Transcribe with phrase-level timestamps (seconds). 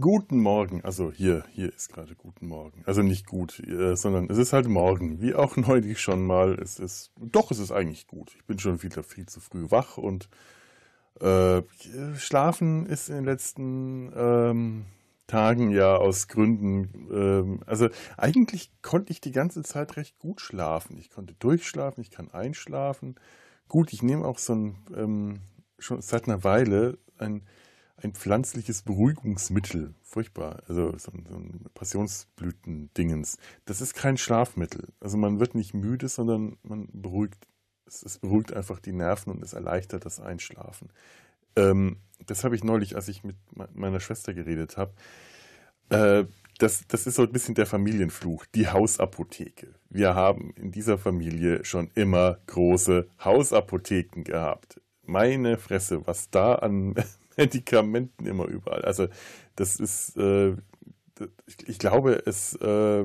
[0.00, 0.82] Guten Morgen.
[0.82, 2.82] Also hier, hier ist gerade guten Morgen.
[2.84, 5.20] Also nicht gut, äh, sondern es ist halt morgen.
[5.20, 6.54] Wie auch neulich schon mal.
[6.54, 8.32] Es ist, doch, es ist eigentlich gut.
[8.36, 10.28] Ich bin schon wieder viel zu früh wach und
[11.20, 11.62] äh,
[12.16, 14.86] schlafen ist in den letzten ähm,
[15.28, 20.98] Tagen ja aus Gründen, ähm, also eigentlich konnte ich die ganze Zeit recht gut schlafen.
[20.98, 23.14] Ich konnte durchschlafen, ich kann einschlafen.
[23.68, 25.40] Gut, ich nehme auch so ein, ähm,
[25.78, 27.42] schon seit einer Weile ein
[27.96, 29.94] ein pflanzliches Beruhigungsmittel.
[30.02, 30.62] Furchtbar.
[30.68, 33.38] Also so ein, Passionsblütendingens.
[33.64, 34.88] Das ist kein Schlafmittel.
[35.00, 37.46] Also man wird nicht müde, sondern man beruhigt.
[37.86, 40.90] Es, es beruhigt einfach die Nerven und es erleichtert das Einschlafen.
[41.56, 43.36] Ähm, das habe ich neulich, als ich mit
[43.74, 44.94] meiner Schwester geredet habe.
[45.90, 46.24] Äh,
[46.58, 49.74] das, das ist so ein bisschen der Familienfluch, die Hausapotheke.
[49.90, 54.80] Wir haben in dieser Familie schon immer große Hausapotheken gehabt.
[55.02, 56.94] Meine Fresse, was da an
[57.36, 58.82] Medikamenten immer überall.
[58.82, 59.08] Also
[59.56, 60.52] das ist, äh,
[61.46, 63.04] ich, ich, glaube, es, äh,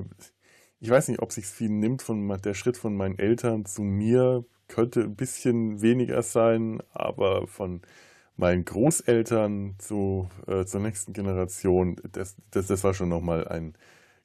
[0.80, 4.46] ich weiß nicht, ob sich viel nimmt von der Schritt von meinen Eltern zu mir.
[4.68, 7.82] Könnte ein bisschen weniger sein, aber von
[8.38, 13.74] meinen Großeltern zu, äh, zur nächsten Generation, das, das, das war schon nochmal ein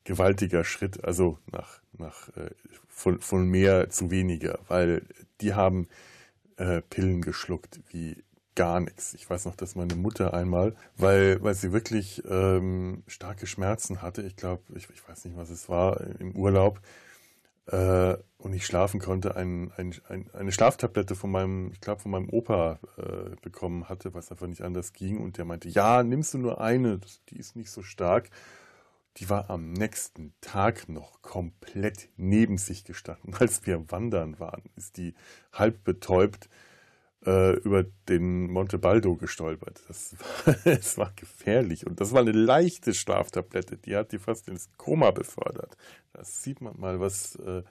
[0.04, 2.50] gewaltiger Schritt, also nach, nach äh,
[2.86, 5.02] von, von mehr zu weniger, weil
[5.40, 5.88] die haben
[6.56, 8.22] äh, Pillen geschluckt wie
[8.54, 9.14] gar nichts.
[9.14, 14.22] Ich weiß noch, dass meine Mutter einmal, weil, weil sie wirklich ähm, starke Schmerzen hatte,
[14.22, 16.80] ich glaube, ich, ich, weiß nicht, was es war, im Urlaub,
[17.66, 22.10] äh, und ich schlafen konnte, ein, ein, ein, eine Schlaftablette von meinem, ich glaube, von
[22.10, 25.18] meinem Opa äh, bekommen hatte, was einfach nicht anders ging.
[25.18, 28.28] Und der meinte, ja, nimmst du nur eine, die ist nicht so stark.
[29.18, 33.34] Die war am nächsten Tag noch komplett neben sich gestanden.
[33.38, 35.14] Als wir wandern waren, ist die
[35.52, 36.50] halb betäubt
[37.26, 39.82] äh, über den Monte Baldo gestolpert.
[39.88, 41.86] Das war, das war gefährlich.
[41.86, 43.76] Und das war eine leichte Schlaftablette.
[43.78, 45.76] Die hat die fast ins Koma befördert.
[46.12, 47.36] Das sieht man mal, was.
[47.36, 47.62] Äh,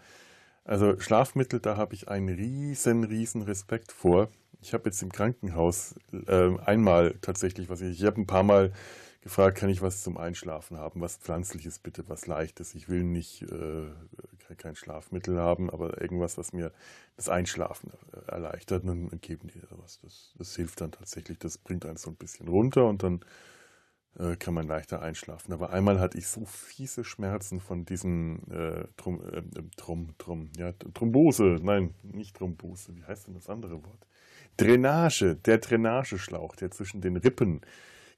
[0.66, 4.30] also Schlafmittel, da habe ich einen riesen, riesen Respekt vor.
[4.62, 8.72] Ich habe jetzt im Krankenhaus äh, einmal tatsächlich, was ich, ich habe ein paar Mal
[9.22, 12.76] gefragt, kann ich was zum Einschlafen haben, was Pflanzliches bitte, was Leichtes.
[12.76, 13.88] Ich will nicht äh,
[14.56, 16.72] kein Schlafmittel haben, aber irgendwas, was mir
[17.16, 17.92] das Einschlafen
[18.28, 20.00] erleichtert, dann geben die was.
[20.02, 23.22] Das, das hilft dann tatsächlich, das bringt einen so ein bisschen runter und dann
[24.20, 25.54] äh, kann man leichter einschlafen.
[25.54, 29.42] Aber einmal hatte ich so fiese Schmerzen von diesem äh, Trom, äh,
[29.76, 34.08] Trom, Trom, ja, Thrombose, nein, nicht Thrombose, wie heißt denn das andere Wort?
[34.58, 37.62] Drainage, der Drainageschlauch, der zwischen den Rippen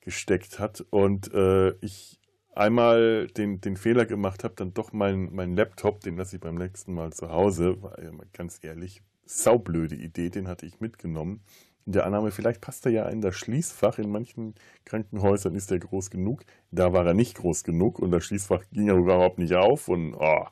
[0.02, 2.20] gesteckt hat und äh, ich
[2.56, 6.56] einmal den, den Fehler gemacht habe, dann doch meinen mein Laptop, den lasse ich beim
[6.56, 11.42] nächsten Mal zu Hause, war ja mal ganz ehrlich, saublöde Idee, den hatte ich mitgenommen.
[11.86, 14.00] In der Annahme, vielleicht passt er ja in das Schließfach.
[14.00, 14.56] In manchen
[14.86, 16.44] Krankenhäusern ist er groß genug.
[16.72, 19.88] Da war er nicht groß genug und das Schließfach ging ja überhaupt nicht auf.
[19.88, 20.48] Und oh,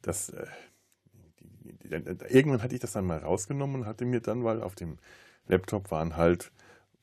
[0.00, 0.46] das, äh,
[2.30, 4.98] irgendwann hatte ich das dann mal rausgenommen und hatte mir dann, weil auf dem
[5.48, 6.50] Laptop waren halt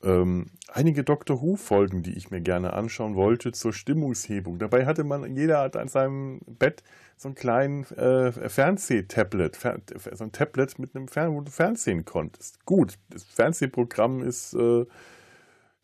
[0.04, 4.60] ähm, einige Doctor Who-Folgen, die ich mir gerne anschauen wollte, zur Stimmungshebung.
[4.60, 6.84] Dabei hatte man, jeder hat an seinem Bett
[7.18, 9.80] so einen kleinen äh, Fernsehtablet, Fer
[10.14, 12.66] so ein Tablet mit einem Fern wo du Fernsehen konntest.
[12.66, 14.86] Gut, das Fernsehprogramm ist, äh,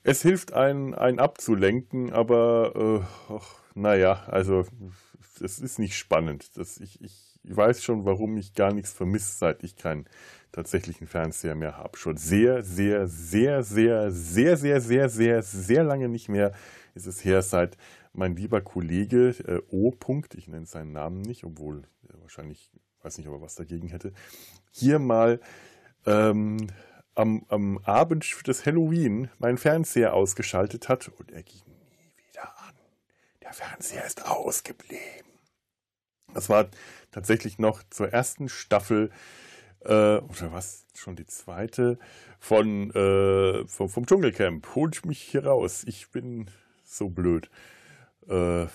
[0.03, 3.39] es hilft einen, einen abzulenken, aber äh,
[3.75, 4.65] naja, also
[5.41, 6.57] es ist nicht spannend.
[6.57, 10.05] Das, ich, ich weiß schon, warum ich gar nichts vermisse, seit ich keinen
[10.51, 11.97] tatsächlichen Fernseher mehr habe.
[11.97, 16.51] Schon sehr, sehr, sehr, sehr, sehr, sehr, sehr, sehr, sehr lange nicht mehr
[16.95, 17.77] ist es her, seit
[18.13, 19.93] mein lieber Kollege äh, O.
[20.35, 22.71] ich nenne seinen Namen nicht, obwohl er wahrscheinlich,
[23.03, 24.13] weiß nicht, ob er was dagegen hätte,
[24.71, 25.39] hier mal
[26.05, 26.67] ähm,
[27.13, 32.75] am, am Abend des Halloween meinen Fernseher ausgeschaltet hat und er ging nie wieder an.
[33.41, 35.27] Der Fernseher ist ausgeblieben.
[36.33, 36.69] Das war
[37.11, 39.11] tatsächlich noch zur ersten Staffel
[39.81, 41.97] äh, oder was, schon die zweite,
[42.39, 44.75] von, äh, vom, vom Dschungelcamp.
[44.75, 45.83] Holt mich hier raus.
[45.87, 46.49] Ich bin
[46.83, 47.49] so blöd.
[48.27, 48.67] Äh,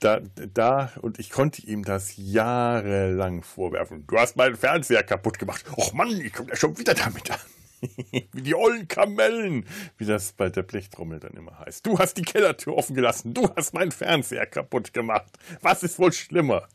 [0.00, 0.20] da,
[0.52, 4.04] da, und ich konnte ihm das jahrelang vorwerfen.
[4.06, 5.64] Du hast meinen Fernseher kaputt gemacht.
[5.76, 7.38] Och Mann, ich komme ja schon wieder damit an.
[8.32, 9.66] wie die ollen Kamellen,
[9.98, 11.86] wie das bei der Blechtrommel dann immer heißt.
[11.86, 13.34] Du hast die Kellertür offen gelassen.
[13.34, 15.38] Du hast meinen Fernseher kaputt gemacht.
[15.60, 16.68] Was ist wohl schlimmer?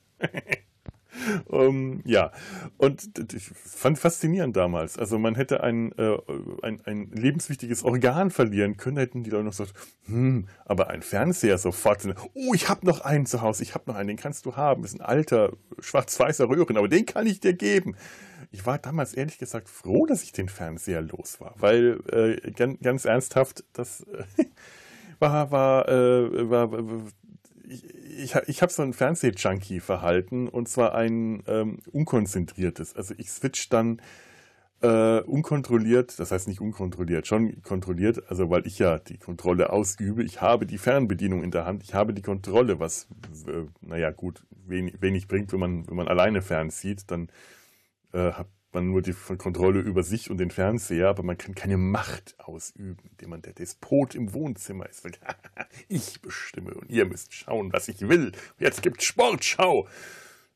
[1.47, 2.31] Um, ja,
[2.77, 4.97] und ich fand faszinierend damals.
[4.97, 6.17] Also man hätte ein, äh,
[6.61, 9.73] ein, ein lebenswichtiges Organ verlieren können, hätten die Leute noch gesagt,
[10.05, 12.07] hm, aber ein Fernseher sofort.
[12.33, 14.81] Oh, ich habe noch einen zu Hause, ich habe noch einen, den kannst du haben.
[14.81, 17.95] Das ist ein alter, schwarz-weißer Röhren, aber den kann ich dir geben.
[18.51, 22.79] Ich war damals ehrlich gesagt froh, dass ich den Fernseher los war, weil äh, ganz,
[22.81, 24.05] ganz ernsthaft, das...
[25.19, 26.71] War, war, äh, war
[27.67, 32.95] ich, ich, habe so ein Fernseh-Junkie-Verhalten und zwar ein ähm, unkonzentriertes.
[32.95, 34.01] Also ich switch dann
[34.81, 40.23] äh, unkontrolliert, das heißt nicht unkontrolliert, schon kontrolliert, also weil ich ja die Kontrolle ausübe.
[40.23, 43.07] Ich habe die Fernbedienung in der Hand, ich habe die Kontrolle, was,
[43.47, 47.29] äh, naja, gut, wenig, wenig bringt, wenn man, wenn man alleine fernzieht, dann
[48.13, 51.77] äh, hat man nur die Kontrolle über sich und den Fernseher, aber man kann keine
[51.77, 55.07] Macht ausüben, indem man der Despot im Wohnzimmer ist.
[55.87, 58.31] ich bestimme und ihr müsst schauen, was ich will.
[58.59, 59.87] Jetzt gibt's Sportschau.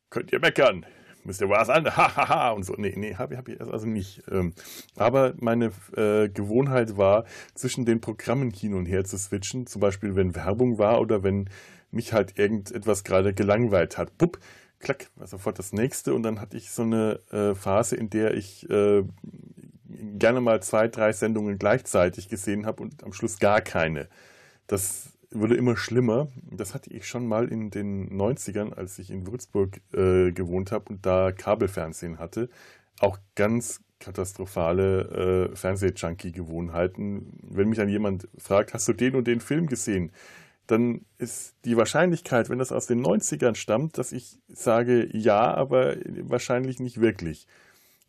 [0.09, 0.85] Könnt ihr meckern?
[1.23, 1.85] Müsst ihr was an?
[1.95, 2.73] Hahaha und so.
[2.77, 4.23] Nee, nee, habe hab ich also nicht.
[4.29, 4.53] Ähm,
[4.95, 9.67] aber meine äh, Gewohnheit war, zwischen den Programmen hin und her zu switchen.
[9.67, 11.49] Zum Beispiel, wenn Werbung war oder wenn
[11.91, 14.17] mich halt irgendetwas gerade gelangweilt hat.
[14.17, 14.39] Bupp,
[14.81, 18.69] klack, sofort das nächste und dann hatte ich so eine äh, Phase, in der ich
[18.69, 19.03] äh,
[20.17, 24.07] gerne mal zwei, drei Sendungen gleichzeitig gesehen habe und am Schluss gar keine.
[24.67, 26.27] Das wurde immer schlimmer.
[26.51, 30.85] Das hatte ich schon mal in den 90ern, als ich in Würzburg äh, gewohnt habe
[30.89, 32.49] und da Kabelfernsehen hatte.
[32.99, 37.39] Auch ganz katastrophale äh, Fernseh-Junkie-Gewohnheiten.
[37.43, 40.11] Wenn mich dann jemand fragt, hast du den und den Film gesehen?
[40.71, 45.97] Dann ist die Wahrscheinlichkeit, wenn das aus den 90ern stammt, dass ich sage ja, aber
[46.21, 47.47] wahrscheinlich nicht wirklich.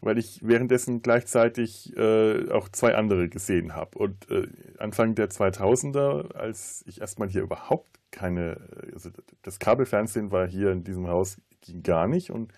[0.00, 3.98] Weil ich währenddessen gleichzeitig äh, auch zwei andere gesehen habe.
[3.98, 4.46] Und äh,
[4.78, 8.60] Anfang der 2000er, als ich erstmal hier überhaupt keine,
[8.92, 9.10] also
[9.42, 12.30] das Kabelfernsehen war hier in diesem Haus, ging gar nicht.
[12.30, 12.52] Und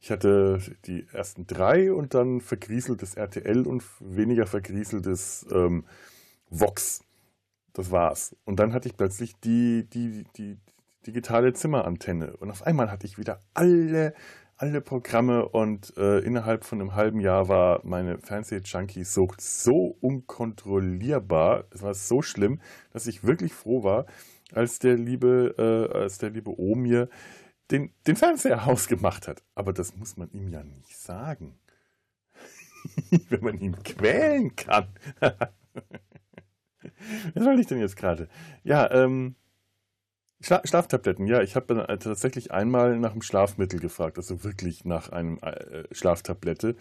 [0.00, 5.84] ich hatte die ersten drei und dann vergrieseltes RTL und weniger vergrieseltes ähm,
[6.50, 7.02] Vox.
[7.78, 8.34] Das war's.
[8.44, 10.58] Und dann hatte ich plötzlich die, die, die
[11.06, 12.36] digitale Zimmerantenne.
[12.38, 14.14] Und auf einmal hatte ich wieder alle,
[14.56, 21.82] alle Programme und äh, innerhalb von einem halben Jahr war meine Fernseh-Junkie-Sucht so unkontrollierbar, es
[21.82, 22.60] war so schlimm,
[22.92, 24.06] dass ich wirklich froh war,
[24.52, 27.08] als der liebe, äh, als der liebe O mir
[27.70, 29.44] den, den Fernseher ausgemacht hat.
[29.54, 31.60] Aber das muss man ihm ja nicht sagen.
[33.28, 34.88] Wenn man ihn quälen kann.
[37.34, 38.28] Was soll ich denn jetzt gerade?
[38.64, 39.36] Ja, ähm,
[40.40, 45.10] Schla Schlaftabletten, ja, ich habe äh, tatsächlich einmal nach einem Schlafmittel gefragt, also wirklich nach
[45.10, 46.76] einem äh, Schlaftablette,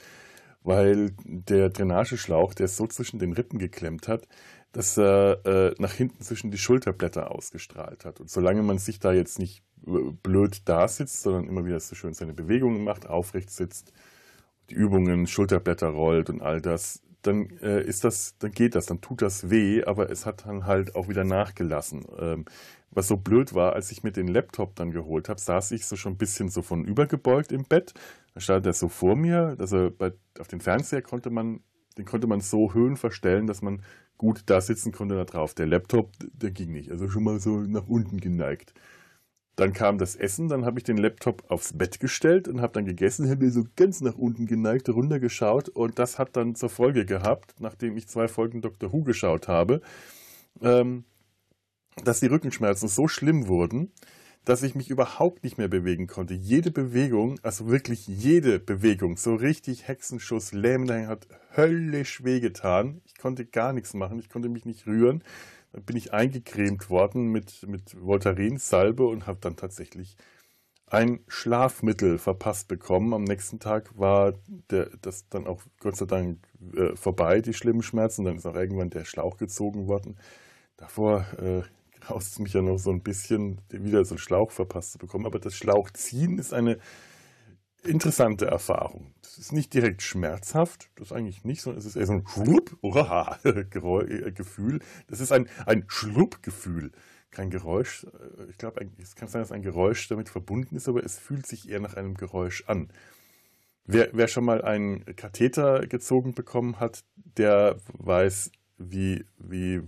[0.62, 4.28] weil der Drainageschlauch, der es so zwischen den Rippen geklemmt hat,
[4.74, 8.20] dass er äh, nach hinten zwischen die Schulterblätter ausgestrahlt hat.
[8.20, 11.96] Und solange man sich da jetzt nicht äh, blöd da sitzt, sondern immer wieder so
[11.96, 13.92] schön seine Bewegungen macht, aufrecht sitzt,
[14.70, 19.02] die Übungen, Schulterblätter rollt und all das, dann äh, ist das, dann geht das, dann
[19.02, 22.06] tut das weh, aber es hat dann halt auch wieder nachgelassen.
[22.20, 22.46] Ähm,
[22.92, 25.96] was so blöd war, als ich mir den Laptop dann geholt habe, saß ich so
[25.96, 27.94] schon ein bisschen so von übergebeugt im Bett.
[28.34, 31.62] Da stand er so vor mir, also bei, auf den Fernseher konnte man,
[31.98, 33.84] den konnte man so Höhen verstellen, dass man
[34.18, 35.54] gut da sitzen konnte da drauf.
[35.54, 38.74] Der Laptop, der ging nicht, also schon mal so nach unten geneigt.
[39.58, 42.86] Dann kam das Essen, dann habe ich den Laptop aufs Bett gestellt und habe dann
[42.86, 47.06] gegessen, habe mir so ganz nach unten geneigt, runtergeschaut und das hat dann zur Folge
[47.08, 48.94] gehabt, nachdem ich zwei Folgen Dr.
[48.94, 49.82] Who geschaut habe,
[50.62, 51.06] ähm,
[52.04, 53.92] dass die Rückenschmerzen so schlimm wurden,
[54.46, 56.36] dass ich mich überhaupt nicht mehr bewegen konnte.
[56.36, 63.02] Jede Bewegung, also wirklich jede Bewegung, so richtig Hexenschuss, lähmend, hat höllisch wehgetan.
[63.06, 65.24] Ich konnte gar nichts machen, ich konnte mich nicht rühren
[65.86, 70.18] bin ich eingecremt worden mit, mit Voltaren-Salbe und habe dann tatsächlich
[70.90, 73.14] ein Schlafmittel verpasst bekommen.
[73.14, 74.34] Am nächsten Tag war
[74.70, 76.40] der, das dann auch Gott sei Dank
[76.76, 78.24] äh, vorbei, die schlimmen Schmerzen.
[78.24, 80.18] Dann ist auch irgendwann der Schlauch gezogen worden.
[80.78, 81.64] Davor äh,
[82.00, 85.26] graust es mich ja noch so ein bisschen, wieder so einen Schlauch verpasst zu bekommen.
[85.26, 86.80] Aber das Schlauchziehen ist eine
[87.88, 89.14] interessante Erfahrung.
[89.22, 92.78] Das ist nicht direkt schmerzhaft, das eigentlich nicht, sondern es ist eher so ein Schlupp,
[92.84, 94.80] äh.
[95.08, 96.92] Das ist ein, ein Schluppgefühl,
[97.32, 98.06] kein Geräusch.
[98.06, 101.46] Äh, ich glaube, es kann sein, dass ein Geräusch damit verbunden ist, aber es fühlt
[101.46, 102.90] sich eher nach einem Geräusch an.
[103.86, 109.84] Wer, wer schon mal einen Katheter gezogen bekommen hat, der weiß, wie, wie äh,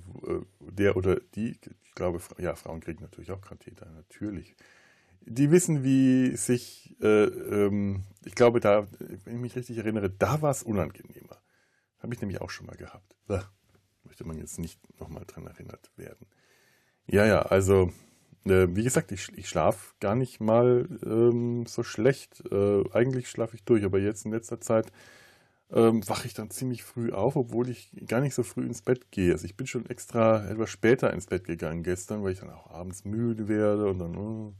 [0.60, 4.56] der oder die, ich glaube, ja, Frauen kriegen natürlich auch Katheter, natürlich
[5.30, 10.42] die wissen, wie sich, äh, ähm, ich glaube, da, wenn ich mich richtig erinnere, da
[10.42, 11.38] war es unangenehmer.
[12.00, 13.16] Habe ich nämlich auch schon mal gehabt.
[13.28, 13.50] Da
[14.04, 16.26] möchte man jetzt nicht nochmal dran erinnert werden.
[17.06, 17.92] Ja, ja, also,
[18.46, 22.44] äh, wie gesagt, ich, ich schlafe gar nicht mal ähm, so schlecht.
[22.52, 24.92] Äh, eigentlich schlafe ich durch, aber jetzt in letzter Zeit
[25.72, 29.12] ähm, wache ich dann ziemlich früh auf, obwohl ich gar nicht so früh ins Bett
[29.12, 29.34] gehe.
[29.34, 32.72] Also ich bin schon extra etwas später ins Bett gegangen gestern, weil ich dann auch
[32.72, 34.18] abends müde werde und dann...
[34.18, 34.56] Oh,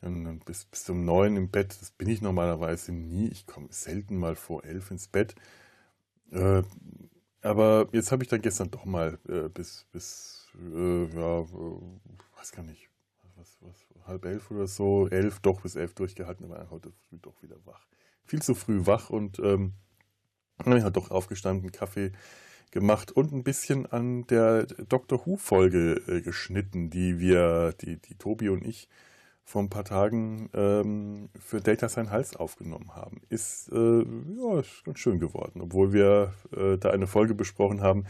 [0.00, 3.28] dann bis, bis um neun im Bett, das bin ich normalerweise nie.
[3.28, 5.34] Ich komme selten mal vor elf ins Bett.
[6.30, 6.62] Äh,
[7.42, 11.80] aber jetzt habe ich dann gestern doch mal äh, bis, bis äh, ja, äh,
[12.36, 12.88] weiß gar nicht,
[13.36, 13.76] was, was,
[14.06, 17.86] halb elf oder so, elf, doch bis elf durchgehalten, aber heute früh doch wieder wach.
[18.24, 19.74] Viel zu früh wach und ähm,
[20.58, 22.12] ich habe doch aufgestanden, Kaffee
[22.70, 28.48] gemacht und ein bisschen an der Doctor Who-Folge äh, geschnitten, die wir, die, die Tobi
[28.48, 28.88] und ich
[29.48, 33.22] vor ein paar Tagen ähm, für Data sein Hals aufgenommen haben.
[33.30, 38.04] Ist, äh, ja, ist ganz schön geworden, obwohl wir äh, da eine Folge besprochen haben,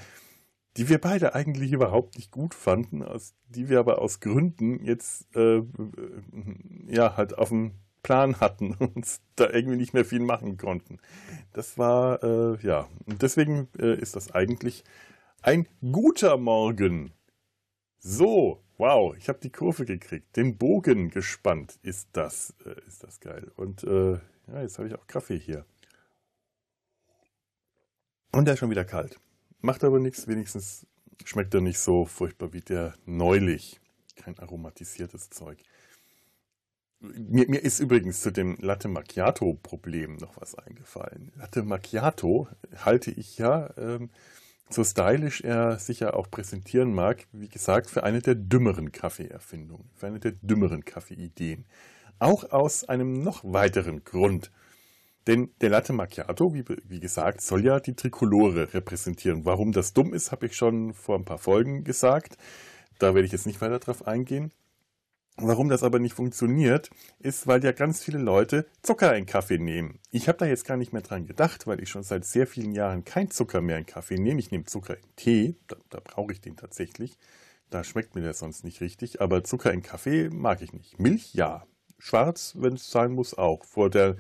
[0.77, 5.33] die wir beide eigentlich überhaupt nicht gut fanden, aus, die wir aber aus Gründen jetzt
[5.37, 5.63] äh,
[6.89, 10.99] ja halt auf dem Plan hatten und da irgendwie nicht mehr viel machen konnten.
[11.53, 14.83] Das war äh, ja und deswegen äh, ist das eigentlich
[15.43, 17.13] ein guter Morgen.
[18.01, 21.79] So, wow, ich habe die Kurve gekriegt, den Bogen gespannt.
[21.83, 23.51] Ist das, äh, ist das geil.
[23.57, 25.67] Und äh, ja, jetzt habe ich auch Kaffee hier.
[28.33, 29.21] Und der ist schon wieder kalt.
[29.61, 30.87] Macht aber nichts, wenigstens
[31.25, 33.81] schmeckt er nicht so furchtbar wie der neulich.
[34.17, 35.59] Kein aromatisiertes Zeug.
[37.01, 41.33] Mir, mir ist übrigens zu dem Latte Macchiato-Problem noch was eingefallen.
[41.37, 44.11] Latte Macchiato halte ich ja, ähm,
[44.71, 49.89] so stylisch er sich ja auch präsentieren mag, wie gesagt, für eine der dümmeren Kaffeeerfindungen,
[49.95, 51.65] für eine der dümmeren Kaffeeideen.
[52.19, 54.51] Auch aus einem noch weiteren Grund.
[55.27, 59.45] Denn der Latte Macchiato, wie, wie, gesagt, soll ja die Trikolore repräsentieren.
[59.45, 62.37] Warum das dumm ist, habe ich schon vor ein paar Folgen gesagt.
[62.99, 64.53] Da werde ich jetzt nicht weiter drauf eingehen.
[65.41, 66.91] Warum das aber nicht funktioniert,
[67.21, 70.01] ist, weil ja ganz viele Leute Zucker in Kaffee nehmen.
[70.11, 72.73] Ich habe da jetzt gar nicht mehr dran gedacht, weil ich schon seit sehr vielen
[72.73, 74.41] Jahren kein Zucker mehr in Kaffee nehme.
[74.41, 77.19] Ich nehme Zucker in Tee, da, da brauche ich den tatsächlich.
[77.71, 80.99] Da schmeckt mir der sonst nicht richtig, aber Zucker in Kaffee mag ich nicht.
[80.99, 81.65] Milch ja.
[82.01, 83.65] Schwarz, wenn es sein muss, auch.
[83.65, 84.17] Vor der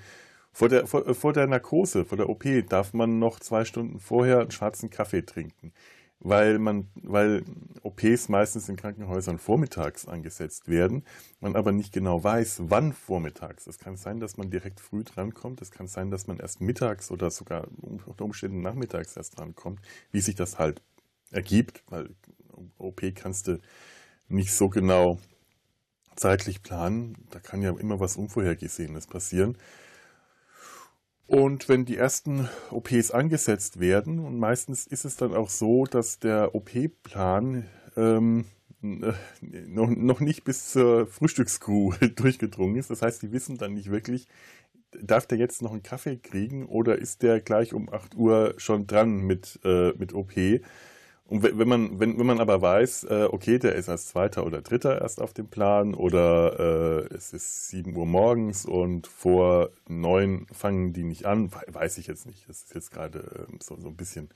[0.52, 4.40] vor der, vor, vor der Narkose, vor der OP, darf man noch zwei Stunden vorher
[4.40, 5.72] einen schwarzen Kaffee trinken.
[6.20, 7.44] Weil, man, weil
[7.82, 11.04] OPs meistens in Krankenhäusern vormittags angesetzt werden,
[11.40, 13.68] man aber nicht genau weiß, wann vormittags.
[13.68, 17.12] Es kann sein, dass man direkt früh drankommt, es kann sein, dass man erst mittags
[17.12, 20.82] oder sogar unter Umständen nachmittags erst drankommt, wie sich das halt
[21.30, 22.10] ergibt, weil
[22.78, 23.60] OP kannst du
[24.28, 25.18] nicht so genau
[26.16, 27.16] zeitlich planen.
[27.30, 29.56] Da kann ja immer was Unvorhergesehenes passieren.
[31.28, 36.18] Und wenn die ersten OPs angesetzt werden, und meistens ist es dann auch so, dass
[36.18, 37.66] der OP-Plan
[37.98, 38.46] ähm,
[38.82, 39.12] äh,
[39.66, 42.88] noch, noch nicht bis zur Frühstückskuh durchgedrungen ist.
[42.88, 44.26] Das heißt, die wissen dann nicht wirklich,
[45.02, 48.86] darf der jetzt noch einen Kaffee kriegen oder ist der gleich um 8 Uhr schon
[48.86, 50.32] dran mit, äh, mit OP?
[51.28, 54.62] Und wenn man, wenn, wenn man aber weiß, äh, okay, der ist als Zweiter oder
[54.62, 60.46] Dritter erst auf dem Plan oder äh, es ist 7 Uhr morgens und vor 9
[60.50, 62.48] fangen die nicht an, weiß ich jetzt nicht.
[62.48, 63.18] Das ist jetzt gerade
[63.50, 64.30] äh, so, so ein bisschen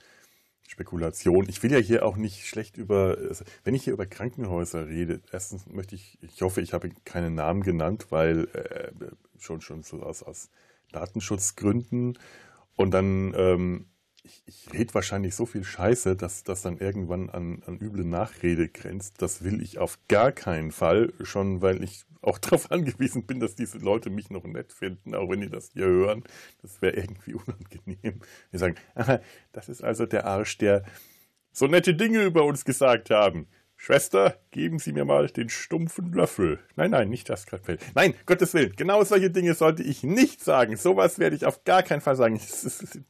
[0.67, 1.49] Spekulation.
[1.49, 3.17] Ich will ja hier auch nicht schlecht über,
[3.63, 7.63] wenn ich hier über Krankenhäuser rede, erstens möchte ich, ich hoffe, ich habe keinen Namen
[7.63, 8.91] genannt, weil äh,
[9.39, 10.51] schon, schon so aus, aus
[10.91, 12.19] Datenschutzgründen
[12.75, 13.85] und dann ähm,
[14.23, 18.69] ich, ich rede wahrscheinlich so viel Scheiße, dass das dann irgendwann an, an üble Nachrede
[18.69, 19.21] grenzt.
[19.21, 23.55] Das will ich auf gar keinen Fall, schon weil ich auch darauf angewiesen bin, dass
[23.55, 26.23] diese Leute mich noch nett finden, auch wenn die das hier hören.
[26.61, 28.21] Das wäre irgendwie unangenehm.
[28.51, 28.75] Die sagen,
[29.51, 30.83] das ist also der Arsch, der
[31.51, 33.47] so nette Dinge über uns gesagt haben.
[33.83, 36.57] Schwester, geben Sie mir mal den stumpfen Löffel.
[36.77, 37.77] Nein, nein, nicht das Skalpell.
[37.95, 40.77] Nein, Gottes Willen, genau solche Dinge sollte ich nicht sagen.
[40.77, 42.37] Sowas werde ich auf gar keinen Fall sagen.
[42.37, 42.49] Ich,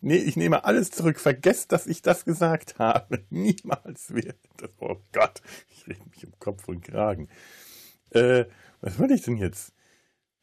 [0.01, 1.19] nee, ich nehme alles zurück.
[1.19, 3.23] Vergesst, dass ich das gesagt habe.
[3.29, 4.71] Niemals werde das.
[4.79, 7.29] Oh Gott, ich rede mich um Kopf und Kragen.
[8.09, 8.45] Äh,
[8.81, 9.73] was wollte ich denn jetzt?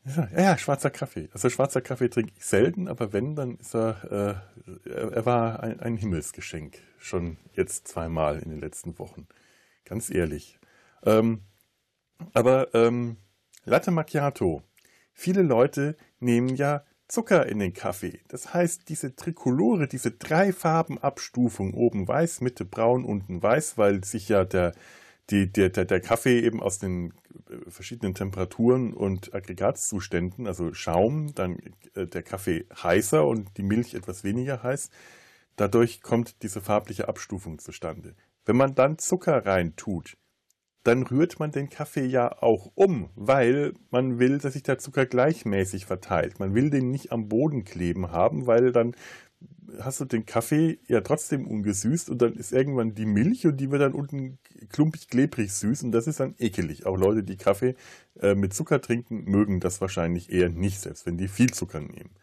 [0.04, 1.28] Ja, ja, schwarzer Kaffee.
[1.32, 4.44] Also schwarzer Kaffee trinke ich selten, aber wenn, dann ist er,
[4.86, 6.78] äh, er war ein, ein Himmelsgeschenk.
[6.98, 9.26] Schon jetzt zweimal in den letzten Wochen.
[9.84, 10.58] Ganz ehrlich.
[11.04, 11.42] Ähm,
[12.32, 13.16] aber ähm,
[13.64, 14.62] Latte Macchiato.
[15.12, 18.20] Viele Leute nehmen ja Zucker in den Kaffee.
[18.28, 24.28] Das heißt, diese Trikolore, diese drei Farbenabstufung, oben weiß, Mitte braun, unten weiß, weil sich
[24.28, 24.74] ja der,
[25.28, 27.12] die, der, der, der Kaffee eben aus den
[27.50, 31.58] äh, verschiedenen Temperaturen und Aggregatzuständen, also Schaum, dann
[31.94, 34.90] äh, der Kaffee heißer und die Milch etwas weniger heiß,
[35.56, 38.14] dadurch kommt diese farbliche Abstufung zustande.
[38.50, 40.16] Wenn man dann Zucker reintut,
[40.82, 45.06] dann rührt man den Kaffee ja auch um, weil man will, dass sich der Zucker
[45.06, 46.40] gleichmäßig verteilt.
[46.40, 48.96] Man will den nicht am Boden kleben haben, weil dann
[49.78, 53.70] hast du den Kaffee ja trotzdem ungesüßt und dann ist irgendwann die Milch und die
[53.70, 56.86] wird dann unten klumpig klebrig süß und das ist dann ekelig.
[56.86, 57.76] Auch Leute, die Kaffee
[58.18, 62.16] äh, mit Zucker trinken, mögen das wahrscheinlich eher nicht, selbst wenn die viel Zucker nehmen.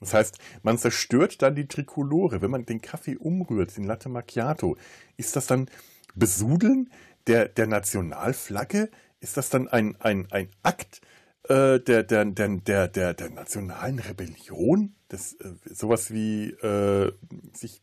[0.00, 2.42] Das heißt, man zerstört dann die Trikolore.
[2.42, 4.76] Wenn man den Kaffee umrührt, den Latte Macchiato,
[5.16, 5.70] ist das dann
[6.14, 6.90] Besudeln?
[7.26, 8.90] der, der Nationalflagge?
[9.20, 11.00] Ist das dann ein, ein, ein Akt
[11.48, 14.94] äh, der, der, der, der, der, der nationalen Rebellion?
[15.08, 17.12] Das, äh, sowas wie äh,
[17.54, 17.82] sich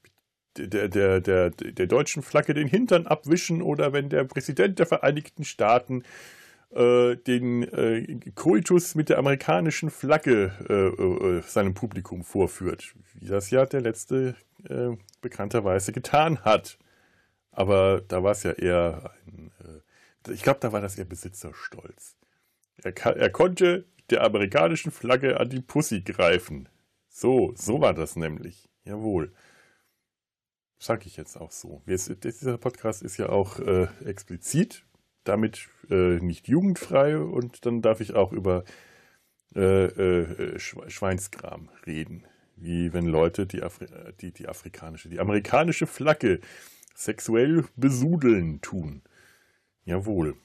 [0.58, 5.46] der, der, der, der deutschen Flagge den Hintern abwischen oder wenn der Präsident der Vereinigten
[5.46, 6.03] Staaten
[6.74, 13.50] äh, den äh, Koitus mit der amerikanischen Flagge äh, äh seinem Publikum vorführt, wie das
[13.50, 14.36] ja der letzte
[14.70, 16.78] äh, bekannterweise getan hat.
[17.51, 19.51] Aber da war es ja eher ein,
[20.28, 22.16] äh, ich glaube, da war das eher Besitzerstolz.
[22.84, 26.70] Er, er konnte der amerikanischen Flagge an die Pussy greifen.
[27.10, 28.70] So, so war das nämlich.
[28.84, 29.34] Jawohl.
[30.80, 31.82] Sag ich jetzt auch so.
[31.86, 34.84] Dieser Podcast ist ja auch äh, explizit,
[35.24, 38.63] damit äh, nicht jugendfrei und dann darf ich auch über
[39.56, 42.25] äh, äh Schweinskram reden.
[42.56, 43.88] Wie wenn Leute die, Afri
[44.22, 46.40] die, die afrikanische, die amerikanische Flagge
[46.94, 49.01] sexuell besudeln tun.
[49.84, 50.36] Jawohl.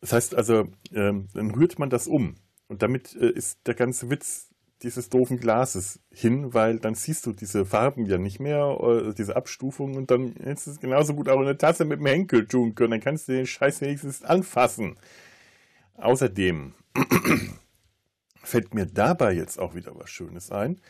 [0.00, 2.34] Das heißt also, ähm, dann rührt man das um.
[2.66, 4.51] Und damit äh, ist der ganze Witz
[4.82, 9.36] dieses doofen Glases hin, weil dann siehst du diese Farben ja nicht mehr, äh, diese
[9.36, 12.46] Abstufung und dann hättest du es genauso gut auch in der Tasse mit dem Henkel
[12.46, 12.92] tun können.
[12.92, 14.96] Dann kannst du den Scheiß wenigstens anfassen.
[15.96, 16.74] Außerdem
[18.42, 20.80] fällt mir dabei jetzt auch wieder was Schönes ein.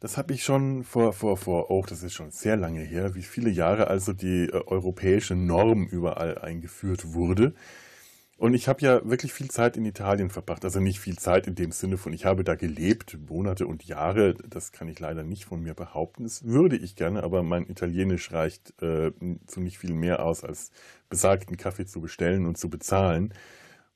[0.00, 3.22] Das habe ich schon vor, vor, vor, oh, das ist schon sehr lange her, wie
[3.22, 7.54] viele Jahre also die äh, europäische Norm überall eingeführt wurde.
[8.42, 10.64] Und ich habe ja wirklich viel Zeit in Italien verbracht.
[10.64, 14.34] Also nicht viel Zeit in dem Sinne von, ich habe da gelebt, Monate und Jahre.
[14.34, 16.24] Das kann ich leider nicht von mir behaupten.
[16.24, 19.12] Das würde ich gerne, aber mein Italienisch reicht äh,
[19.46, 20.72] zu nicht viel mehr aus, als
[21.08, 23.32] besagten Kaffee zu bestellen und zu bezahlen.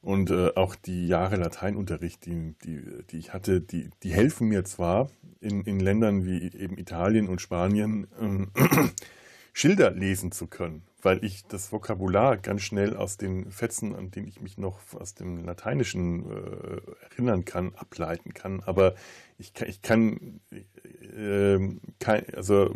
[0.00, 4.64] Und äh, auch die Jahre Lateinunterricht, die, die, die ich hatte, die, die helfen mir
[4.64, 5.10] zwar
[5.40, 8.06] in, in Ländern wie eben Italien und Spanien,
[8.54, 8.90] äh,
[9.52, 14.26] Schilder lesen zu können weil ich das Vokabular ganz schnell aus den Fetzen, an denen
[14.26, 16.80] ich mich noch aus dem Lateinischen äh,
[17.12, 18.60] erinnern kann, ableiten kann.
[18.66, 18.96] Aber
[19.38, 21.60] ich kann, ich kann, äh,
[22.00, 22.74] kann also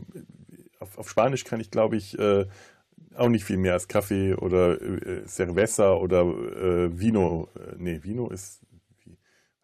[0.79, 2.47] auf, auf, Spanisch kann ich, glaube ich, äh,
[3.17, 7.49] auch nicht viel mehr als Kaffee oder äh, Cerveza oder äh, Vino.
[7.57, 8.61] Äh, nee, Vino ist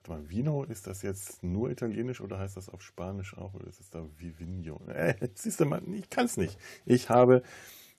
[0.09, 3.55] Warte mal, Vino, ist das jetzt nur italienisch oder heißt das auf Spanisch auch?
[3.55, 4.81] Oder ist es da Vivino?
[4.87, 6.59] Äh, siehst du mal, ich kann es nicht.
[6.85, 7.43] Ich habe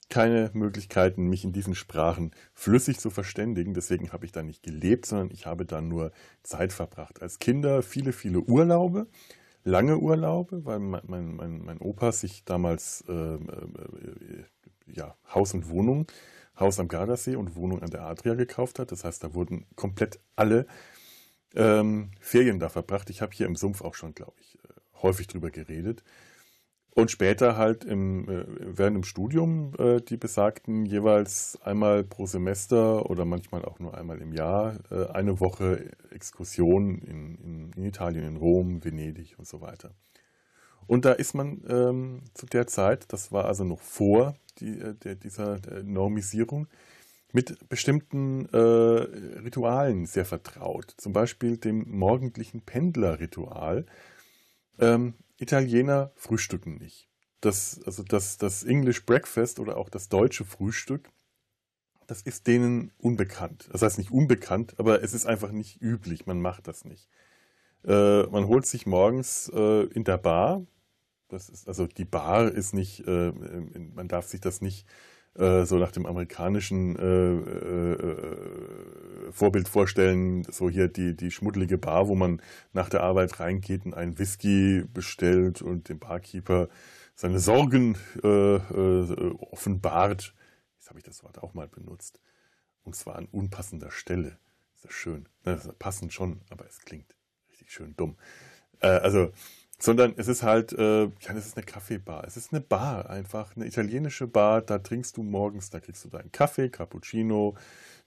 [0.08, 3.74] keine Möglichkeiten, mich in diesen Sprachen flüssig zu verständigen.
[3.74, 7.20] Deswegen habe ich da nicht gelebt, sondern ich habe da nur Zeit verbracht.
[7.20, 9.06] Als Kinder viele, viele Urlaube,
[9.64, 14.44] lange Urlaube, weil mein, mein, mein, mein Opa sich damals äh, äh,
[14.86, 16.06] ja, Haus und Wohnung,
[16.58, 18.92] Haus am Gardasee und Wohnung an der Adria gekauft hat.
[18.92, 20.66] Das heißt, da wurden komplett alle
[21.54, 23.10] ähm, Ferien da verbracht.
[23.10, 24.68] Ich habe hier im Sumpf auch schon, glaube ich, äh,
[25.02, 26.02] häufig drüber geredet.
[26.94, 33.08] Und später halt im, äh, während dem Studium äh, die besagten jeweils einmal pro Semester
[33.08, 38.24] oder manchmal auch nur einmal im Jahr äh, eine Woche Exkursion in, in, in, Italien,
[38.24, 39.92] in Rom, Venedig und so weiter.
[40.88, 44.94] Und da ist man ähm, zu der Zeit, das war also noch vor die, äh,
[44.94, 46.66] der, dieser der Normisierung,
[47.32, 50.94] mit bestimmten äh, Ritualen sehr vertraut.
[50.96, 53.84] Zum Beispiel dem morgendlichen Pendlerritual.
[54.78, 57.08] Ähm, Italiener frühstücken nicht.
[57.40, 61.10] Das, also das, das English Breakfast oder auch das deutsche Frühstück,
[62.06, 63.68] das ist denen unbekannt.
[63.72, 66.26] Das heißt nicht unbekannt, aber es ist einfach nicht üblich.
[66.26, 67.08] Man macht das nicht.
[67.84, 70.66] Äh, man holt sich morgens äh, in der Bar,
[71.28, 73.32] das ist, also die Bar ist nicht, äh,
[73.94, 74.86] man darf sich das nicht
[75.38, 77.32] äh, so nach dem amerikanischen äh,
[77.92, 83.84] äh, Vorbild vorstellen, so hier die, die schmuddelige Bar, wo man nach der Arbeit reingeht
[83.86, 86.68] und einen Whisky bestellt und dem Barkeeper
[87.14, 90.34] seine Sorgen äh, äh, offenbart.
[90.74, 92.20] Jetzt habe ich das Wort auch mal benutzt.
[92.82, 94.38] Und zwar an unpassender Stelle.
[94.74, 95.28] Ist das schön.
[95.44, 97.14] Das passend schon, aber es klingt
[97.48, 98.16] richtig schön dumm.
[98.80, 99.30] also
[99.78, 102.24] sondern es ist halt, äh, ja, es ist eine Kaffeebar.
[102.26, 104.60] Es ist eine Bar einfach, eine italienische Bar.
[104.60, 107.56] Da trinkst du morgens, da kriegst du deinen Kaffee, Cappuccino,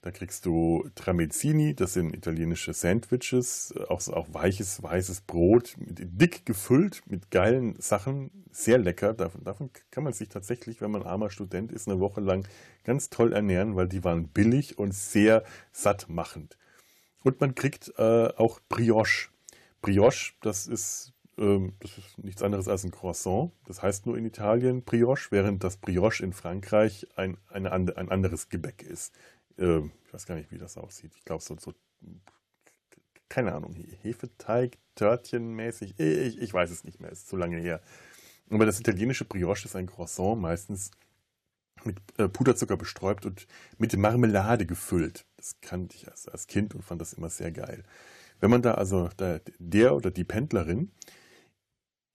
[0.02, 7.02] da kriegst du Tramezzini, das sind italienische Sandwiches, auch, auch weiches, weißes Brot, dick gefüllt
[7.06, 9.14] mit geilen Sachen, sehr lecker.
[9.14, 12.46] Davon, davon kann man sich tatsächlich, wenn man armer Student ist, eine Woche lang
[12.84, 16.58] ganz toll ernähren, weil die waren billig und sehr sattmachend.
[17.22, 19.30] Und man kriegt äh, auch Brioche.
[19.80, 23.52] Brioche, das ist ähm, das ist nichts anderes als ein Croissant.
[23.66, 28.48] Das heißt nur in Italien Brioche, während das Brioche in Frankreich ein, eine, ein anderes
[28.48, 29.14] Gebäck ist.
[29.58, 31.12] Ähm, ich weiß gar nicht, wie das aussieht.
[31.16, 31.72] Ich glaube, so, so,
[33.28, 35.98] keine Ahnung, Hefeteig, Törtchenmäßig.
[35.98, 37.80] Ich, ich weiß es nicht mehr, ist zu lange her.
[38.50, 40.90] Aber das italienische Brioche ist ein Croissant, meistens
[41.84, 43.46] mit äh, Puderzucker bestäubt und
[43.78, 45.24] mit Marmelade gefüllt.
[45.36, 47.82] Das kannte ich als, als Kind und fand das immer sehr geil.
[48.40, 49.08] Wenn man da also
[49.58, 50.90] der oder die Pendlerin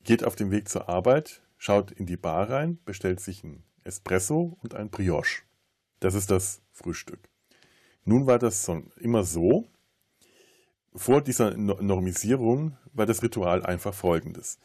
[0.07, 4.57] geht auf dem Weg zur Arbeit, schaut in die Bar rein, bestellt sich ein Espresso
[4.63, 5.43] und ein Brioche.
[5.99, 7.29] Das ist das Frühstück.
[8.05, 9.67] Nun war das immer so,
[10.95, 14.59] vor dieser Normisierung war das Ritual einfach folgendes.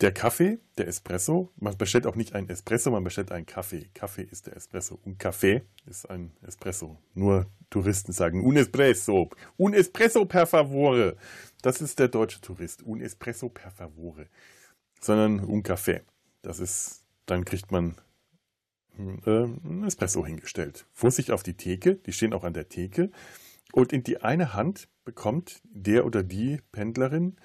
[0.00, 3.90] Der Kaffee, der Espresso, man bestellt auch nicht einen Espresso, man bestellt einen Kaffee.
[3.92, 6.96] Kaffee ist der Espresso und Kaffee ist ein Espresso.
[7.12, 11.16] Nur Touristen sagen un Espresso, un Espresso per favore.
[11.60, 14.28] Das ist der deutsche Tourist, un Espresso per favore.
[15.02, 16.00] Sondern un Kaffee.
[16.40, 17.96] Das ist, dann kriegt man
[18.98, 20.86] äh, ein Espresso hingestellt.
[20.94, 23.10] Vorsicht auf die Theke, die stehen auch an der Theke.
[23.72, 27.36] Und in die eine Hand bekommt der oder die Pendlerin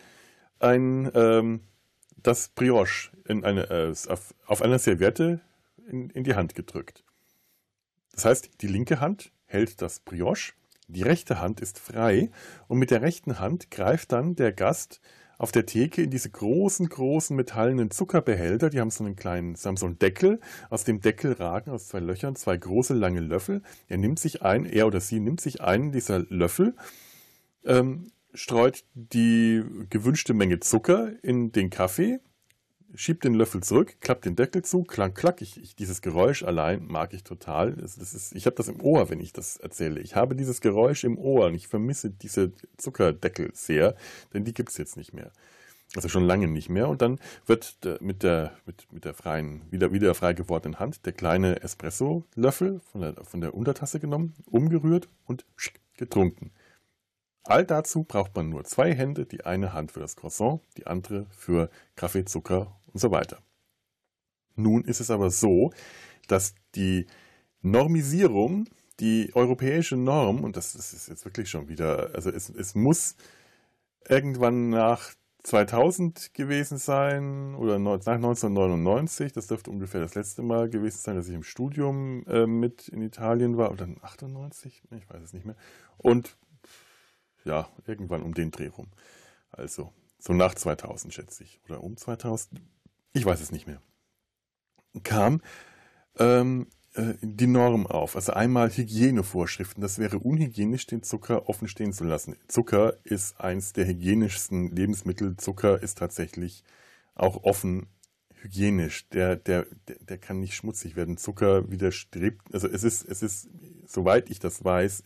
[0.60, 1.60] ein ähm,
[2.28, 5.42] das Brioche in eine, äh, auf, auf einer Serviette
[5.88, 7.04] in, in die Hand gedrückt.
[8.14, 10.54] Das heißt, die linke Hand hält das Brioche,
[10.88, 12.30] die rechte Hand ist frei
[12.68, 15.02] und mit der rechten Hand greift dann der Gast
[15.38, 18.70] auf der Theke in diese großen, großen metallenen Zuckerbehälter.
[18.70, 20.40] Die haben so einen kleinen, sie haben so einen Deckel.
[20.70, 23.62] Aus dem Deckel ragen aus zwei Löchern zwei große, lange Löffel.
[23.88, 26.76] Er nimmt sich ein, er oder sie nimmt sich einen dieser Löffel,
[27.66, 32.20] ähm, streut die gewünschte Menge Zucker in den Kaffee,
[32.94, 35.42] schiebt den Löffel zurück, klappt den Deckel zu, klang, klack.
[35.42, 37.74] Ich, ich, dieses Geräusch allein mag ich total.
[37.74, 40.00] Das, das ist, ich habe das im Ohr, wenn ich das erzähle.
[40.02, 43.96] Ich habe dieses Geräusch im Ohr und ich vermisse diese Zuckerdeckel sehr,
[44.34, 45.32] denn die gibt es jetzt nicht mehr.
[45.96, 46.90] Also schon lange nicht mehr.
[46.90, 51.14] Und dann wird mit der, mit, mit der freien, wieder, wieder frei gewordenen Hand der
[51.14, 55.46] kleine Espresso-Löffel von der, von der Untertasse genommen, umgerührt und
[55.98, 56.52] getrunken.
[57.48, 61.28] All dazu braucht man nur zwei Hände, die eine Hand für das Croissant, die andere
[61.30, 63.38] für Kaffee, Zucker und so weiter.
[64.56, 65.72] Nun ist es aber so,
[66.28, 67.06] dass die
[67.62, 68.68] Normisierung,
[69.00, 73.16] die europäische Norm, und das ist jetzt wirklich schon wieder, also es, es muss
[74.08, 80.98] irgendwann nach 2000 gewesen sein oder nach 1999, das dürfte ungefähr das letzte Mal gewesen
[80.98, 85.34] sein, dass ich im Studium äh, mit in Italien war, oder 98, ich weiß es
[85.34, 85.56] nicht mehr.
[85.98, 86.38] Und
[87.46, 88.88] ja, irgendwann um den Dreh rum.
[89.52, 91.62] Also, so nach 2000 schätze ich.
[91.66, 92.62] Oder um 2000,
[93.14, 93.82] ich weiß es nicht mehr.
[95.04, 95.42] Kam
[96.18, 98.16] ähm, äh, die Norm auf.
[98.16, 99.82] Also einmal Hygienevorschriften.
[99.82, 102.36] Das wäre unhygienisch, den Zucker offen stehen zu lassen.
[102.48, 105.38] Zucker ist eins der hygienischsten Lebensmittel.
[105.38, 106.64] Zucker ist tatsächlich
[107.14, 107.88] auch offen
[108.34, 109.10] hygienisch.
[109.10, 111.18] Der, der, der, der kann nicht schmutzig werden.
[111.18, 113.50] Zucker widerstrebt, also es ist, es ist,
[113.86, 115.04] soweit ich das weiß,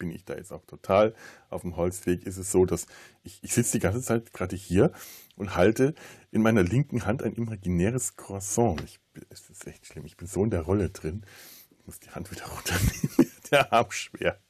[0.00, 1.14] bin ich da jetzt auch total
[1.50, 2.86] auf dem Holzweg, ist es so, dass
[3.22, 4.90] ich, ich sitze die ganze Zeit gerade hier
[5.36, 5.94] und halte
[6.32, 8.82] in meiner linken Hand ein imaginäres Croissant.
[8.82, 11.22] Ich, es ist echt schlimm, ich bin so in der Rolle drin.
[11.70, 14.40] Ich muss die Hand wieder runternehmen, der Arm schwer.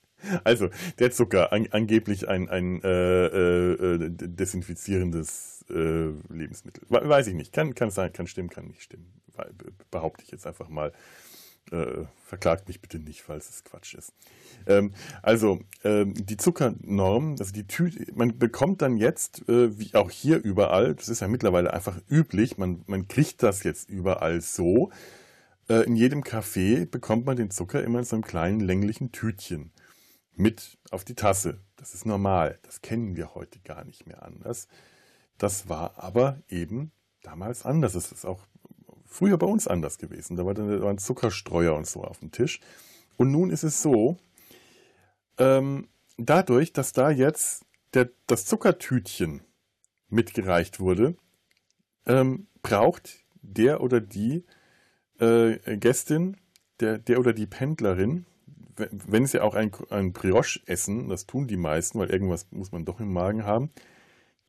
[0.44, 6.84] Also, der Zucker, an, angeblich ein, ein äh, äh, desinfizierendes äh, Lebensmittel.
[6.88, 7.52] Weiß ich nicht.
[7.52, 9.10] Kann, kann sein, kann stimmen, kann nicht stimmen.
[9.90, 10.92] Behaupte ich jetzt einfach mal.
[11.70, 14.12] Äh, verklagt mich bitte nicht, falls es Quatsch ist.
[14.66, 20.10] Ähm, also ähm, die Zuckernorm, also die Tüte, man bekommt dann jetzt, äh, wie auch
[20.10, 24.90] hier überall, das ist ja mittlerweile einfach üblich, man, man kriegt das jetzt überall so.
[25.68, 29.72] Äh, in jedem Café bekommt man den Zucker immer in so einem kleinen länglichen Tütchen
[30.34, 31.60] mit auf die Tasse.
[31.76, 32.58] Das ist normal.
[32.62, 34.66] Das kennen wir heute gar nicht mehr anders.
[35.38, 36.90] Das war aber eben
[37.22, 37.94] damals anders.
[37.94, 38.46] Es ist auch
[39.10, 40.36] früher bei uns anders gewesen.
[40.36, 42.60] Da war dann waren Zuckerstreuer und so auf dem Tisch.
[43.16, 44.16] Und nun ist es so,
[45.36, 49.42] ähm, dadurch, dass da jetzt der, das Zuckertütchen
[50.08, 51.16] mitgereicht wurde,
[52.06, 54.44] ähm, braucht der oder die
[55.18, 56.36] äh, Gästin,
[56.78, 58.26] der, der oder die Pendlerin,
[58.76, 62.84] wenn sie auch ein, ein Brioche essen, das tun die meisten, weil irgendwas muss man
[62.84, 63.70] doch im Magen haben,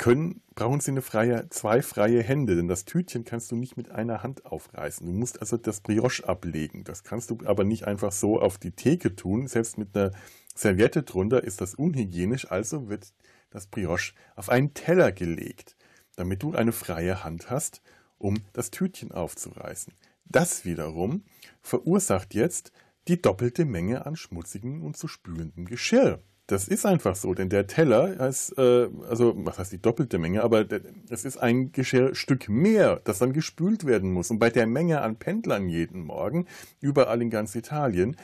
[0.02, 3.92] können, brauchen Sie eine freie, zwei freie Hände, denn das Tütchen kannst du nicht mit
[3.92, 5.06] einer Hand aufreißen.
[5.06, 6.84] Du musst also das Brioche ablegen.
[6.84, 9.46] Das kannst du aber nicht einfach so auf die Theke tun.
[9.46, 10.12] Selbst mit einer
[10.56, 13.14] Serviette drunter ist das unhygienisch, also wird
[13.52, 15.76] das Brioche auf einen Teller gelegt,
[16.16, 17.84] damit du eine freie Hand hast,
[18.18, 19.94] um das Tütchen aufzureißen.
[20.26, 21.26] Das wiederum
[21.62, 22.72] verursacht jetzt
[23.08, 26.24] die doppelte Menge an schmutzigem und zu spülendem Geschirr.
[26.52, 30.44] Das ist einfach so, denn der Teller ist, äh, also was heißt die doppelte Menge,
[30.44, 30.66] aber
[31.10, 34.32] es ist ein Geschirrstück mehr, das dann gespült werden muss.
[34.32, 36.48] Und bei der Menge an Pendlern jeden Morgen,
[36.82, 38.18] überall in ganz Italien,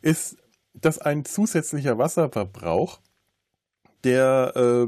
[0.00, 0.38] ist
[0.72, 3.00] das ein zusätzlicher Wasserverbrauch,
[4.04, 4.86] der äh,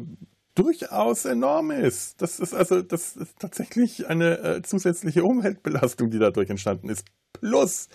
[0.54, 2.22] durchaus enorm ist.
[2.22, 7.04] Das ist also das ist tatsächlich eine äh, zusätzliche Umweltbelastung, die dadurch entstanden ist.
[7.34, 7.90] Plus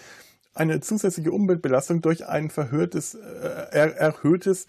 [0.53, 3.19] eine zusätzliche Umweltbelastung durch ein verhörtes, äh,
[3.71, 4.67] er, erhöhtes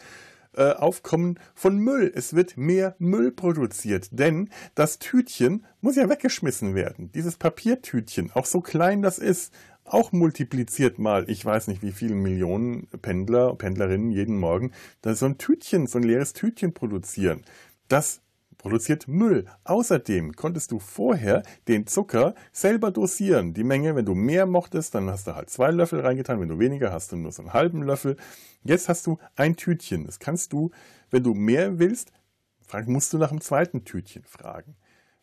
[0.57, 2.13] äh, Aufkommen von Müll.
[2.15, 7.11] Es wird mehr Müll produziert, denn das Tütchen muss ja weggeschmissen werden.
[7.13, 9.53] Dieses Papiertütchen, auch so klein das ist,
[9.85, 15.27] auch multipliziert mal, ich weiß nicht wie viele Millionen Pendler, Pendlerinnen jeden Morgen, da so
[15.27, 17.43] ein Tütchen, so ein leeres Tütchen produzieren.
[17.89, 18.21] Das
[18.65, 19.45] produziert Müll.
[19.65, 23.53] Außerdem konntest du vorher den Zucker selber dosieren.
[23.53, 26.41] Die Menge, wenn du mehr mochtest, dann hast du halt zwei Löffel reingetan.
[26.41, 28.17] Wenn du weniger hast, dann nur so einen halben Löffel.
[28.63, 30.07] Jetzt hast du ein Tütchen.
[30.07, 30.71] Das kannst du,
[31.11, 32.11] wenn du mehr willst,
[32.87, 34.77] musst du nach dem zweiten Tütchen fragen.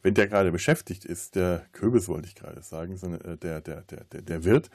[0.03, 3.81] Wenn der gerade beschäftigt ist, der Kürbis wollte ich gerade sagen, sondern äh, der, der,
[3.81, 4.69] der, der, der Wirt,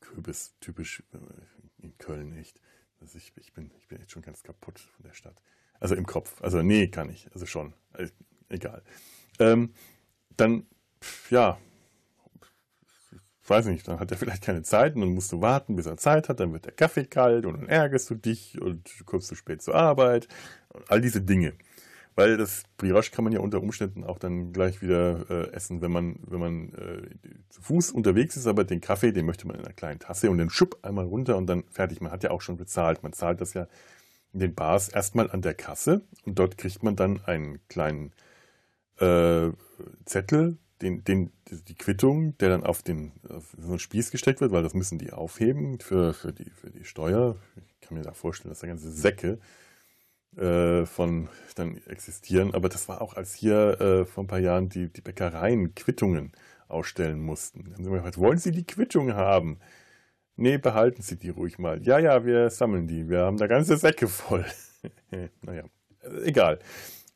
[0.00, 2.60] Kürbis typisch äh, in Köln nicht.
[3.00, 5.40] Also ich, ich, bin, ich bin echt schon ganz kaputt von der Stadt.
[5.84, 6.40] Also im Kopf.
[6.40, 7.28] Also nee, kann ich.
[7.34, 7.74] Also schon.
[7.92, 8.10] Also,
[8.48, 8.82] egal.
[9.38, 9.74] Ähm,
[10.34, 10.64] dann,
[11.28, 11.58] ja,
[13.46, 15.98] weiß nicht, dann hat er vielleicht keine Zeit und dann musst du warten, bis er
[15.98, 19.28] Zeit hat, dann wird der Kaffee kalt und dann ärgerst du dich und du kommst
[19.28, 20.26] zu spät zur Arbeit
[20.70, 21.52] und all diese Dinge.
[22.14, 25.92] Weil das Brioche kann man ja unter Umständen auch dann gleich wieder äh, essen, wenn
[25.92, 27.10] man, wenn man äh,
[27.50, 30.38] zu Fuß unterwegs ist, aber den Kaffee, den möchte man in einer kleinen Tasse und
[30.38, 32.00] den Schupp einmal runter und dann fertig.
[32.00, 33.02] Man hat ja auch schon bezahlt.
[33.02, 33.66] Man zahlt das ja
[34.34, 38.12] in den Bars erstmal an der Kasse und dort kriegt man dann einen kleinen
[38.98, 39.50] äh,
[40.04, 44.62] Zettel, den, den, die Quittung, der dann auf den auf so Spieß gesteckt wird, weil
[44.62, 47.36] das müssen die aufheben für, für, die, für die Steuer.
[47.56, 49.38] Ich kann mir da vorstellen, dass da ganze Säcke
[50.36, 52.54] äh, von dann existieren.
[52.54, 56.32] Aber das war auch, als hier äh, vor ein paar Jahren die, die Bäckereien Quittungen
[56.66, 57.64] ausstellen mussten.
[57.64, 59.60] Dann haben sie mir gefragt, wollen Sie die Quittung haben?
[60.36, 61.82] Nee, behalten Sie die ruhig mal.
[61.82, 63.08] Ja, ja, wir sammeln die.
[63.08, 64.44] Wir haben da ganze Säcke voll.
[65.42, 65.64] naja,
[66.24, 66.58] egal.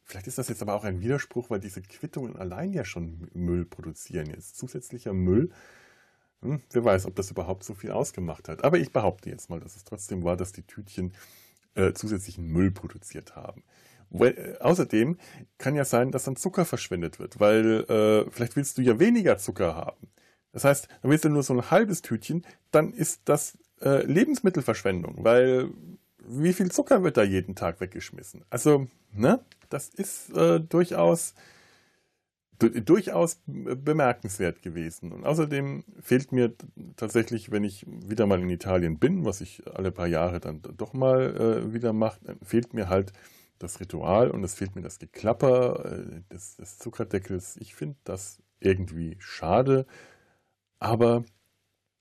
[0.05, 3.65] Vielleicht ist das jetzt aber auch ein Widerspruch, weil diese Quittungen allein ja schon Müll
[3.67, 4.31] produzieren.
[4.31, 5.51] Jetzt zusätzlicher Müll.
[6.43, 8.65] Hm, wer weiß, ob das überhaupt so viel ausgemacht hat.
[8.65, 11.13] Aber ich behaupte jetzt mal, dass es trotzdem war, dass die Tütchen
[11.75, 13.65] äh, zusätzlichen Müll produziert haben.
[14.11, 15.19] Weil, äh, außerdem
[15.59, 19.39] kann ja sein, dass dann Zucker verschwendet wird, weil äh, vielleicht willst du ja weniger
[19.39, 20.09] Zucker haben.
[20.53, 25.25] Das heißt, dann willst du nur so ein halbes Tütchen, dann ist das äh, Lebensmittelverschwendung,
[25.25, 25.71] weil
[26.19, 28.45] wie viel Zucker wird da jeden Tag weggeschmissen?
[28.51, 31.35] Also, ne, das ist äh, durchaus
[32.59, 35.13] durchaus bemerkenswert gewesen.
[35.13, 36.55] Und außerdem fehlt mir
[36.97, 40.93] tatsächlich, wenn ich wieder mal in Italien bin, was ich alle paar Jahre dann doch
[40.93, 43.13] mal äh, wieder mache, fehlt mir halt
[43.59, 47.57] das Ritual und es fehlt mir das Geklapper äh, des, des Zuckerdeckels.
[47.59, 49.87] Ich finde das irgendwie schade.
[50.79, 51.25] Aber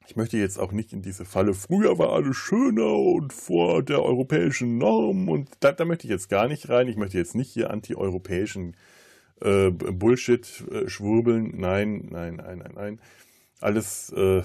[0.07, 4.03] ich möchte jetzt auch nicht in diese Falle, früher war alles schöner und vor der
[4.03, 6.87] europäischen Norm und da, da möchte ich jetzt gar nicht rein.
[6.87, 8.77] Ich möchte jetzt nicht hier anti-europäischen
[9.41, 11.59] äh, Bullshit äh, schwurbeln.
[11.59, 13.01] Nein, nein, nein, nein, nein.
[13.59, 14.43] Alles, äh,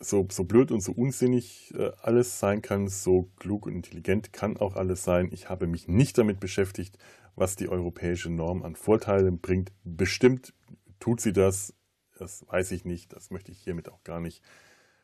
[0.00, 4.56] so, so blöd und so unsinnig äh, alles sein kann, so klug und intelligent kann
[4.56, 5.28] auch alles sein.
[5.32, 6.96] Ich habe mich nicht damit beschäftigt,
[7.34, 9.72] was die europäische Norm an Vorteilen bringt.
[9.82, 10.54] Bestimmt
[11.00, 11.74] tut sie das
[12.14, 14.42] das weiß ich nicht, das möchte ich hiermit auch gar nicht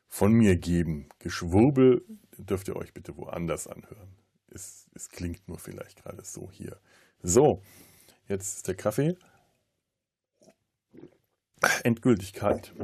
[0.09, 1.09] von mir geben.
[1.19, 2.05] Geschwurbel
[2.37, 4.17] dürft ihr euch bitte woanders anhören.
[4.49, 6.81] Es, es klingt nur vielleicht gerade so hier.
[7.23, 7.63] So,
[8.27, 9.17] jetzt ist der Kaffee
[11.85, 12.75] endgültig kalt.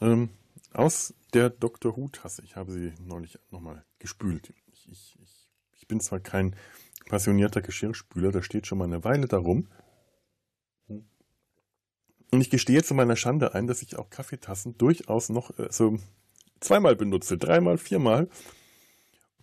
[0.00, 0.30] Ähm,
[0.72, 1.96] aus der Dr.
[1.96, 2.42] Who-Tasse.
[2.44, 4.52] Ich habe sie neulich nochmal gespült.
[4.72, 6.56] Ich, ich, ich, ich bin zwar kein
[7.08, 9.68] passionierter Geschirrspüler, da steht schon mal eine Weile darum.
[12.34, 15.98] Und ich gestehe zu meiner Schande ein, dass ich auch Kaffeetassen durchaus noch äh, so
[16.58, 18.28] zweimal benutze, dreimal, viermal.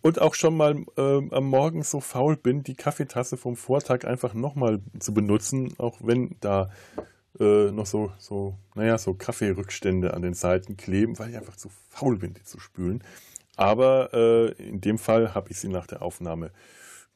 [0.01, 4.34] Und auch schon mal äh, am Morgen so faul bin, die Kaffeetasse vom Vortag einfach
[4.34, 6.69] nochmal zu benutzen, auch wenn da
[7.39, 11.69] äh, noch so, so, naja, so Kaffeerückstände an den Seiten kleben, weil ich einfach zu
[11.88, 13.06] faul bin, die zu spülen.
[13.56, 16.51] Aber äh, in dem Fall habe ich sie nach der Aufnahme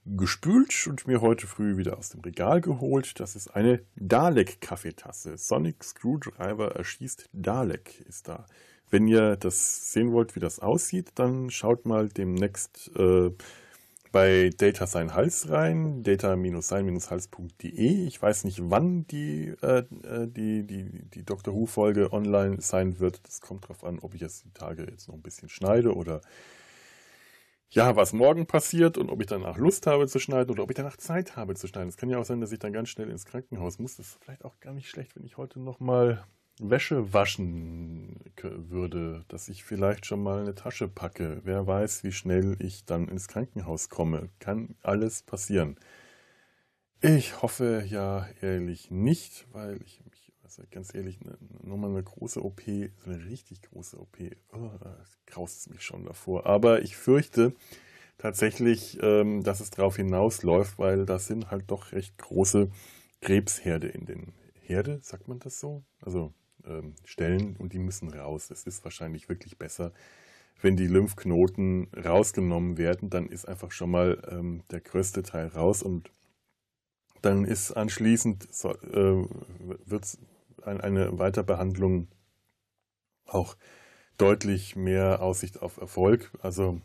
[0.05, 3.19] gespült und mir heute früh wieder aus dem Regal geholt.
[3.19, 5.37] Das ist eine Dalek-Kaffeetasse.
[5.37, 8.45] Sonic Screwdriver erschießt Dalek ist da.
[8.89, 13.31] Wenn ihr das sehen wollt, wie das aussieht, dann schaut mal demnächst äh,
[14.11, 18.07] bei Data Sein Hals rein, data-sein-hals.de.
[18.07, 21.53] Ich weiß nicht, wann die, äh, äh, die, die, die Dr.
[21.53, 23.19] Who-Folge online sein wird.
[23.27, 26.21] Das kommt darauf an, ob ich es die Tage jetzt noch ein bisschen schneide oder
[27.69, 30.75] ja, was morgen passiert und ob ich danach Lust habe zu schneiden oder ob ich
[30.75, 31.89] danach Zeit habe zu schneiden.
[31.89, 33.97] Es kann ja auch sein, dass ich dann ganz schnell ins Krankenhaus muss.
[33.97, 36.25] Das ist vielleicht auch gar nicht schlecht, wenn ich heute nochmal
[36.59, 41.41] Wäsche waschen würde, dass ich vielleicht schon mal eine Tasche packe.
[41.43, 44.29] Wer weiß, wie schnell ich dann ins Krankenhaus komme.
[44.39, 45.77] Kann alles passieren.
[47.01, 50.01] Ich hoffe ja ehrlich nicht, weil ich
[50.45, 54.17] also ganz ehrlich, ne, nochmal eine große OP, so eine richtig große OP,
[54.53, 54.69] oh,
[55.25, 56.45] graust es mich schon davor.
[56.45, 57.53] Aber ich fürchte
[58.19, 62.69] tatsächlich, ähm, dass es darauf hinausläuft, weil das sind halt doch recht große
[63.21, 65.83] Krebsherde in den Herde, sagt man das so?
[65.99, 66.31] Also
[66.63, 68.51] ähm, Stellen und die müssen raus.
[68.51, 69.93] Es ist wahrscheinlich wirklich besser,
[70.61, 75.81] wenn die Lymphknoten rausgenommen werden, dann ist einfach schon mal ähm, der größte Teil raus
[75.81, 76.11] und
[77.23, 79.27] dann ist anschließend so, äh,
[79.85, 80.19] wird's
[80.65, 82.07] eine Weiterbehandlung
[83.25, 83.55] auch
[84.17, 86.31] deutlich mehr Aussicht auf Erfolg.
[86.41, 86.81] Also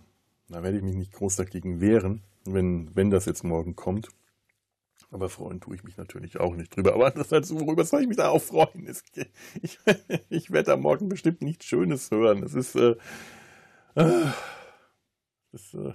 [0.49, 4.09] da werde ich mich nicht groß dagegen wehren, wenn, wenn das jetzt morgen kommt.
[5.13, 6.95] Aber freuen tue ich mich natürlich auch nicht drüber.
[6.95, 8.89] Aber heißt, worüber soll ich mich da auch freuen?
[9.63, 9.79] Ich,
[10.29, 12.43] ich werde da morgen bestimmt nichts Schönes hören.
[12.43, 12.97] Es ist, äh,
[13.97, 14.27] äh,
[15.51, 15.93] das, äh,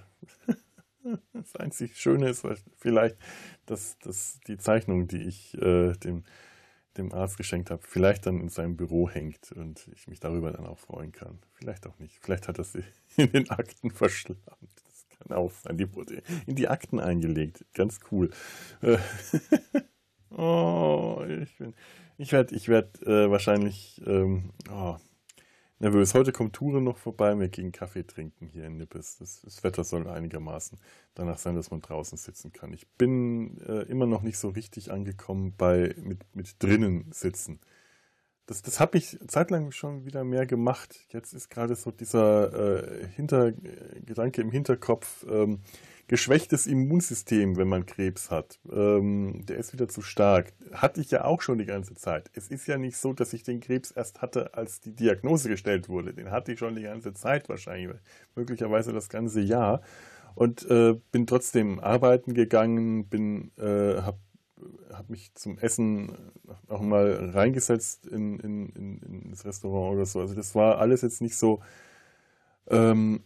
[1.34, 2.45] das einzig Schöne ist
[2.78, 3.17] vielleicht,
[3.65, 6.26] dass, dass die Zeichnung, die ich äh, dem,
[6.97, 10.65] dem Arzt geschenkt habe, vielleicht dann in seinem Büro hängt und ich mich darüber dann
[10.65, 11.39] auch freuen kann.
[11.53, 12.19] Vielleicht auch nicht.
[12.21, 12.84] Vielleicht hat er sie
[13.17, 14.39] in den Akten verschlammt.
[14.86, 15.77] Das kann auch sein.
[15.77, 17.65] Die wurde in die Akten eingelegt.
[17.73, 18.29] Ganz cool.
[18.81, 18.97] Äh,
[20.29, 21.73] oh, ich bin.
[22.17, 24.01] Ich werde ich werd, äh, wahrscheinlich.
[24.05, 24.95] Ähm, oh,
[25.79, 26.13] nervös.
[26.13, 27.38] Heute kommt Ture noch vorbei.
[27.38, 29.17] Wir gehen Kaffee trinken hier in Nippes.
[29.17, 30.79] Das, das, Wetter soll einigermaßen
[31.13, 32.73] danach sein, dass man draußen sitzen kann.
[32.73, 37.59] Ich bin äh, immer noch nicht so richtig angekommen bei mit, mit drinnen sitzen.
[38.45, 40.99] Das, das habe ich zeitlang schon wieder mehr gemacht.
[41.09, 45.25] Jetzt ist gerade so dieser äh, Hintergedanke im Hinterkopf.
[45.29, 45.61] Ähm,
[46.08, 48.60] geschwächtes Immunsystem, wenn man Krebs hat.
[48.72, 50.54] Ähm, der ist wieder zu stark.
[50.72, 52.30] Hatte ich ja auch schon die ganze Zeit.
[52.34, 55.89] Es ist ja nicht so, dass ich den Krebs erst hatte, als die Diagnose gestellt
[55.89, 56.13] wurde.
[56.13, 57.98] Den hatte ich schon die ganze Zeit wahrscheinlich,
[58.36, 59.82] möglicherweise das ganze Jahr.
[60.36, 64.20] Und äh, bin trotzdem arbeiten gegangen, bin, äh, habe
[64.91, 66.12] hab mich zum Essen
[66.68, 70.20] auch mal reingesetzt in, in, in, ins Restaurant oder so.
[70.20, 71.62] Also das war alles jetzt nicht so
[72.68, 73.24] ähm,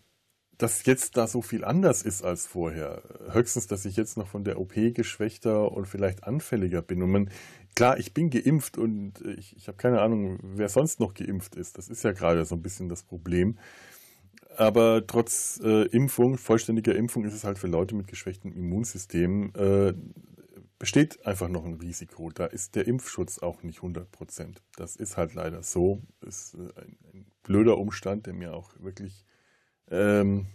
[0.60, 3.02] dass jetzt da so viel anders ist als vorher.
[3.32, 7.02] Höchstens, dass ich jetzt noch von der OP geschwächter und vielleicht anfälliger bin.
[7.02, 7.30] Und man,
[7.76, 11.78] klar, ich bin geimpft und ich, ich habe keine Ahnung, wer sonst noch geimpft ist.
[11.78, 13.58] Das ist ja gerade so ein bisschen das Problem.
[14.58, 19.94] Aber trotz äh, Impfung, vollständiger Impfung, ist es halt für Leute mit geschwächtem Immunsystem, äh,
[20.78, 22.32] besteht einfach noch ein Risiko.
[22.32, 24.62] Da ist der Impfschutz auch nicht 100 Prozent.
[24.76, 26.02] Das ist halt leider so.
[26.20, 29.24] Ist äh, ein, ein blöder Umstand, der mir auch wirklich
[29.90, 30.48] ähm,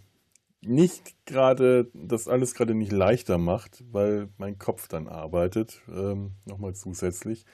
[0.61, 6.73] nicht gerade, das alles gerade nicht leichter macht, weil mein Kopf dann arbeitet, ähm, nochmal
[6.73, 7.45] zusätzlich.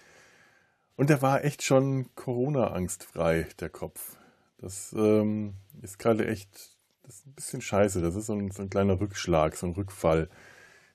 [0.95, 4.17] Und der war echt schon Corona-angstfrei, der Kopf.
[4.57, 8.01] Das ähm, ist gerade echt, das ist ein bisschen scheiße.
[8.01, 10.29] Das ist so ein, so ein, kleiner Rückschlag, so ein Rückfall,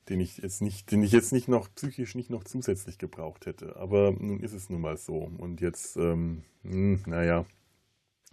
[0.09, 3.75] den ich jetzt nicht, den ich jetzt nicht noch psychisch nicht noch zusätzlich gebraucht hätte.
[3.75, 5.17] Aber nun ist es nun mal so.
[5.17, 7.45] Und jetzt, ähm, hm, naja,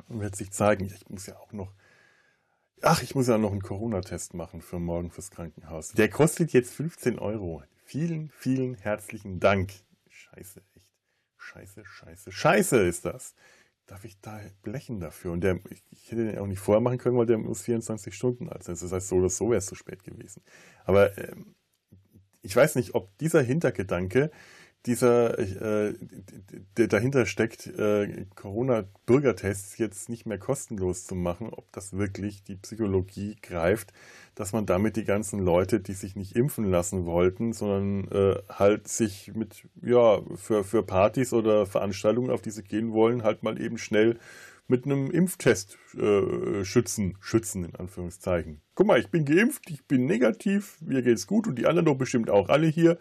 [0.08, 0.84] wird sich zeigen.
[0.84, 1.72] Ich muss ja auch noch
[2.82, 5.88] Ach, ich muss ja noch einen Corona-Test machen für morgen fürs Krankenhaus.
[5.88, 7.62] Der kostet jetzt 15 Euro.
[7.84, 9.72] Vielen, vielen herzlichen Dank.
[10.08, 10.88] Scheiße, echt.
[11.36, 13.34] Scheiße, scheiße, scheiße ist das.
[13.86, 15.32] Darf ich da blechen dafür?
[15.32, 15.60] Und der,
[15.90, 18.76] ich hätte den auch nicht vorher machen können, weil der muss 24 Stunden alt sein.
[18.80, 20.42] Das heißt, so oder so wäre es zu spät gewesen.
[20.84, 21.54] Aber ähm,
[22.40, 24.30] ich weiß nicht, ob dieser Hintergedanke
[24.86, 25.94] dieser äh,
[26.76, 32.56] der dahinter steckt, äh, Corona-Bürgertests jetzt nicht mehr kostenlos zu machen, ob das wirklich die
[32.56, 33.92] Psychologie greift,
[34.34, 38.88] dass man damit die ganzen Leute, die sich nicht impfen lassen wollten, sondern äh, halt
[38.88, 43.60] sich mit, ja, für, für Partys oder Veranstaltungen, auf die sie gehen wollen, halt mal
[43.60, 44.18] eben schnell
[44.66, 48.60] mit einem Impftest äh, schützen, schützen in Anführungszeichen.
[48.74, 51.96] Guck mal, ich bin geimpft, ich bin negativ, mir geht's gut und die anderen doch
[51.96, 52.98] bestimmt auch alle hier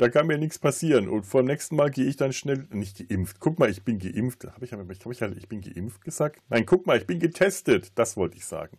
[0.00, 1.08] da kann mir nichts passieren.
[1.08, 3.38] Und vor dem nächsten Mal gehe ich dann schnell, nicht geimpft.
[3.38, 4.46] Guck mal, ich bin geimpft.
[4.46, 6.40] Habe ich, ich, halt, ich bin geimpft gesagt?
[6.48, 7.92] Nein, guck mal, ich bin getestet.
[7.96, 8.78] Das wollte ich sagen.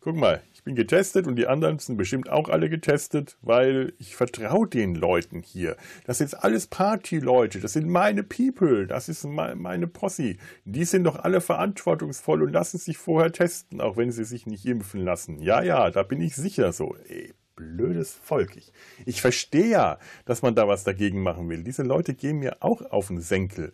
[0.00, 4.14] Guck mal, ich bin getestet und die anderen sind bestimmt auch alle getestet, weil ich
[4.14, 5.76] vertraue den Leuten hier.
[6.04, 10.36] Das sind alles Party-Leute, das sind meine People, das ist meine Posse.
[10.64, 14.66] Die sind doch alle verantwortungsvoll und lassen sich vorher testen, auch wenn sie sich nicht
[14.66, 15.40] impfen lassen.
[15.42, 16.94] Ja, ja, da bin ich sicher so.
[17.08, 18.56] Ey, blödes Volk.
[18.56, 18.72] Ich,
[19.04, 21.64] ich verstehe ja, dass man da was dagegen machen will.
[21.64, 23.72] Diese Leute gehen mir auch auf den Senkel.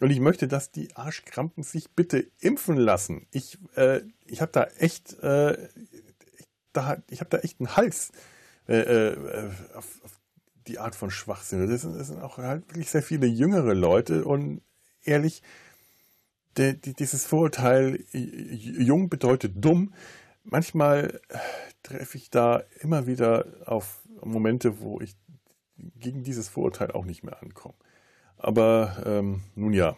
[0.00, 3.26] Und ich möchte, dass die Arschkrampen sich bitte impfen lassen.
[3.30, 5.68] Ich, äh, ich habe da echt, äh,
[6.72, 8.12] da, ich habe da echt einen Hals
[8.68, 9.16] äh, äh,
[9.74, 10.20] auf, auf,
[10.66, 11.68] die Art von Schwachsinn.
[11.68, 14.62] Das sind, das sind, auch halt wirklich sehr viele jüngere Leute und
[15.04, 15.42] ehrlich,
[16.56, 19.92] der, die, dieses Vorurteil, jung bedeutet dumm,
[20.46, 21.20] manchmal
[21.82, 25.16] treffe ich da immer wieder auf Momente, wo ich
[25.76, 27.76] gegen dieses Vorurteil auch nicht mehr ankommen.
[28.38, 29.96] Aber ähm, nun ja,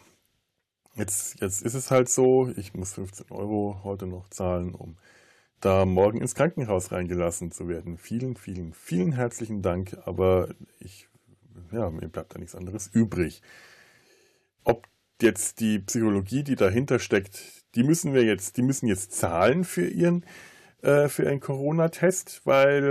[0.95, 4.97] jetzt, jetzt ist es halt so, ich muss 15 Euro heute noch zahlen, um
[5.61, 7.99] da morgen ins Krankenhaus reingelassen zu werden.
[7.99, 11.09] Vielen, vielen, vielen herzlichen Dank, aber ich,
[11.73, 13.43] ja, mir bleibt da nichts anderes übrig.
[14.65, 14.87] Ob
[15.21, 19.87] jetzt die Psychologie, die dahinter steckt, die müssen wir jetzt, die müssen jetzt zahlen für
[19.87, 20.25] ihren
[20.83, 22.85] äh, für einen Corona-Test, weil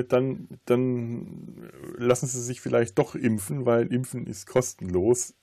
[0.00, 5.34] äh, dann, dann lassen sie sich vielleicht doch impfen, weil Impfen ist kostenlos.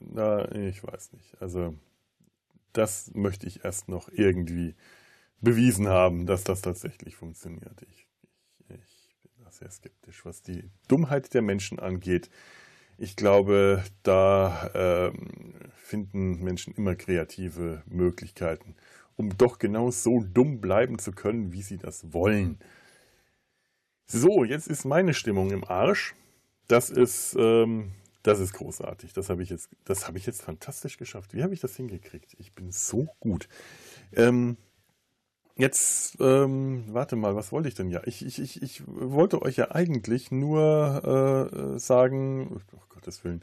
[0.00, 1.40] Na, ich weiß nicht.
[1.40, 1.74] Also
[2.72, 4.74] das möchte ich erst noch irgendwie
[5.40, 7.82] bewiesen haben, dass das tatsächlich funktioniert.
[7.88, 8.08] Ich,
[8.68, 12.30] ich, ich bin da sehr skeptisch, was die Dummheit der Menschen angeht.
[12.98, 18.74] Ich glaube, da ähm, finden Menschen immer kreative Möglichkeiten
[19.18, 22.58] um doch genau so dumm bleiben zu können, wie sie das wollen.
[24.06, 26.14] So, jetzt ist meine Stimmung im Arsch.
[26.68, 27.92] Das ist, ähm,
[28.22, 29.12] das ist großartig.
[29.12, 29.68] Das habe ich jetzt,
[30.06, 31.34] habe ich jetzt fantastisch geschafft.
[31.34, 32.36] Wie habe ich das hingekriegt?
[32.38, 33.48] Ich bin so gut.
[34.12, 34.56] Ähm,
[35.58, 38.00] jetzt, ähm, warte mal, was wollte ich denn ja?
[38.06, 43.42] Ich, ich, ich, ich wollte euch ja eigentlich nur äh, sagen, oh Gottes Willen,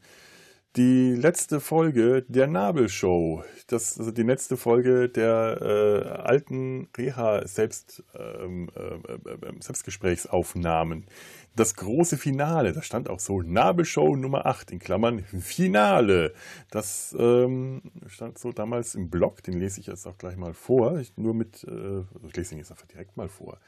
[0.76, 3.44] die letzte Folge der Nabelshow.
[3.68, 11.06] Das, also die letzte Folge der äh, alten Reha-Selbst, ähm, äh, äh, Selbstgesprächsaufnahmen.
[11.56, 16.34] Das große Finale, da stand auch so Nabelshow Nummer 8 in Klammern Finale.
[16.70, 21.00] Das ähm, stand so damals im Blog, den lese ich jetzt auch gleich mal vor.
[21.00, 23.60] Ich, nur mit, äh, ich lese ihn jetzt einfach direkt mal vor.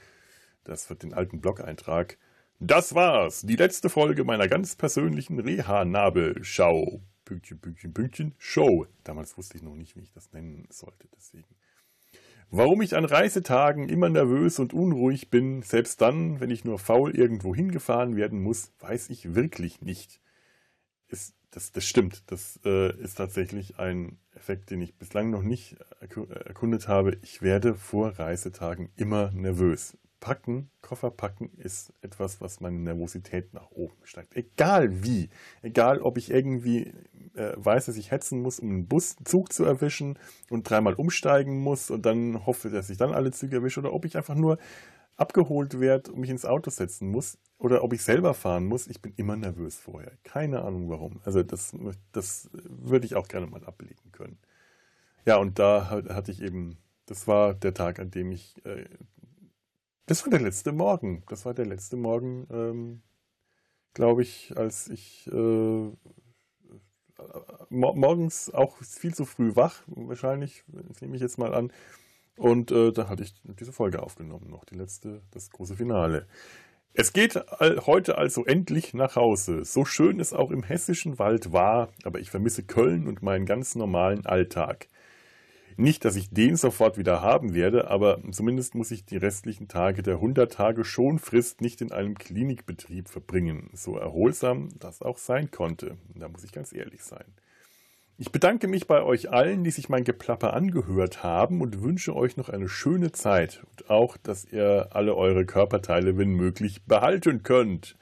[0.65, 2.17] Das wird den alten Blog-Eintrag
[2.59, 7.01] das war's, die letzte Folge meiner ganz persönlichen Reha-Nabelschau.
[7.23, 8.87] Pünktchen, Pünktchen, Pünktchen, Show.
[9.03, 11.55] Damals wusste ich noch nicht, wie ich das nennen sollte, deswegen.
[12.49, 17.13] Warum ich an Reisetagen immer nervös und unruhig bin, selbst dann, wenn ich nur faul
[17.13, 20.21] irgendwo hingefahren werden muss, weiß ich wirklich nicht.
[21.09, 22.23] Ist, das, das stimmt.
[22.31, 27.17] Das äh, ist tatsächlich ein Effekt, den ich bislang noch nicht erkundet habe.
[27.21, 29.97] Ich werde vor Reisetagen immer nervös.
[30.21, 34.35] Packen, Koffer packen ist etwas, was meine Nervosität nach oben steigt.
[34.35, 35.29] Egal wie.
[35.61, 36.93] Egal, ob ich irgendwie
[37.37, 40.17] äh, weiß, dass ich hetzen muss, um einen Bus, Zug zu erwischen
[40.49, 44.05] und dreimal umsteigen muss und dann hoffe, dass ich dann alle Züge erwische oder ob
[44.05, 44.57] ich einfach nur
[45.15, 48.87] abgeholt werde und mich ins Auto setzen muss oder ob ich selber fahren muss.
[48.87, 50.11] Ich bin immer nervös vorher.
[50.23, 51.21] Keine Ahnung warum.
[51.23, 51.73] Also das,
[52.11, 54.37] das würde ich auch gerne mal ablegen können.
[55.25, 56.77] Ja, und da hatte ich eben,
[57.07, 58.85] das war der Tag, an dem ich äh,
[60.07, 61.23] das war der letzte Morgen.
[61.27, 63.01] Das war der letzte Morgen, ähm,
[63.93, 65.91] glaube ich, als ich äh,
[67.69, 70.63] morgens auch viel zu früh wach, wahrscheinlich,
[71.01, 71.71] nehme ich jetzt mal an.
[72.37, 76.27] Und äh, da hatte ich diese Folge aufgenommen, noch die letzte, das große Finale.
[76.93, 79.63] Es geht heute also endlich nach Hause.
[79.65, 83.75] So schön es auch im hessischen Wald war, aber ich vermisse Köln und meinen ganz
[83.75, 84.87] normalen Alltag.
[85.79, 90.01] Nicht, dass ich den sofort wieder haben werde, aber zumindest muss ich die restlichen Tage
[90.01, 95.97] der 100 Tage Schonfrist nicht in einem Klinikbetrieb verbringen, so erholsam das auch sein konnte.
[96.15, 97.25] Da muss ich ganz ehrlich sein.
[98.17, 102.35] Ich bedanke mich bei euch allen, die sich mein Geplapper angehört haben und wünsche euch
[102.35, 107.95] noch eine schöne Zeit und auch, dass ihr alle eure Körperteile, wenn möglich, behalten könnt.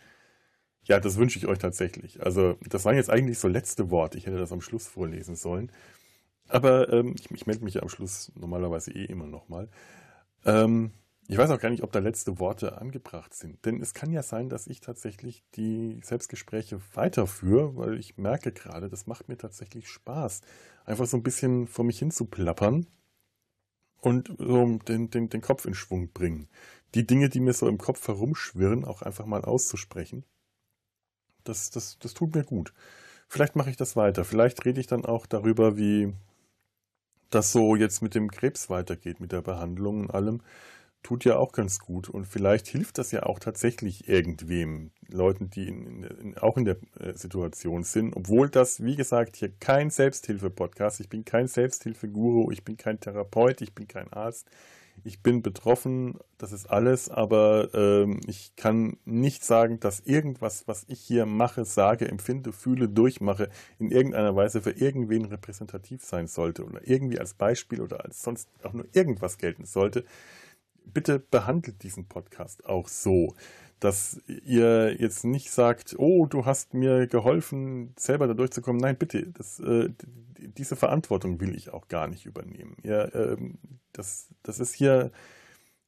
[0.85, 2.23] Ja, das wünsche ich euch tatsächlich.
[2.23, 4.17] Also, das waren jetzt eigentlich so letzte Worte.
[4.17, 5.69] Ich hätte das am Schluss vorlesen sollen.
[6.47, 9.69] Aber ähm, ich, ich melde mich ja am Schluss normalerweise eh immer nochmal.
[10.45, 10.91] Ähm,
[11.27, 13.65] ich weiß auch gar nicht, ob da letzte Worte angebracht sind.
[13.65, 18.89] Denn es kann ja sein, dass ich tatsächlich die Selbstgespräche weiterführe, weil ich merke gerade,
[18.89, 20.41] das macht mir tatsächlich Spaß.
[20.85, 22.85] Einfach so ein bisschen vor mich hin zu plappern
[24.01, 26.47] und so den, den, den Kopf in Schwung bringen.
[26.93, 30.25] Die Dinge, die mir so im Kopf herumschwirren, auch einfach mal auszusprechen.
[31.43, 32.71] Das, das, das tut mir gut.
[33.27, 34.25] Vielleicht mache ich das weiter.
[34.25, 36.13] Vielleicht rede ich dann auch darüber, wie
[37.29, 40.41] das so jetzt mit dem Krebs weitergeht, mit der Behandlung und allem,
[41.05, 42.09] tut ja auch ganz gut.
[42.09, 46.77] Und vielleicht hilft das ja auch tatsächlich irgendwem, Leuten, die in, in, auch in der
[46.99, 48.15] äh, Situation sind.
[48.15, 53.61] Obwohl das, wie gesagt, hier kein Selbsthilfe-Podcast, ich bin kein Selbsthilfeguru, ich bin kein Therapeut,
[53.61, 54.49] ich bin kein Arzt
[55.03, 60.85] ich bin betroffen, das ist alles, aber ähm, ich kann nicht sagen, dass irgendwas, was
[60.87, 66.65] ich hier mache, sage, empfinde, fühle, durchmache, in irgendeiner Weise für irgendwen repräsentativ sein sollte
[66.65, 70.05] oder irgendwie als Beispiel oder als sonst auch nur irgendwas gelten sollte.
[70.85, 73.33] Bitte behandelt diesen Podcast auch so
[73.85, 78.81] dass ihr jetzt nicht sagt, oh, du hast mir geholfen, selber da durchzukommen.
[78.81, 79.89] Nein, bitte, das, äh,
[80.37, 82.77] diese Verantwortung will ich auch gar nicht übernehmen.
[82.83, 83.59] Ja, ähm,
[83.93, 85.11] das, das ist hier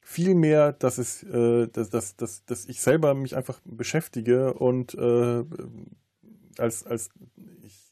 [0.09, 5.43] Vielmehr, dass, äh, dass, dass, dass, dass ich selber mich einfach beschäftige und äh,
[6.57, 7.09] als, als
[7.61, 7.91] ich,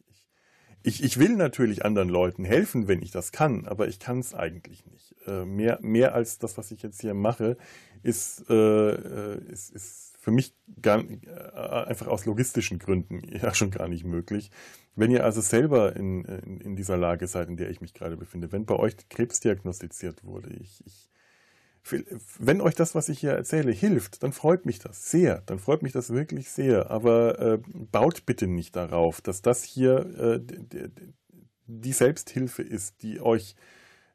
[0.82, 4.34] ich, ich will natürlich anderen Leuten helfen, wenn ich das kann, aber ich kann es
[4.34, 5.14] eigentlich nicht.
[5.28, 7.58] Äh, mehr, mehr als das, was ich jetzt hier mache,
[8.06, 13.72] ist, äh, äh ist, ist für mich gar, äh, einfach aus logistischen Gründen ja schon
[13.72, 14.52] gar nicht möglich.
[14.96, 18.16] Wenn ihr also selber in, in, in, dieser Lage seid, in der ich mich gerade
[18.16, 21.10] befinde, wenn bei euch Krebs diagnostiziert wurde, ich, ich
[22.40, 25.44] wenn euch das, was ich hier erzähle, hilft, dann freut mich das sehr.
[25.46, 26.90] Dann freut mich das wirklich sehr.
[26.90, 30.90] Aber äh, baut bitte nicht darauf, dass das hier äh,
[31.68, 33.56] die Selbsthilfe ist, die euch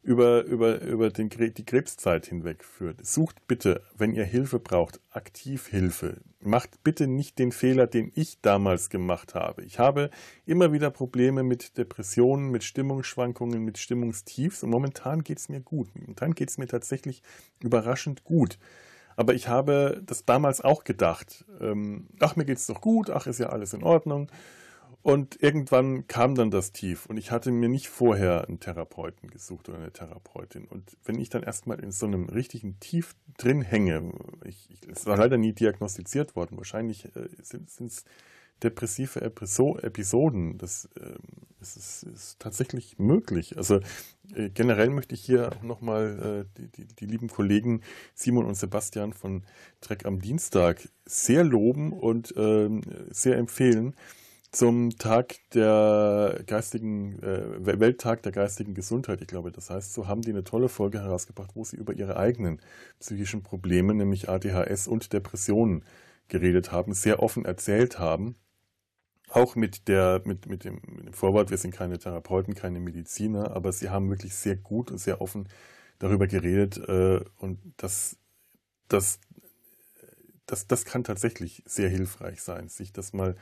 [0.02, 3.04] über, über, über den, die Krebszeit hinweg führt.
[3.04, 6.18] Sucht bitte, wenn ihr Hilfe braucht, aktiv Hilfe.
[6.40, 9.62] Macht bitte nicht den Fehler, den ich damals gemacht habe.
[9.62, 10.10] Ich habe
[10.46, 15.88] immer wieder Probleme mit Depressionen, mit Stimmungsschwankungen, mit Stimmungstiefs und momentan geht es mir gut.
[15.94, 17.22] Momentan geht es mir tatsächlich
[17.62, 18.58] überraschend gut.
[19.16, 21.44] Aber ich habe das damals auch gedacht.
[21.60, 24.30] Ähm, ach, mir geht es doch gut, ach, ist ja alles in Ordnung.
[25.02, 29.68] Und irgendwann kam dann das Tief und ich hatte mir nicht vorher einen Therapeuten gesucht
[29.70, 30.66] oder eine Therapeutin.
[30.66, 34.12] Und wenn ich dann erstmal in so einem richtigen Tief drin hänge,
[34.44, 38.04] ich, ich, es war leider nie diagnostiziert worden, wahrscheinlich äh, sind es
[38.62, 40.58] depressive Episoden.
[40.58, 41.14] Das äh,
[41.62, 43.56] ist, ist, ist, tatsächlich möglich.
[43.56, 43.80] Also
[44.34, 47.80] äh, generell möchte ich hier auch nochmal äh, die, die, die lieben Kollegen
[48.14, 49.44] Simon und Sebastian von
[49.80, 53.94] Trek am Dienstag sehr loben und ähm, sehr empfehlen
[54.52, 60.22] zum Tag der geistigen, äh, Welttag der geistigen Gesundheit, ich glaube, das heißt, so haben
[60.22, 62.60] die eine tolle Folge herausgebracht, wo sie über ihre eigenen
[62.98, 65.84] psychischen Probleme, nämlich ADHS und Depressionen,
[66.28, 68.36] geredet haben, sehr offen erzählt haben.
[69.28, 73.52] Auch mit der, mit, mit dem, mit dem Vorwort, wir sind keine Therapeuten, keine Mediziner,
[73.54, 75.48] aber sie haben wirklich sehr gut und sehr offen
[75.98, 78.16] darüber geredet, äh, und das,
[78.88, 79.20] das,
[80.46, 83.36] das, das kann tatsächlich sehr hilfreich sein, sich das mal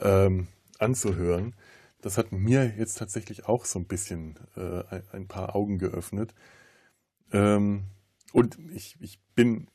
[0.00, 1.54] ähm, anzuhören.
[2.00, 6.34] Das hat mir jetzt tatsächlich auch so ein bisschen äh, ein, paar Augen geöffnet.
[7.32, 7.84] Ähm,
[8.32, 9.68] und ich, ich bin,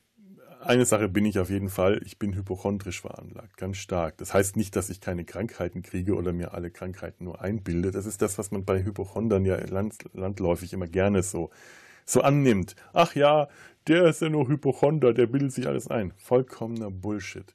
[0.60, 4.18] eine Sache bin ich auf jeden Fall, ich bin hypochondrisch veranlagt, ganz stark.
[4.18, 7.92] Das heißt nicht, dass ich keine Krankheiten kriege oder mir alle Krankheiten nur einbilde.
[7.92, 11.50] Das ist das, was man bei Hypochondern ja land, landläufig immer gerne so,
[12.04, 12.76] so annimmt.
[12.92, 13.48] Ach ja,
[13.86, 16.12] der ist ja nur Hypochonder, der bildet sich alles ein.
[16.16, 17.54] Vollkommener Bullshit.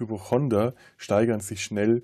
[0.00, 2.02] Hypochonder steigern sich schnell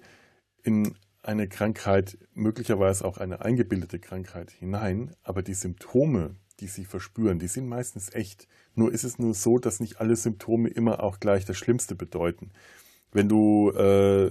[0.62, 7.38] in eine Krankheit, möglicherweise auch eine eingebildete Krankheit hinein, aber die Symptome, die sie verspüren,
[7.38, 8.46] die sind meistens echt.
[8.74, 12.52] Nur ist es nur so, dass nicht alle Symptome immer auch gleich das Schlimmste bedeuten.
[13.12, 14.30] Wenn du äh,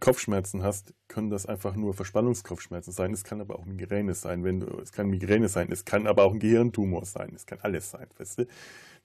[0.00, 3.12] Kopfschmerzen hast, können das einfach nur Verspannungskopfschmerzen sein.
[3.12, 4.44] Es kann aber auch Migräne sein.
[4.44, 5.70] Wenn du, es kann Migräne sein.
[5.70, 7.32] Es kann aber auch ein Gehirntumor sein.
[7.34, 8.06] Es kann alles sein.
[8.18, 8.46] Weißt du?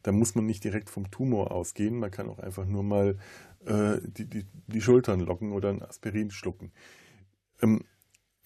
[0.04, 1.98] Da muss man nicht direkt vom Tumor ausgehen.
[1.98, 3.18] Man kann auch einfach nur mal
[3.66, 6.72] äh, die, die, die Schultern locken oder ein Aspirin schlucken.
[7.62, 7.84] Ähm,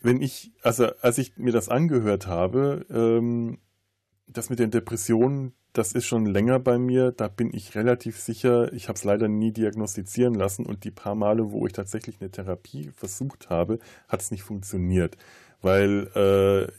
[0.02, 3.60] wenn ich, also als ich mir das angehört habe, ähm,
[4.28, 7.12] das mit den Depressionen, das ist schon länger bei mir.
[7.12, 8.72] Da bin ich relativ sicher.
[8.74, 12.32] Ich habe es leider nie diagnostizieren lassen und die paar Male, wo ich tatsächlich eine
[12.32, 15.18] Therapie versucht habe, hat es nicht funktioniert,
[15.62, 16.72] weil äh,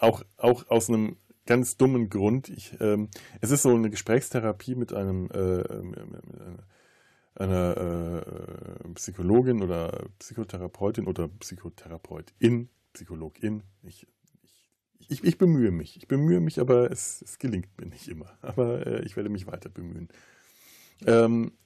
[0.00, 1.16] auch auch aus einem
[1.46, 2.48] ganz dummen Grund.
[2.48, 3.08] Ich, ähm,
[3.40, 5.64] es ist so eine Gesprächstherapie mit einem äh,
[7.38, 7.76] einer
[8.84, 13.62] äh, Psychologin oder Psychotherapeutin oder Psychotherapeutin, Psychologin.
[13.82, 14.06] Ich,
[15.08, 15.96] ich, ich, bemühe mich.
[15.96, 18.36] Ich bemühe mich, aber es, es gelingt mir nicht immer.
[18.42, 20.08] Aber äh, ich werde mich weiter bemühen.
[21.04, 21.65] Ähm, äh,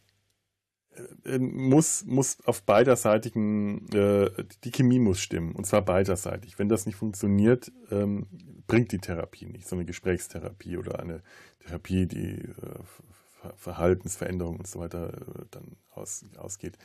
[1.39, 4.31] muss, muss auf beiderseitigen, äh,
[4.65, 6.59] die Chemie muss stimmen, und zwar beiderseitig.
[6.59, 8.27] Wenn das nicht funktioniert, ähm,
[8.67, 11.23] bringt die Therapie nicht, so eine Gesprächstherapie oder eine
[11.61, 16.77] Therapie, die äh, Verhaltensveränderung und so weiter äh, dann aus, ausgeht.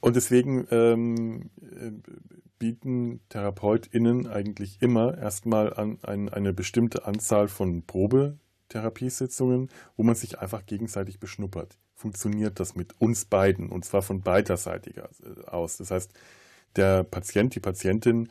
[0.00, 1.90] Und deswegen ähm, äh,
[2.58, 7.82] bieten TherapeutInnen eigentlich immer erstmal an, ein, eine bestimmte Anzahl von
[8.68, 14.20] Probetherapiesitzungen, wo man sich einfach gegenseitig beschnuppert funktioniert das mit uns beiden und zwar von
[14.20, 15.78] beiderseitiger äh, aus.
[15.78, 16.12] Das heißt,
[16.76, 18.30] der Patient, die Patientin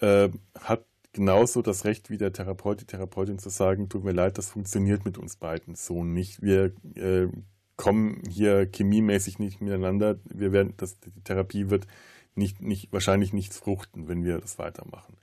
[0.00, 4.38] äh, hat genauso das Recht wie der Therapeut, die Therapeutin zu sagen, tut mir leid,
[4.38, 6.42] das funktioniert mit uns beiden so nicht.
[6.42, 7.28] Wir äh,
[7.76, 10.18] kommen hier chemiemäßig nicht miteinander.
[10.24, 11.86] Wir werden, das, die Therapie wird
[12.34, 15.16] nicht, nicht, wahrscheinlich nichts fruchten, wenn wir das weitermachen.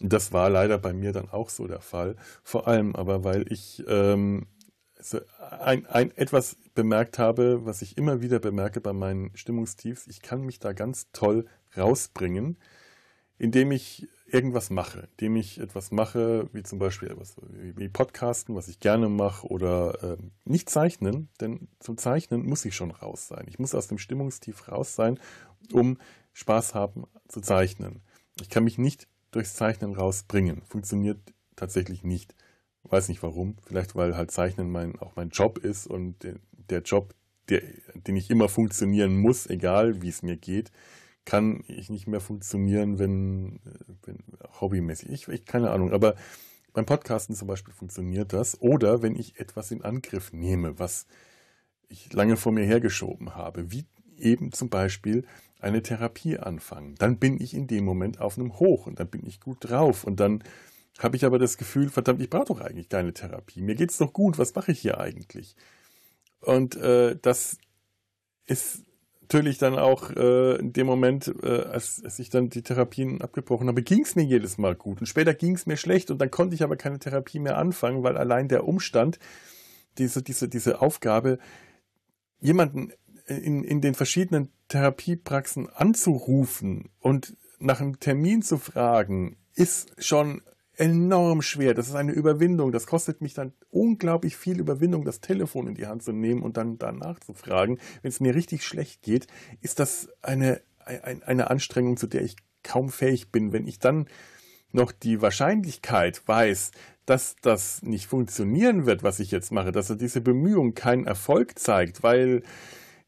[0.00, 2.16] Das war leider bei mir dann auch so der Fall.
[2.44, 4.46] Vor allem aber, weil ich ähm,
[4.98, 5.20] also
[5.60, 10.42] ein, ein etwas bemerkt habe, was ich immer wieder bemerke bei meinen Stimmungstiefs, ich kann
[10.42, 11.46] mich da ganz toll
[11.76, 12.58] rausbringen,
[13.38, 18.68] indem ich irgendwas mache, indem ich etwas mache, wie zum Beispiel etwas, wie Podcasten, was
[18.68, 23.46] ich gerne mache, oder äh, nicht zeichnen, denn zum Zeichnen muss ich schon raus sein.
[23.48, 25.18] Ich muss aus dem Stimmungstief raus sein,
[25.72, 25.98] um
[26.32, 28.02] Spaß haben zu zeichnen.
[28.40, 30.62] Ich kann mich nicht durchs Zeichnen rausbringen.
[30.68, 31.18] Funktioniert
[31.56, 32.34] tatsächlich nicht.
[32.84, 33.56] Weiß nicht warum.
[33.66, 36.16] Vielleicht weil halt Zeichnen mein, auch mein Job ist und
[36.70, 37.14] der, Job,
[37.48, 37.62] der,
[37.94, 40.70] den ich immer funktionieren muss, egal wie es mir geht,
[41.24, 43.60] kann ich nicht mehr funktionieren, wenn,
[44.04, 44.18] wenn
[44.60, 45.10] hobbymäßig.
[45.10, 46.14] Ich, ich keine Ahnung, aber
[46.72, 48.60] beim Podcasten zum Beispiel funktioniert das.
[48.62, 51.06] Oder wenn ich etwas in Angriff nehme, was
[51.88, 53.84] ich lange vor mir hergeschoben habe, wie
[54.20, 55.24] eben zum Beispiel
[55.60, 59.26] eine Therapie anfangen, dann bin ich in dem Moment auf einem Hoch und dann bin
[59.26, 60.44] ich gut drauf und dann
[60.98, 63.62] habe ich aber das Gefühl, verdammt, ich brauche doch eigentlich keine Therapie.
[63.62, 64.36] Mir geht's doch gut.
[64.36, 65.54] Was mache ich hier eigentlich?
[66.40, 67.58] Und äh, das
[68.46, 68.82] ist
[69.22, 73.68] natürlich dann auch äh, in dem Moment, äh, als, als ich dann die Therapien abgebrochen
[73.68, 75.00] habe, ging es mir jedes Mal gut.
[75.00, 78.02] Und später ging es mir schlecht und dann konnte ich aber keine Therapie mehr anfangen,
[78.02, 79.18] weil allein der Umstand,
[79.98, 81.38] diese, diese, diese Aufgabe,
[82.40, 82.92] jemanden
[83.28, 90.42] in, in den verschiedenen Therapiepraxen anzurufen und nach einem Termin zu fragen, ist schon
[90.76, 91.74] enorm schwer.
[91.74, 92.70] Das ist eine Überwindung.
[92.70, 96.56] Das kostet mich dann unglaublich viel Überwindung, das Telefon in die Hand zu nehmen und
[96.56, 97.78] dann danach zu fragen.
[98.02, 99.26] Wenn es mir richtig schlecht geht,
[99.60, 103.52] ist das eine, eine Anstrengung, zu der ich kaum fähig bin.
[103.52, 104.06] Wenn ich dann
[104.70, 106.70] noch die Wahrscheinlichkeit weiß,
[107.06, 112.02] dass das nicht funktionieren wird, was ich jetzt mache, dass diese Bemühung keinen Erfolg zeigt,
[112.02, 112.42] weil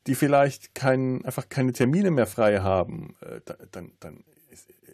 [0.06, 3.40] die vielleicht kein, einfach keine Termine mehr frei haben, äh,
[3.70, 4.24] dann, dann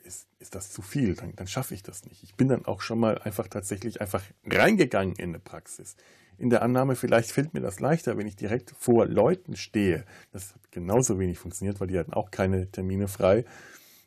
[0.07, 2.23] ist, ist das zu viel, dann, dann schaffe ich das nicht.
[2.23, 5.97] Ich bin dann auch schon mal einfach tatsächlich einfach reingegangen in eine Praxis.
[6.39, 10.05] In der Annahme, vielleicht fällt mir das leichter, wenn ich direkt vor Leuten stehe.
[10.33, 13.45] Das hat genauso wenig funktioniert, weil die hatten auch keine Termine frei.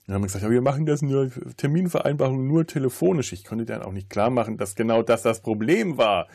[0.09, 3.31] Dann haben wir gesagt, ja, wir machen das nur, Terminvereinbarung nur telefonisch.
[3.31, 6.27] Ich konnte dann auch nicht klar machen, dass genau das das Problem war.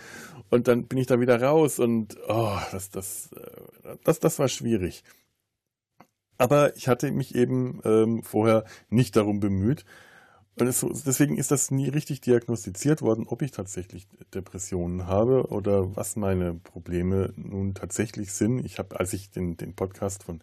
[0.48, 4.46] Und dann bin ich da wieder raus und oh, das, das, äh, das, das war
[4.46, 5.02] schwierig.
[6.38, 9.84] Aber ich hatte mich eben ähm, vorher nicht darum bemüht.
[10.56, 15.96] Und es, deswegen ist das nie richtig diagnostiziert worden, ob ich tatsächlich Depressionen habe oder
[15.96, 18.64] was meine Probleme nun tatsächlich sind.
[18.64, 20.42] Ich habe, als ich den, den Podcast von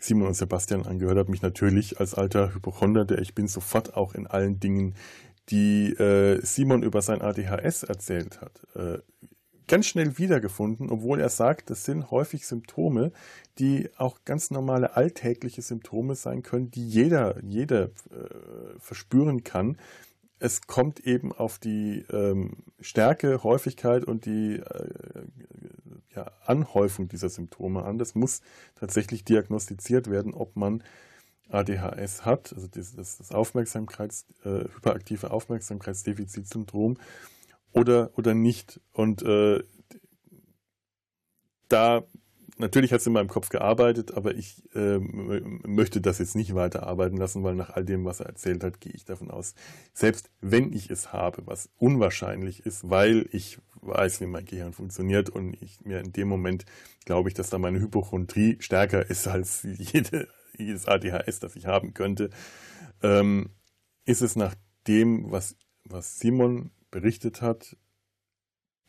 [0.00, 4.14] Simon und Sebastian angehört habe, mich natürlich als alter Hypochonder, der ich bin, sofort auch
[4.14, 4.94] in allen Dingen,
[5.50, 8.98] die äh, Simon über sein ADHS erzählt hat, äh,
[9.66, 13.12] ganz schnell wiedergefunden, obwohl er sagt, das sind häufig Symptome,
[13.58, 17.88] die auch ganz normale alltägliche Symptome sein können, die jeder, jeder äh,
[18.78, 19.76] verspüren kann.
[20.40, 24.88] Es kommt eben auf die ähm, Stärke, Häufigkeit und die äh,
[26.14, 27.98] ja, Anhäufung dieser Symptome an.
[27.98, 28.40] Das muss
[28.74, 30.82] tatsächlich diagnostiziert werden, ob man
[31.48, 36.96] ADHS hat, also das, das Aufmerksamkeits, äh, hyperaktive Aufmerksamkeitsdefizitsyndrom
[37.72, 38.80] oder, oder nicht.
[38.92, 39.62] Und äh,
[41.68, 42.04] da,
[42.60, 46.86] natürlich hat es in meinem Kopf gearbeitet, aber ich äh, möchte das jetzt nicht weiter
[46.86, 49.54] arbeiten lassen, weil nach all dem, was er erzählt hat, gehe ich davon aus,
[49.92, 55.30] selbst wenn ich es habe, was unwahrscheinlich ist, weil ich weiß, wie mein Gehirn funktioniert
[55.30, 56.64] und ich mir in dem Moment
[57.04, 61.94] glaube ich, dass da meine Hypochondrie stärker ist als jede, jedes ADHS, das ich haben
[61.94, 62.30] könnte,
[63.02, 63.50] ähm,
[64.04, 64.54] ist es nach
[64.86, 67.76] dem, was, was Simon berichtet hat,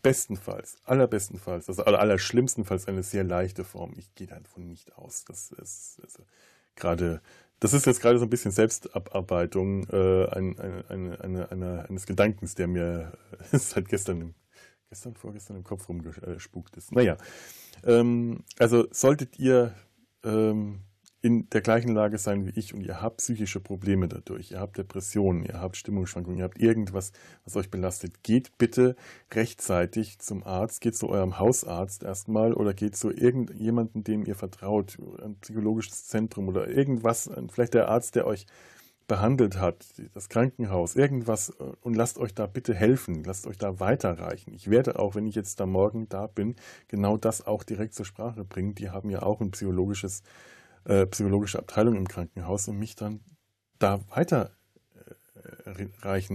[0.01, 3.93] bestenfalls, allerbestenfalls, also allerschlimmstenfalls eine sehr leichte Form.
[3.97, 5.25] Ich gehe davon nicht aus.
[5.25, 6.23] Das ist also
[6.75, 7.21] gerade,
[7.59, 12.55] das ist jetzt gerade so ein bisschen Selbstabarbeitung äh, ein, eine, eine, eine, eines Gedankens,
[12.55, 13.13] der mir
[13.51, 14.33] seit gestern,
[14.89, 16.91] gestern, vorgestern im Kopf rumgespukt ist.
[16.91, 17.17] Naja,
[17.83, 19.73] ähm, also solltet ihr
[20.23, 20.81] ähm,
[21.21, 24.77] in der gleichen Lage sein wie ich und ihr habt psychische Probleme dadurch, ihr habt
[24.77, 27.11] Depressionen, ihr habt Stimmungsschwankungen, ihr habt irgendwas,
[27.45, 28.95] was euch belastet, geht bitte
[29.31, 34.97] rechtzeitig zum Arzt, geht zu eurem Hausarzt erstmal oder geht zu irgendjemandem, dem ihr vertraut,
[35.23, 38.47] ein psychologisches Zentrum oder irgendwas, vielleicht der Arzt, der euch
[39.07, 41.51] behandelt hat, das Krankenhaus, irgendwas
[41.81, 44.53] und lasst euch da bitte helfen, lasst euch da weiterreichen.
[44.53, 46.55] Ich werde auch, wenn ich jetzt da morgen da bin,
[46.87, 48.73] genau das auch direkt zur Sprache bringen.
[48.73, 50.23] Die haben ja auch ein psychologisches äh,
[51.05, 53.21] psychologische Abteilung im Krankenhaus und mich dann
[53.79, 54.51] da weiter
[55.65, 55.71] äh,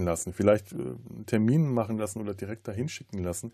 [0.03, 3.51] lassen, vielleicht äh, einen Termin machen lassen oder direkt dahin schicken lassen.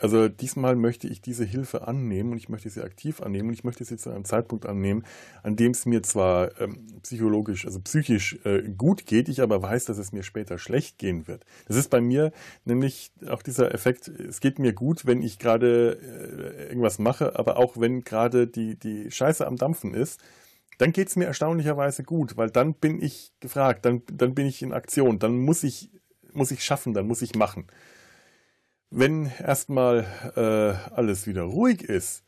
[0.00, 3.64] Also diesmal möchte ich diese Hilfe annehmen und ich möchte sie aktiv annehmen und ich
[3.64, 5.04] möchte sie zu einem Zeitpunkt annehmen,
[5.42, 9.86] an dem es mir zwar ähm, psychologisch, also psychisch äh, gut geht, ich aber weiß,
[9.86, 11.44] dass es mir später schlecht gehen wird.
[11.66, 12.32] Das ist bei mir
[12.64, 17.56] nämlich auch dieser Effekt, es geht mir gut, wenn ich gerade äh, irgendwas mache, aber
[17.56, 20.20] auch wenn gerade die, die Scheiße am Dampfen ist,
[20.78, 24.62] dann geht es mir erstaunlicherweise gut, weil dann bin ich gefragt, dann, dann bin ich
[24.62, 25.90] in Aktion, dann muss ich,
[26.32, 27.66] muss ich schaffen, dann muss ich machen.
[28.90, 32.24] Wenn erstmal äh, alles wieder ruhig ist,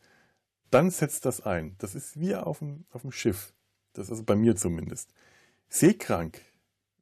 [0.69, 1.75] dann setzt das ein.
[1.79, 3.53] Das ist wie auf dem, auf dem Schiff.
[3.93, 5.13] Das ist also bei mir zumindest.
[5.69, 6.41] Seekrank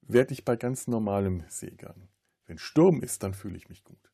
[0.01, 2.07] werde ich bei ganz normalem Seegang.
[2.45, 4.11] Wenn Sturm ist, dann fühle ich mich gut.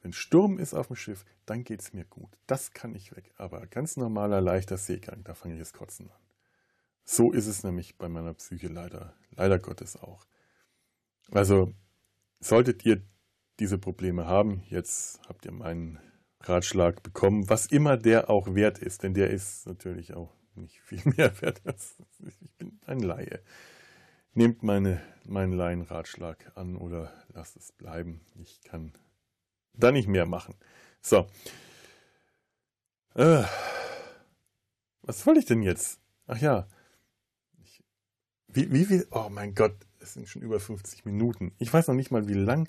[0.00, 2.36] Wenn Sturm ist auf dem Schiff, dann geht es mir gut.
[2.46, 3.32] Das kann ich weg.
[3.36, 6.20] Aber ganz normaler, leichter Seegang, da fange ich das Kotzen an.
[7.04, 10.26] So ist es nämlich bei meiner Psyche leider, leider Gottes auch.
[11.30, 11.74] Also,
[12.40, 13.02] solltet ihr
[13.58, 15.98] diese Probleme haben, jetzt habt ihr meinen
[16.40, 21.02] Ratschlag bekommen, was immer der auch wert ist, denn der ist natürlich auch nicht viel
[21.16, 21.62] mehr wert.
[22.20, 23.42] Ich bin ein Laie.
[24.32, 28.20] Nehmt meine, meinen Laienratschlag an oder lasst es bleiben.
[28.34, 28.92] Ich kann
[29.72, 30.54] da nicht mehr machen.
[31.00, 31.26] So.
[33.14, 33.44] Äh,
[35.02, 36.00] was wollte ich denn jetzt?
[36.26, 36.68] Ach ja.
[37.62, 37.82] Ich,
[38.48, 39.06] wie, wie viel?
[39.10, 41.54] Oh mein Gott, es sind schon über 50 Minuten.
[41.58, 42.68] Ich weiß noch nicht mal, wie lang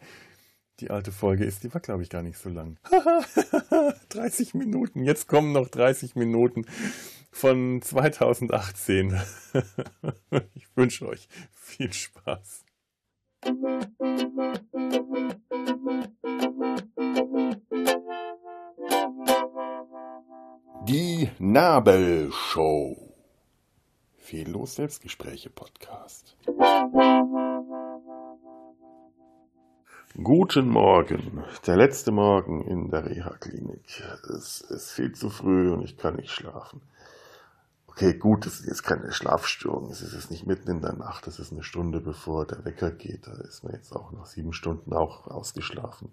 [0.79, 1.63] die alte Folge ist.
[1.63, 2.77] Die war, glaube ich, gar nicht so lang.
[4.09, 5.03] 30 Minuten.
[5.03, 6.65] Jetzt kommen noch 30 Minuten
[7.31, 9.19] von 2018.
[10.53, 12.63] ich wünsche euch viel Spaß.
[20.87, 22.95] Die Nabelshow.
[24.17, 26.35] Fehllos Selbstgespräche Podcast.
[30.23, 31.43] Guten Morgen.
[31.67, 34.01] Der letzte Morgen in der Reha-Klinik.
[34.35, 36.81] Es ist viel zu früh und ich kann nicht schlafen.
[37.85, 39.91] Okay, gut, es ist jetzt keine Schlafstörung.
[39.91, 41.27] Es ist jetzt nicht mitten in der Nacht.
[41.27, 43.27] Es ist eine Stunde bevor der Wecker geht.
[43.27, 46.09] Da ist man jetzt auch nach sieben Stunden auch ausgeschlafen.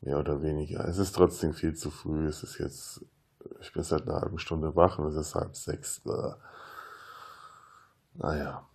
[0.00, 0.86] Mehr oder weniger.
[0.88, 2.26] Es ist trotzdem viel zu früh.
[2.26, 3.04] Es ist jetzt
[3.60, 6.00] ich bin seit einer halben Stunde wach und es ist halb sechs.
[8.14, 8.66] Naja.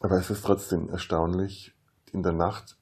[0.00, 1.72] Aber es ist trotzdem erstaunlich.
[2.10, 2.76] In der Nacht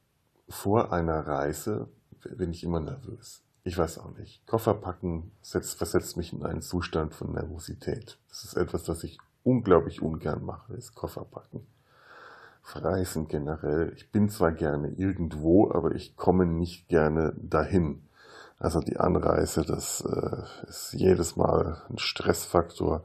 [0.49, 1.89] vor einer Reise
[2.37, 3.43] bin ich immer nervös.
[3.65, 4.45] Ich weiß auch nicht.
[4.47, 8.19] Koffer packen setzt, versetzt mich in einen Zustand von Nervosität.
[8.29, 11.67] Das ist etwas, das ich unglaublich ungern mache, ist Koffer packen.
[12.65, 13.93] Reisen generell.
[13.97, 18.03] Ich bin zwar gerne irgendwo, aber ich komme nicht gerne dahin.
[18.59, 23.05] Also die Anreise, das äh, ist jedes Mal ein Stressfaktor.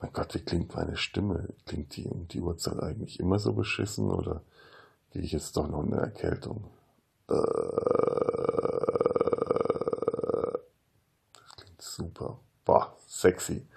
[0.00, 1.48] Mein Gott, wie klingt meine Stimme?
[1.66, 4.42] Klingt die um die Uhrzeit eigentlich immer so beschissen oder
[5.10, 6.70] gehe ich jetzt doch noch eine Erkältung?
[7.28, 7.34] Äh,
[11.34, 12.38] das klingt super.
[12.64, 13.68] Boah, sexy.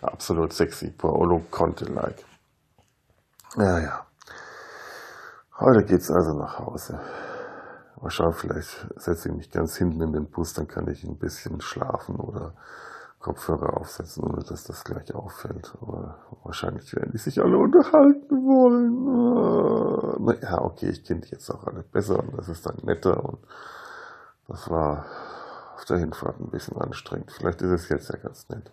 [0.00, 0.90] Absolut sexy.
[0.90, 2.24] Paolo Conte-like.
[3.56, 4.06] Ja, ja.
[5.58, 7.00] Heute geht's also nach Hause.
[8.00, 11.16] Mal schauen, vielleicht setze ich mich ganz hinten in den Bus, dann kann ich ein
[11.16, 12.54] bisschen schlafen oder
[13.24, 15.72] Kopfhörer aufsetzen, ohne dass das gleich auffällt.
[15.80, 19.08] Aber wahrscheinlich werden die sich alle unterhalten wollen.
[20.42, 23.38] Ja, okay, ich kenne die jetzt auch alle besser und das ist dann netter und
[24.46, 25.06] das war
[25.74, 27.32] auf der Hinfahrt ein bisschen anstrengend.
[27.32, 28.70] Vielleicht ist es jetzt ja ganz nett.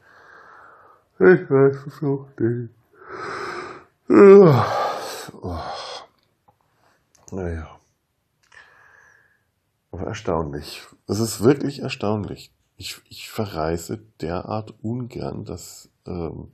[1.17, 2.73] Ich weiß es auch nicht.
[5.41, 5.59] Oh.
[7.31, 7.79] Naja.
[9.93, 10.85] Aber erstaunlich.
[11.07, 12.53] Es ist wirklich erstaunlich.
[12.81, 16.47] Ich, ich verreise derart ungern, dass ähm,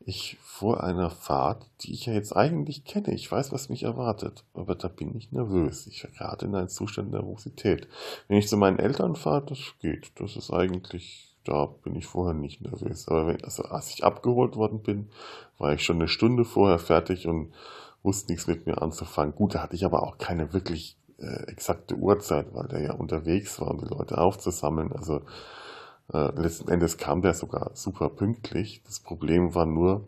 [0.00, 4.42] ich vor einer Fahrt, die ich ja jetzt eigentlich kenne, ich weiß, was mich erwartet,
[4.52, 5.86] aber da bin ich nervös.
[5.86, 7.86] Ich gerate in einen Zustand der Nervosität.
[8.26, 10.10] Wenn ich zu meinen Eltern fahre, das geht.
[10.16, 13.06] Das ist eigentlich, da bin ich vorher nicht nervös.
[13.06, 15.08] Aber wenn, also als ich abgeholt worden bin,
[15.56, 17.54] war ich schon eine Stunde vorher fertig und
[18.02, 19.36] wusste nichts mit mir anzufangen.
[19.36, 23.60] Gut, da hatte ich aber auch keine wirklich äh, exakte Uhrzeit, weil der ja unterwegs
[23.60, 24.92] war, um die Leute aufzusammeln.
[24.92, 25.22] Also
[26.12, 28.82] äh, letzten Endes kam der sogar super pünktlich.
[28.84, 30.06] Das Problem war nur,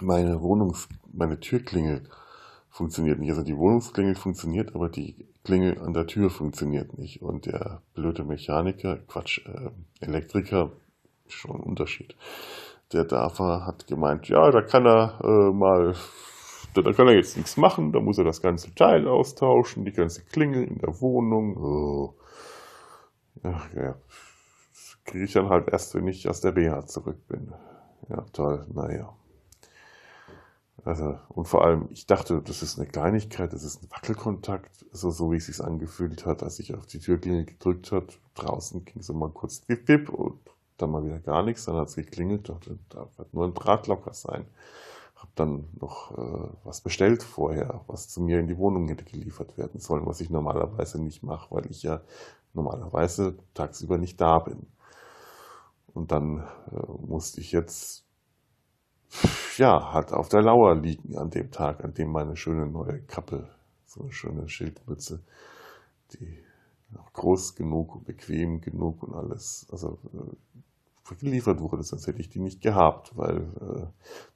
[0.00, 2.02] meine Wohnungs-, meine Türklingel
[2.68, 3.30] funktioniert nicht.
[3.30, 7.22] Also die Wohnungsklingel funktioniert, aber die Klingel an der Tür funktioniert nicht.
[7.22, 10.72] Und der blöde Mechaniker, Quatsch, äh, Elektriker,
[11.28, 12.14] schon ein Unterschied.
[12.92, 15.94] Der da war, hat gemeint, ja, da kann er äh, mal
[16.74, 20.22] da kann er jetzt nichts machen, da muss er das ganze Teil austauschen, die ganze
[20.22, 21.56] Klingel in der Wohnung.
[21.56, 22.14] Oh.
[23.42, 23.96] Ach ja,
[25.04, 27.52] kriege ich dann halt erst, wenn ich aus der Reha zurück bin.
[28.08, 29.14] Ja, toll, naja.
[30.84, 35.10] Also, und vor allem, ich dachte, das ist eine Kleinigkeit, das ist ein Wackelkontakt, so,
[35.10, 38.18] so wie es sich angefühlt hat, als ich auf die Türklingel gedrückt hat.
[38.34, 40.40] Draußen ging so mal kurz Bip Bip und
[40.78, 44.14] dann mal wieder gar nichts, dann hat es geklingelt, dachte, da wird nur ein Drahtlocker
[44.14, 44.46] sein
[45.20, 49.56] habe dann noch äh, was bestellt vorher, was zu mir in die Wohnung hätte geliefert
[49.56, 52.00] werden sollen, was ich normalerweise nicht mache, weil ich ja
[52.52, 54.66] normalerweise tagsüber nicht da bin.
[55.92, 58.04] Und dann äh, musste ich jetzt
[59.56, 63.48] ja, hat auf der Lauer liegen an dem Tag, an dem meine schöne neue Kappe,
[63.84, 65.22] so eine schöne Schildmütze,
[66.12, 66.38] die
[66.90, 70.49] noch groß genug und bequem genug und alles, also äh,
[71.16, 73.86] geliefert wurde, sonst hätte ich die nicht gehabt, weil äh,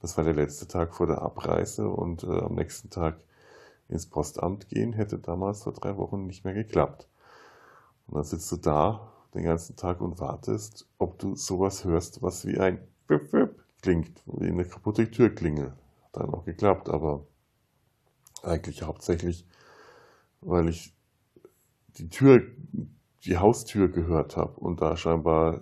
[0.01, 3.17] das war der letzte Tag vor der Abreise und äh, am nächsten Tag
[3.89, 7.09] ins Postamt gehen hätte damals vor drei Wochen nicht mehr geklappt.
[8.07, 12.47] Und dann sitzt du da den ganzen Tag und wartest, ob du sowas hörst, was
[12.47, 15.73] wie ein Bip Bip klingt, wie eine kaputte Türklingel.
[16.05, 17.27] Hat dann auch geklappt, aber
[18.43, 19.47] eigentlich hauptsächlich,
[20.41, 20.95] weil ich
[21.99, 22.43] die Tür,
[23.25, 25.61] die Haustür gehört habe und da scheinbar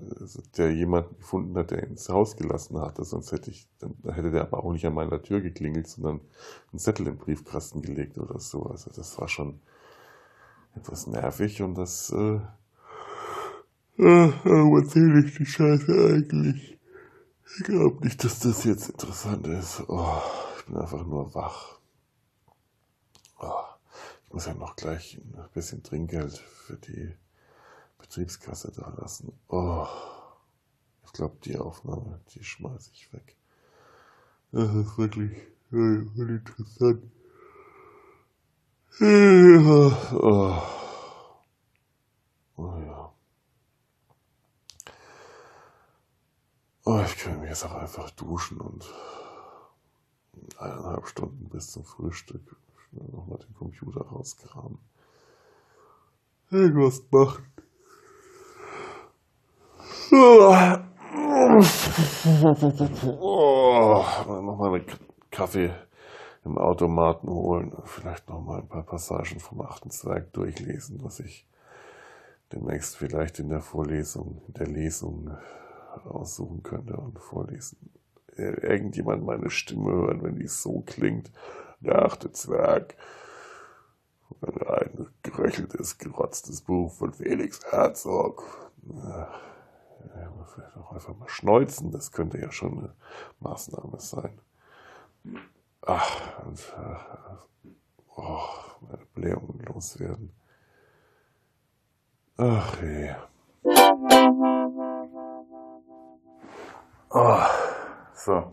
[0.57, 4.43] der jemand gefunden hat, der ins Haus gelassen hatte, sonst hätte ich, dann hätte der
[4.43, 6.21] aber auch nicht an meiner Tür geklingelt, sondern
[6.73, 8.65] einen Zettel im Briefkasten gelegt oder so.
[8.65, 9.61] Also das war schon
[10.75, 12.41] etwas nervig und das, äh,
[13.99, 16.79] äh, warum erzähle ich die Scheiße eigentlich?
[17.59, 19.85] Ich glaube nicht, dass das jetzt interessant ist.
[19.89, 20.21] Oh,
[20.59, 21.79] ich bin einfach nur wach.
[23.39, 23.53] Oh,
[24.25, 27.15] ich muss ja noch gleich ein bisschen Trinkgeld für die
[28.03, 29.33] Betriebskasse da lassen.
[29.49, 29.87] Oh,
[31.05, 33.37] ich glaube, die Aufnahme, die schmeiße ich weg.
[34.51, 35.33] Das ist wirklich
[35.71, 37.11] interessant.
[39.01, 40.63] Oh.
[42.57, 43.13] oh ja.
[46.85, 48.85] Oh, ich könnte jetzt auch einfach duschen und
[50.59, 52.57] eineinhalb Stunden bis zum Frühstück
[52.89, 54.79] schnell nochmal den Computer rauskramen.
[56.51, 57.47] Irgendwas machen.
[63.19, 64.85] Oh, nochmal einen
[65.31, 65.71] Kaffee
[66.45, 67.73] im Automaten holen.
[67.87, 71.49] Vielleicht nochmal ein paar Passagen vom achten Zweig durchlesen, was ich
[72.53, 75.35] demnächst vielleicht in der Vorlesung, in der Lesung
[76.05, 77.79] aussuchen könnte und vorlesen.
[78.37, 81.33] Irgendjemand meine Stimme hören, wenn die so klingt.
[81.81, 82.97] Der achte Zwerg.
[84.43, 88.45] Ein geröcheltes, gerotztes Buch von Felix Herzog.
[90.55, 92.95] Vielleicht auch einfach mal schneuzen, das könnte ja schon eine
[93.41, 94.39] Maßnahme sein.
[95.87, 97.71] Ach, und, äh,
[98.17, 98.41] oh,
[98.81, 100.33] meine Blähungen loswerden.
[102.37, 103.15] Ach je.
[107.11, 107.43] Oh,
[108.15, 108.51] so,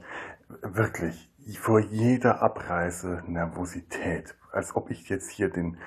[0.62, 5.78] wirklich, vor jeder Abreise Nervosität, als ob ich jetzt hier den,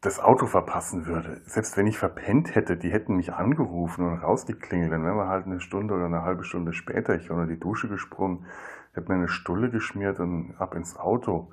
[0.00, 1.40] das Auto verpassen würde.
[1.46, 5.46] Selbst wenn ich verpennt hätte, die hätten mich angerufen und rausgeklingelt, dann wären wir halt
[5.46, 7.14] eine Stunde oder eine halbe Stunde später.
[7.14, 8.46] Ich wäre unter die Dusche gesprungen,
[8.92, 11.50] hätte mir eine Stulle geschmiert und ab ins Auto.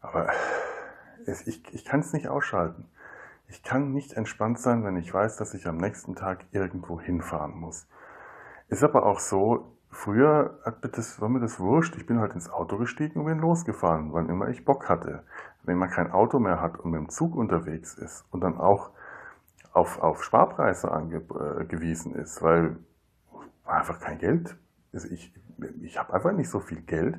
[0.00, 0.28] Aber
[1.26, 2.86] es, ich, ich kann es nicht ausschalten.
[3.48, 7.58] Ich kann nicht entspannt sein, wenn ich weiß, dass ich am nächsten Tag irgendwo hinfahren
[7.58, 7.88] muss.
[8.68, 11.96] Ist aber auch so, früher hat mir das, war mir das wurscht.
[11.96, 15.24] Ich bin halt ins Auto gestiegen und bin losgefahren, wann immer ich Bock hatte.
[15.62, 18.90] Wenn man kein Auto mehr hat und mit dem Zug unterwegs ist und dann auch
[19.72, 22.76] auf, auf Sparpreise angewiesen äh, ist, weil
[23.64, 24.56] einfach kein Geld
[24.92, 25.04] ist.
[25.10, 25.34] Ich,
[25.82, 27.18] ich habe einfach nicht so viel Geld.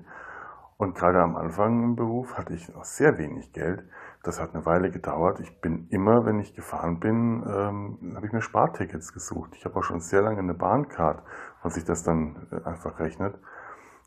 [0.78, 3.84] Und gerade am Anfang im Beruf hatte ich noch sehr wenig Geld.
[4.24, 5.40] Das hat eine Weile gedauert.
[5.40, 9.52] Ich bin immer, wenn ich gefahren bin, ähm, habe ich mir Spartickets gesucht.
[9.56, 11.22] Ich habe auch schon sehr lange eine Bahncard,
[11.62, 13.36] was sich das dann äh, einfach rechnet.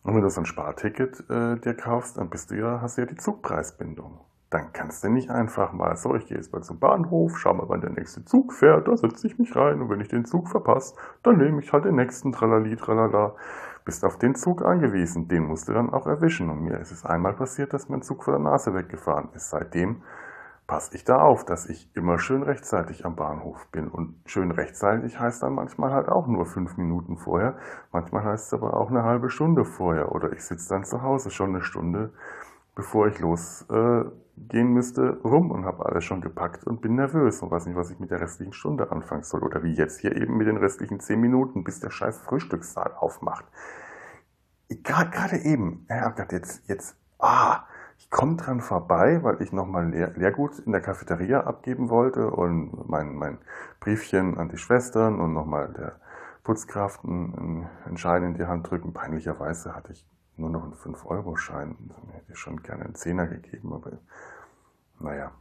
[0.05, 3.03] Und wenn du so ein Sparticket äh, dir kaufst, dann bist du ja, hast du
[3.03, 4.21] ja die Zugpreisbindung.
[4.51, 7.69] Dann kannst du nicht einfach mal so, ich gehe jetzt mal zum Bahnhof, schau mal,
[7.69, 10.49] wann der nächste Zug fährt, da setze ich mich rein und wenn ich den Zug
[10.49, 13.35] verpasse, dann nehme ich halt den nächsten Tralali, Tralala
[13.85, 16.51] bist auf den Zug angewiesen, den musst du dann auch erwischen.
[16.51, 19.51] Und mir ist es einmal passiert, dass mein Zug vor der Nase weggefahren ist.
[19.51, 20.03] Seitdem
[20.67, 23.89] passe ich da auf, dass ich immer schön rechtzeitig am Bahnhof bin.
[23.89, 27.57] Und schön rechtzeitig heißt dann manchmal halt auch nur fünf Minuten vorher.
[27.93, 30.13] Manchmal heißt es aber auch eine halbe Stunde vorher.
[30.13, 32.13] Oder ich sitze dann zu Hause schon eine Stunde,
[32.75, 34.13] bevor ich losgehen
[34.51, 37.91] äh, müsste, rum und habe alles schon gepackt und bin nervös und weiß nicht, was
[37.91, 39.43] ich mit der restlichen Stunde anfangen soll.
[39.43, 43.45] Oder wie jetzt hier eben mit den restlichen zehn Minuten, bis der scheiß Frühstückssaal aufmacht.
[44.83, 47.65] Gerade eben, ja, jetzt, jetzt, ah,
[47.99, 52.89] ich komme dran vorbei, weil ich nochmal Lehr Lehrgut in der Cafeteria abgeben wollte und
[52.89, 53.39] mein, mein
[53.81, 55.97] Briefchen an die Schwestern und nochmal der
[56.43, 58.93] Putzkraft einen, einen Schein in die Hand drücken.
[58.93, 61.77] Peinlicherweise hatte ich nur noch einen 5-Euro-Schein.
[62.07, 63.93] Mir hätte ich schon gerne einen Zehner gegeben, aber
[64.99, 65.33] naja,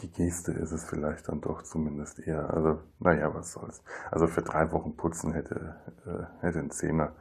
[0.00, 2.52] die Geste ist es vielleicht dann doch zumindest eher.
[2.52, 3.82] Also, naja, was soll's.
[4.10, 5.76] Also für drei Wochen putzen hätte,
[6.06, 7.12] äh, hätte ein Zehner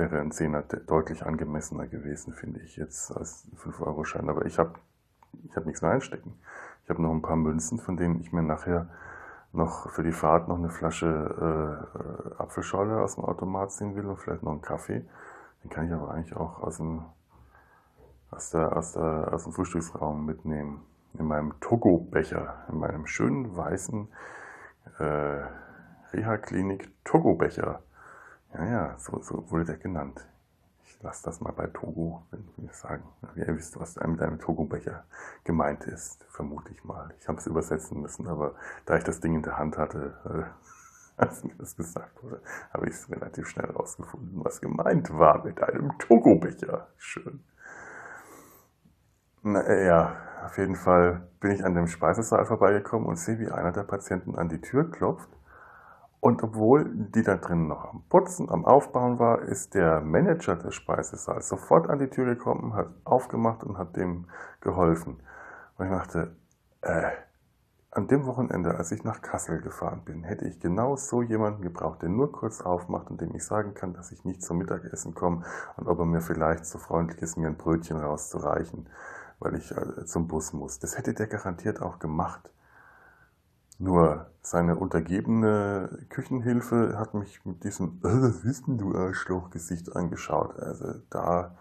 [0.00, 4.28] wäre ein Zehner deutlich angemessener gewesen, finde ich jetzt, als 5-Euro-Schein.
[4.30, 4.72] Aber ich habe
[5.44, 6.38] ich hab nichts mehr einstecken.
[6.84, 8.88] Ich habe noch ein paar Münzen, von denen ich mir nachher
[9.52, 11.86] noch für die Fahrt noch eine Flasche
[12.38, 15.04] äh, Apfelschorle aus dem Automat ziehen will und vielleicht noch einen Kaffee.
[15.62, 17.04] Den kann ich aber eigentlich auch aus dem,
[18.30, 20.82] aus der, aus der, aus dem Frühstücksraum mitnehmen.
[21.18, 24.08] In meinem Togo-Becher, in meinem schönen weißen
[24.98, 25.42] äh,
[26.12, 27.82] Reha-Klinik Togo-Becher.
[28.52, 30.26] Ja, ja, so, so wurde der genannt.
[30.84, 33.04] Ich lasse das mal bei Togo, wenn wir sagen.
[33.36, 35.04] Ihr wisst, was mit einem Togo-Becher
[35.44, 37.14] gemeint ist, vermute ich mal.
[37.20, 38.54] Ich habe es übersetzen müssen, aber
[38.86, 42.42] da ich das Ding in der Hand hatte, äh, als mir das gesagt wurde,
[42.72, 46.88] habe ich es relativ schnell rausgefunden, was gemeint war mit einem Togo-Becher.
[46.96, 47.44] Schön.
[49.42, 53.50] Na, äh, ja, auf jeden Fall bin ich an dem Speisesaal vorbeigekommen und sehe, wie
[53.50, 55.30] einer der Patienten an die Tür klopft
[56.20, 60.74] und obwohl die da drin noch am Putzen, am Aufbauen war, ist der Manager des
[60.74, 64.26] Speisesaals sofort an die Tür gekommen, hat aufgemacht und hat dem
[64.60, 65.22] geholfen.
[65.78, 66.36] Und ich dachte,
[66.82, 67.10] äh,
[67.92, 72.02] an dem Wochenende, als ich nach Kassel gefahren bin, hätte ich genau so jemanden gebraucht,
[72.02, 75.44] der nur kurz aufmacht und dem ich sagen kann, dass ich nicht zum Mittagessen komme
[75.76, 78.88] und ob er mir vielleicht so freundlich ist, mir ein Brötchen rauszureichen,
[79.38, 80.78] weil ich äh, zum Bus muss.
[80.78, 82.50] Das hätte der garantiert auch gemacht.
[83.80, 90.58] Nur seine untergebene Küchenhilfe hat mich mit diesem äh, Was bist denn du Arschlochgesicht angeschaut.
[90.58, 91.56] Also da,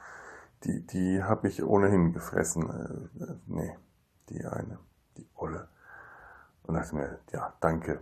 [0.65, 2.69] die, die habe ich ohnehin gefressen.
[2.69, 3.73] Äh, nee,
[4.27, 4.79] die eine,
[5.15, 5.69] die Olle.
[6.63, 8.01] Und dachte mir, ja, danke.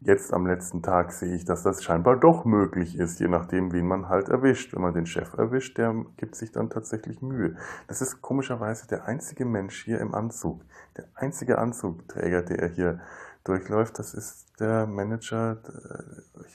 [0.00, 3.88] Jetzt am letzten Tag sehe ich, dass das scheinbar doch möglich ist, je nachdem, wen
[3.88, 4.72] man halt erwischt.
[4.72, 7.56] Wenn man den Chef erwischt, der gibt sich dann tatsächlich Mühe.
[7.88, 10.64] Das ist komischerweise der einzige Mensch hier im Anzug,
[10.96, 13.00] der einzige Anzugträger, der hier
[13.44, 15.58] durchläuft, das ist der Manager,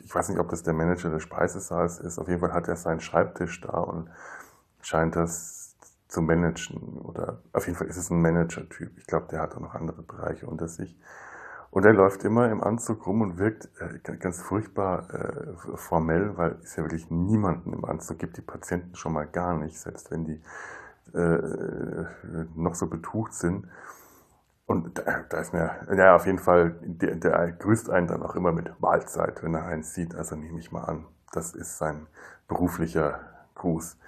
[0.04, 2.76] ich weiß nicht, ob das der Manager des Speisesaals ist, auf jeden Fall hat er
[2.76, 4.10] seinen Schreibtisch da und
[4.82, 5.76] scheint das
[6.14, 8.98] zu managen oder auf jeden Fall ist es ein Manager-Typ.
[8.98, 10.96] Ich glaube, der hat auch noch andere Bereiche unter sich.
[11.72, 16.60] Und er läuft immer im Anzug rum und wirkt äh, ganz furchtbar äh, formell, weil
[16.62, 20.24] es ja wirklich niemanden im Anzug gibt, die Patienten schon mal gar nicht, selbst wenn
[20.24, 20.40] die
[21.18, 22.06] äh,
[22.56, 23.68] noch so betucht sind.
[24.74, 28.36] Und da, da, ist mir, ja, auf jeden Fall, der, der grüßt einen dann auch
[28.36, 30.16] immer mit Mahlzeit, wenn er einen sieht.
[30.16, 32.08] Also nehme ich mal an, das ist sein
[32.48, 33.20] beruflicher
[33.54, 34.00] Gruß.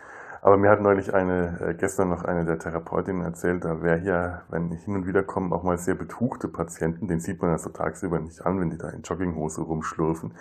[0.41, 4.41] Aber mir hat neulich eine, äh, gestern noch eine der Therapeutinnen erzählt, da wäre hier,
[4.49, 7.69] wenn hin und wieder kommen, auch mal sehr betuchte Patienten, den sieht man ja so
[7.69, 10.33] tagsüber nicht an, wenn die da in Jogginghose rumschlurfen.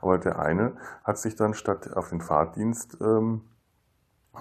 [0.00, 3.42] Aber der eine hat sich dann statt auf den Fahrdienst ähm,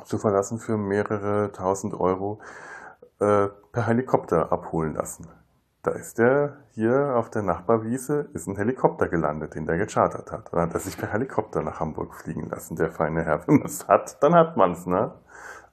[0.05, 2.41] zu verlassen für mehrere tausend Euro
[3.21, 5.27] äh, per Helikopter abholen lassen.
[5.83, 10.51] Da ist der hier auf der Nachbarwiese, ist ein Helikopter gelandet, den der gechartert hat.
[10.51, 13.47] Dann hat er sich per Helikopter nach Hamburg fliegen lassen, der feine Herr.
[13.47, 15.13] Wenn man es hat, dann hat man es, ne?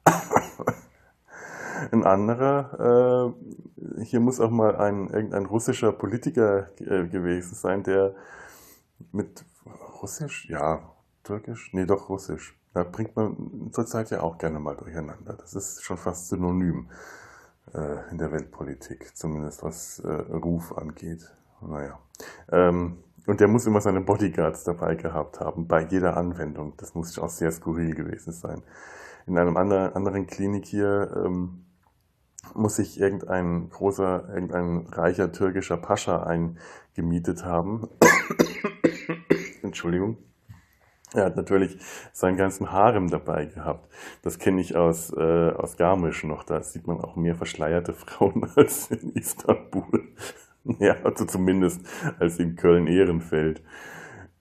[1.92, 3.34] ein anderer,
[3.98, 8.14] äh, hier muss auch mal ein, irgendein russischer Politiker äh, gewesen sein, der
[9.12, 9.44] mit
[10.02, 10.80] Russisch, ja,
[11.24, 12.58] Türkisch, nee, doch Russisch.
[12.74, 15.34] Da bringt man zurzeit ja auch gerne mal durcheinander.
[15.34, 16.88] Das ist schon fast synonym
[17.74, 21.30] äh, in der Weltpolitik, zumindest was äh, Ruf angeht.
[21.60, 21.98] Naja.
[22.50, 26.74] Ähm, und der muss immer seine Bodyguards dabei gehabt haben, bei jeder Anwendung.
[26.78, 28.62] Das muss auch sehr skurril gewesen sein.
[29.26, 31.66] In einem anderen, anderen Klinik hier ähm,
[32.54, 37.88] muss sich irgendein großer, irgendein reicher türkischer Pascha eingemietet haben.
[39.62, 40.16] Entschuldigung.
[41.14, 41.78] Er hat natürlich
[42.12, 43.90] seinen ganzen Harem dabei gehabt.
[44.22, 46.44] Das kenne ich aus, äh, aus Garmisch noch.
[46.44, 50.08] Da sieht man auch mehr verschleierte Frauen als in Istanbul.
[50.78, 51.80] ja, also zumindest
[52.18, 53.62] als in Köln-Ehrenfeld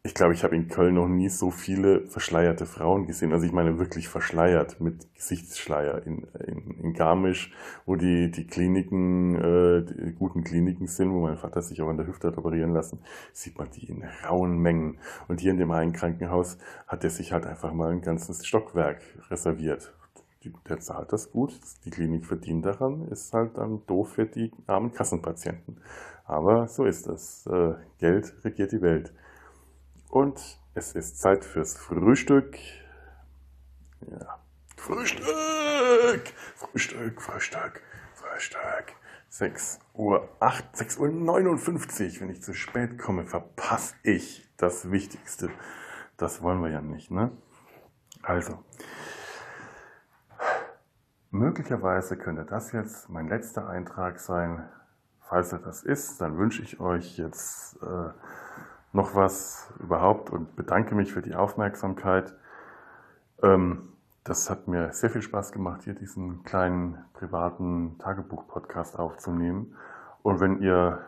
[0.07, 3.33] ich glaube, ich habe in Köln noch nie so viele verschleierte Frauen gesehen.
[3.33, 7.53] Also ich meine wirklich verschleiert mit Gesichtsschleier in, in, in Garmisch,
[7.85, 11.97] wo die, die Kliniken, äh, die guten Kliniken sind, wo mein Vater sich auch an
[11.97, 12.99] der Hüfte hat operieren lassen,
[13.33, 14.97] sieht man die in rauen Mengen.
[15.27, 19.01] Und hier in dem einen Krankenhaus hat er sich halt einfach mal ein ganzes Stockwerk
[19.29, 19.93] reserviert.
[20.69, 24.93] Der zahlt das gut, die Klinik verdient daran, ist halt dann doof für die armen
[24.93, 25.81] Kassenpatienten.
[26.23, 27.45] Aber so ist das.
[27.47, 29.11] Äh, Geld regiert die Welt.
[30.09, 32.57] Und es ist Zeit fürs Frühstück.
[34.09, 34.39] Ja.
[34.75, 35.25] Frühstück!
[36.55, 37.81] Frühstück, Frühstück,
[38.13, 38.95] Frühstück.
[39.29, 42.21] 6 Uhr 8, 6 Uhr 59.
[42.21, 45.49] Wenn ich zu spät komme, verpasse ich das Wichtigste.
[46.15, 47.31] Das wollen wir ja nicht, ne?
[48.23, 48.63] Also.
[51.29, 54.67] Möglicherweise könnte das jetzt mein letzter Eintrag sein.
[55.21, 58.11] Falls er das ist, dann wünsche ich euch jetzt äh,
[58.93, 62.33] noch was überhaupt und bedanke mich für die Aufmerksamkeit.
[63.41, 63.89] Ähm,
[64.23, 69.75] das hat mir sehr viel Spaß gemacht, hier diesen kleinen privaten Tagebuch-Podcast aufzunehmen.
[70.21, 70.99] Und wenn ihr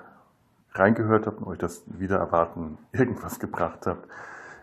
[0.73, 4.07] reingehört habt und euch das wieder erwarten irgendwas gebracht habt,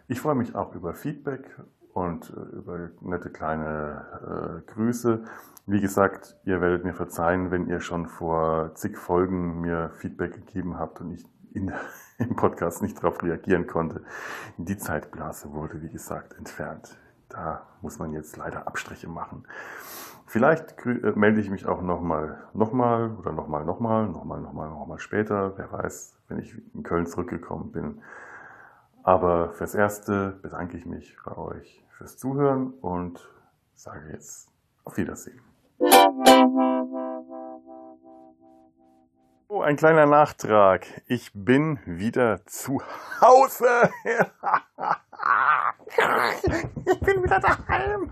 [0.08, 1.50] ich freue mich auch über Feedback
[1.92, 5.24] und äh, über nette kleine äh, Grüße.
[5.66, 10.78] Wie gesagt, ihr werdet mir verzeihen, wenn ihr schon vor zig Folgen mir Feedback gegeben
[10.78, 11.72] habt und ich in,
[12.18, 14.02] im Podcast nicht darauf reagieren konnte.
[14.56, 16.96] Die Zeitblase wurde, wie gesagt, entfernt.
[17.28, 19.44] Da muss man jetzt leider Abstriche machen.
[20.26, 25.56] Vielleicht äh, melde ich mich auch nochmal, nochmal oder nochmal, nochmal, nochmal, nochmal, nochmal später.
[25.56, 28.02] Wer weiß, wenn ich in Köln zurückgekommen bin.
[29.02, 33.28] Aber fürs Erste bedanke ich mich bei euch fürs Zuhören und
[33.74, 34.48] sage jetzt
[34.84, 35.40] auf Wiedersehen.
[39.56, 40.86] Oh, ein kleiner Nachtrag.
[41.06, 42.82] Ich bin wieder zu
[43.22, 43.88] Hause.
[46.84, 48.10] ich bin wieder daheim.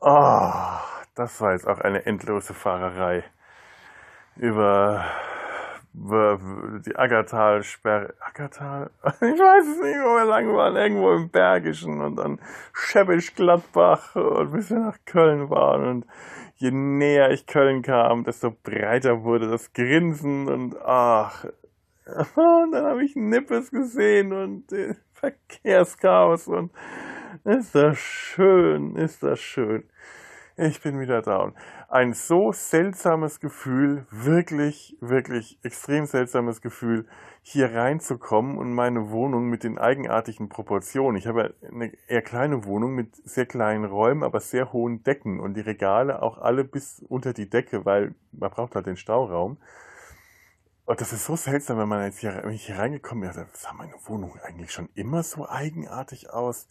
[0.00, 0.50] Oh,
[1.14, 3.22] das war jetzt auch eine endlose Fahrerei
[4.34, 5.04] über
[5.96, 8.14] die Aggertalsperre.
[8.20, 8.90] Aggertal?
[9.06, 10.76] Ich weiß es nicht, wo wir lang waren.
[10.76, 12.38] Irgendwo im Bergischen und dann
[12.74, 15.84] Schäbisch Gladbach und bis wir nach Köln waren.
[15.88, 16.06] Und
[16.56, 21.46] je näher ich Köln kam, desto breiter wurde das Grinsen und ach.
[22.36, 24.66] Und dann habe ich Nippes gesehen und
[25.12, 26.70] Verkehrschaos und
[27.42, 29.82] ist das schön, ist das schön.
[30.58, 31.52] Ich bin wieder da.
[31.90, 37.06] Ein so seltsames Gefühl, wirklich, wirklich extrem seltsames Gefühl,
[37.42, 41.18] hier reinzukommen und meine Wohnung mit den eigenartigen Proportionen.
[41.18, 45.58] Ich habe eine eher kleine Wohnung mit sehr kleinen Räumen, aber sehr hohen Decken und
[45.58, 49.58] die Regale auch alle bis unter die Decke, weil man braucht halt den Stauraum.
[50.86, 53.74] Und das ist so seltsam, wenn man jetzt hier, wenn ich hier reingekommen bin, sah
[53.74, 56.66] meine Wohnung eigentlich schon immer so eigenartig aus.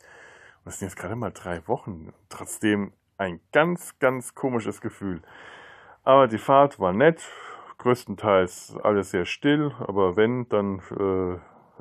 [0.63, 2.11] Und das sind jetzt gerade mal drei Wochen.
[2.29, 5.21] Trotzdem ein ganz, ganz komisches Gefühl.
[6.03, 7.21] Aber die Fahrt war nett,
[7.77, 11.39] größtenteils alles sehr still, aber wenn, dann äh,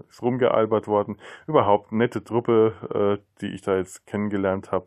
[0.08, 1.18] ist rumgealbert worden.
[1.46, 4.86] Überhaupt nette Truppe, äh, die ich da jetzt kennengelernt habe.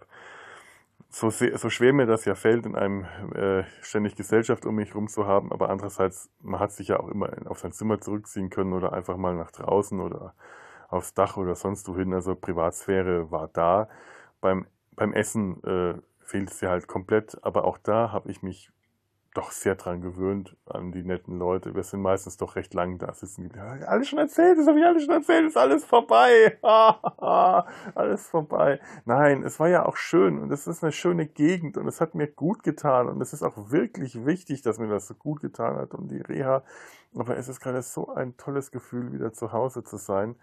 [1.09, 5.07] So, so schwer mir das ja fällt, in einem äh, ständig Gesellschaft um mich rum
[5.07, 8.73] zu haben, aber andererseits, man hat sich ja auch immer auf sein Zimmer zurückziehen können
[8.73, 10.33] oder einfach mal nach draußen oder
[10.89, 12.13] aufs Dach oder sonst wohin.
[12.13, 13.87] Also Privatsphäre war da.
[14.41, 15.93] Beim, beim Essen äh,
[16.27, 17.43] fehlt es ja halt komplett.
[17.43, 18.69] Aber auch da habe ich mich
[19.33, 21.75] doch sehr dran gewöhnt an die netten Leute.
[21.75, 23.51] Wir sind meistens doch recht lang da sitzen.
[23.85, 26.57] Alles schon erzählt, das habe ich alles schon erzählt, ist alles vorbei.
[27.95, 28.79] alles vorbei.
[29.05, 32.15] Nein, es war ja auch schön und es ist eine schöne Gegend und es hat
[32.15, 35.77] mir gut getan und es ist auch wirklich wichtig, dass mir das so gut getan
[35.77, 36.63] hat und die Reha.
[37.15, 40.35] Aber es ist gerade so ein tolles Gefühl, wieder zu Hause zu sein.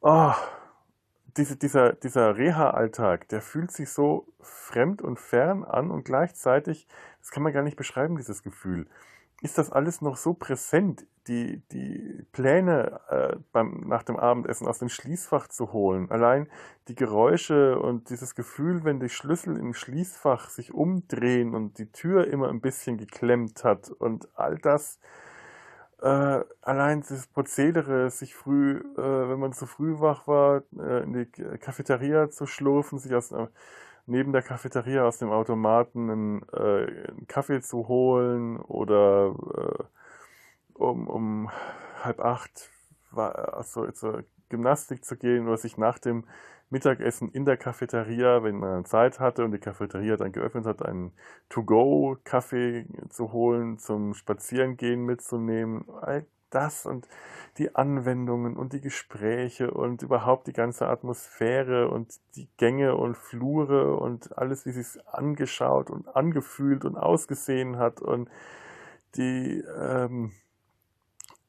[0.00, 0.32] Oh,
[1.36, 6.86] diese, dieser, dieser Reha-Alltag, der fühlt sich so fremd und fern an und gleichzeitig,
[7.20, 8.86] das kann man gar nicht beschreiben, dieses Gefühl.
[9.42, 14.78] Ist das alles noch so präsent, die, die Pläne äh, beim, nach dem Abendessen aus
[14.78, 16.10] dem Schließfach zu holen?
[16.10, 16.48] Allein
[16.88, 22.26] die Geräusche und dieses Gefühl, wenn die Schlüssel im Schließfach sich umdrehen und die Tür
[22.26, 24.98] immer ein bisschen geklemmt hat und all das,
[26.02, 31.12] äh, allein das Prozedere, sich früh, äh, wenn man zu früh wach war, äh, in
[31.12, 31.26] die
[31.58, 33.46] Cafeteria zu schlurfen, sich aus, äh,
[34.06, 39.84] neben der Cafeteria aus dem Automaten einen, äh, einen Kaffee zu holen oder äh,
[40.74, 41.50] um, um
[42.02, 42.70] halb acht
[43.10, 46.24] war, also zur Gymnastik zu gehen oder sich nach dem
[46.70, 51.12] Mittagessen in der Cafeteria, wenn man Zeit hatte und die Cafeteria dann geöffnet hat, einen
[51.48, 55.84] To-Go-Kaffee zu holen, zum Spazierengehen mitzunehmen.
[56.00, 57.08] All das und
[57.58, 63.96] die Anwendungen und die Gespräche und überhaupt die ganze Atmosphäre und die Gänge und Flure
[63.96, 68.28] und alles, wie sich angeschaut und angefühlt und ausgesehen hat und
[69.16, 70.32] die ähm,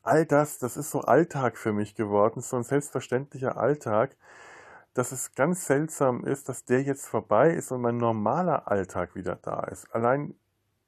[0.04, 4.16] all das, das ist so Alltag für mich geworden, so ein selbstverständlicher Alltag,
[4.94, 9.36] dass es ganz seltsam ist, dass der jetzt vorbei ist und mein normaler Alltag wieder
[9.36, 9.94] da ist.
[9.94, 10.36] Allein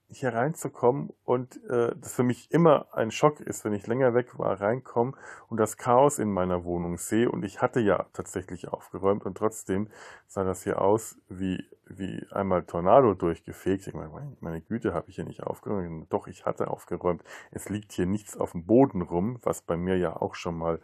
[0.09, 4.37] hier reinzukommen und äh, das für mich immer ein Schock ist, wenn ich länger weg
[4.37, 5.13] war, reinkomme
[5.47, 9.89] und das Chaos in meiner Wohnung sehe und ich hatte ja tatsächlich aufgeräumt und trotzdem
[10.27, 13.87] sah das hier aus wie, wie einmal Tornado durchgefegt.
[13.87, 16.11] Ich meine, meine Güte, habe ich hier nicht aufgeräumt.
[16.11, 17.23] Doch, ich hatte aufgeräumt.
[17.51, 20.79] Es liegt hier nichts auf dem Boden rum, was bei mir ja auch schon mal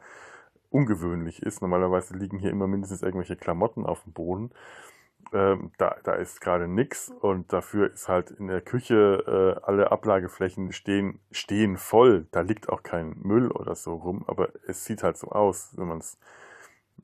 [0.69, 1.61] ungewöhnlich ist.
[1.61, 4.51] Normalerweise liegen hier immer mindestens irgendwelche Klamotten auf dem Boden.
[5.31, 9.91] Ähm, da, da ist gerade nichts und dafür ist halt in der Küche äh, alle
[9.91, 12.27] Ablageflächen stehen, stehen voll.
[12.31, 15.87] Da liegt auch kein Müll oder so rum, aber es sieht halt so aus, wenn
[15.87, 16.17] man es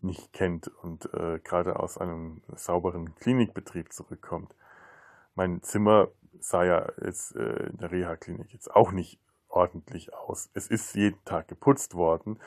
[0.01, 4.55] nicht kennt und äh, gerade aus einem sauberen Klinikbetrieb zurückkommt.
[5.35, 6.09] Mein Zimmer
[6.39, 9.19] sah ja jetzt äh, in der Reha-Klinik jetzt auch nicht
[9.49, 10.49] ordentlich aus.
[10.53, 12.39] Es ist jeden Tag geputzt worden,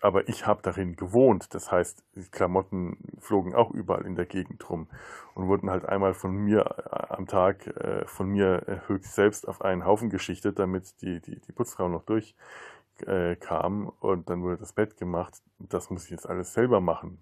[0.00, 1.54] aber ich habe darin gewohnt.
[1.54, 4.88] Das heißt, die Klamotten flogen auch überall in der Gegend rum
[5.34, 6.60] und wurden halt einmal von mir
[6.90, 11.20] äh, am Tag äh, von mir äh, höchst selbst auf einen Haufen geschichtet, damit die,
[11.20, 15.42] die, die Putzfrau noch durchkam äh, und dann wurde das Bett gemacht.
[15.58, 17.18] Das muss ich jetzt alles selber machen.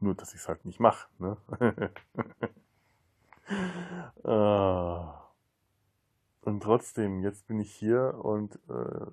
[0.00, 1.08] Nur, dass ich es halt nicht mache.
[1.18, 1.36] Ne?
[4.24, 5.22] ah.
[6.42, 9.06] Und trotzdem, jetzt bin ich hier und äh,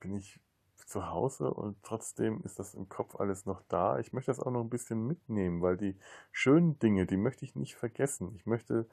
[0.00, 0.40] bin ich
[0.88, 3.98] zu Hause und trotzdem ist das im Kopf alles noch da.
[3.98, 5.96] Ich möchte das auch noch ein bisschen mitnehmen, weil die
[6.32, 8.32] schönen Dinge, die möchte ich nicht vergessen.
[8.36, 8.86] Ich möchte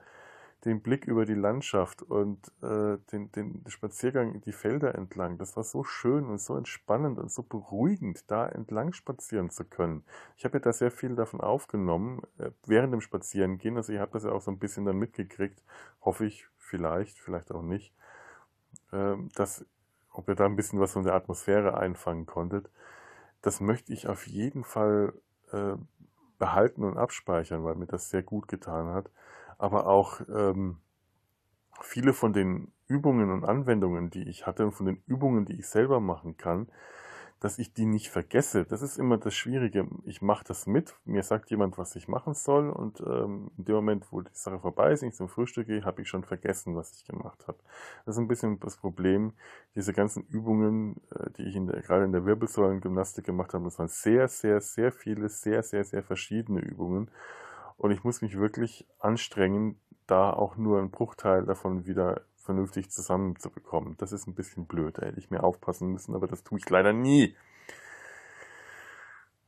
[0.65, 5.37] den Blick über die Landschaft und äh, den, den Spaziergang die Felder entlang.
[5.37, 10.03] Das war so schön und so entspannend und so beruhigend, da entlang spazieren zu können.
[10.37, 13.77] Ich habe ja da sehr viel davon aufgenommen äh, während dem Spazierengehen.
[13.77, 15.61] Also ich habe das ja auch so ein bisschen dann mitgekriegt,
[16.01, 17.93] hoffe ich, vielleicht, vielleicht auch nicht,
[18.91, 19.65] äh, dass
[20.17, 22.69] ob ihr da ein bisschen was von der Atmosphäre einfangen konntet.
[23.41, 25.13] Das möchte ich auf jeden Fall
[25.51, 25.75] äh,
[26.37, 29.09] behalten und abspeichern, weil mir das sehr gut getan hat.
[29.57, 30.77] Aber auch ähm,
[31.81, 35.67] viele von den Übungen und Anwendungen, die ich hatte und von den Übungen, die ich
[35.67, 36.67] selber machen kann,
[37.45, 38.65] dass ich die nicht vergesse.
[38.65, 39.87] Das ist immer das Schwierige.
[40.03, 43.75] Ich mache das mit, mir sagt jemand, was ich machen soll und ähm, in dem
[43.75, 46.91] Moment, wo die Sache vorbei ist, ich zum Frühstück gehe, habe ich schon vergessen, was
[46.93, 47.59] ich gemacht habe.
[48.03, 49.33] Das ist ein bisschen das Problem.
[49.75, 53.77] Diese ganzen Übungen, äh, die ich in der, gerade in der Wirbelsäulengymnastik gemacht habe, das
[53.77, 57.11] waren sehr, sehr, sehr viele, sehr, sehr, sehr verschiedene Übungen.
[57.77, 63.97] Und ich muss mich wirklich anstrengen, da auch nur einen Bruchteil davon wieder vernünftig zusammenzubekommen.
[63.97, 66.69] Das ist ein bisschen blöd, da hätte ich mir aufpassen müssen, aber das tue ich
[66.69, 67.35] leider nie.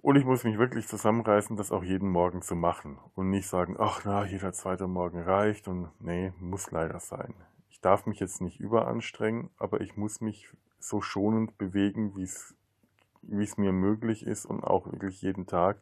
[0.01, 3.75] Und ich muss mich wirklich zusammenreißen, das auch jeden Morgen zu machen und nicht sagen,
[3.79, 7.33] ach na, jeder zweite Morgen reicht und nee, muss leider sein.
[7.69, 10.49] Ich darf mich jetzt nicht überanstrengen, aber ich muss mich
[10.79, 15.81] so schonend bewegen, wie es mir möglich ist und auch wirklich jeden Tag.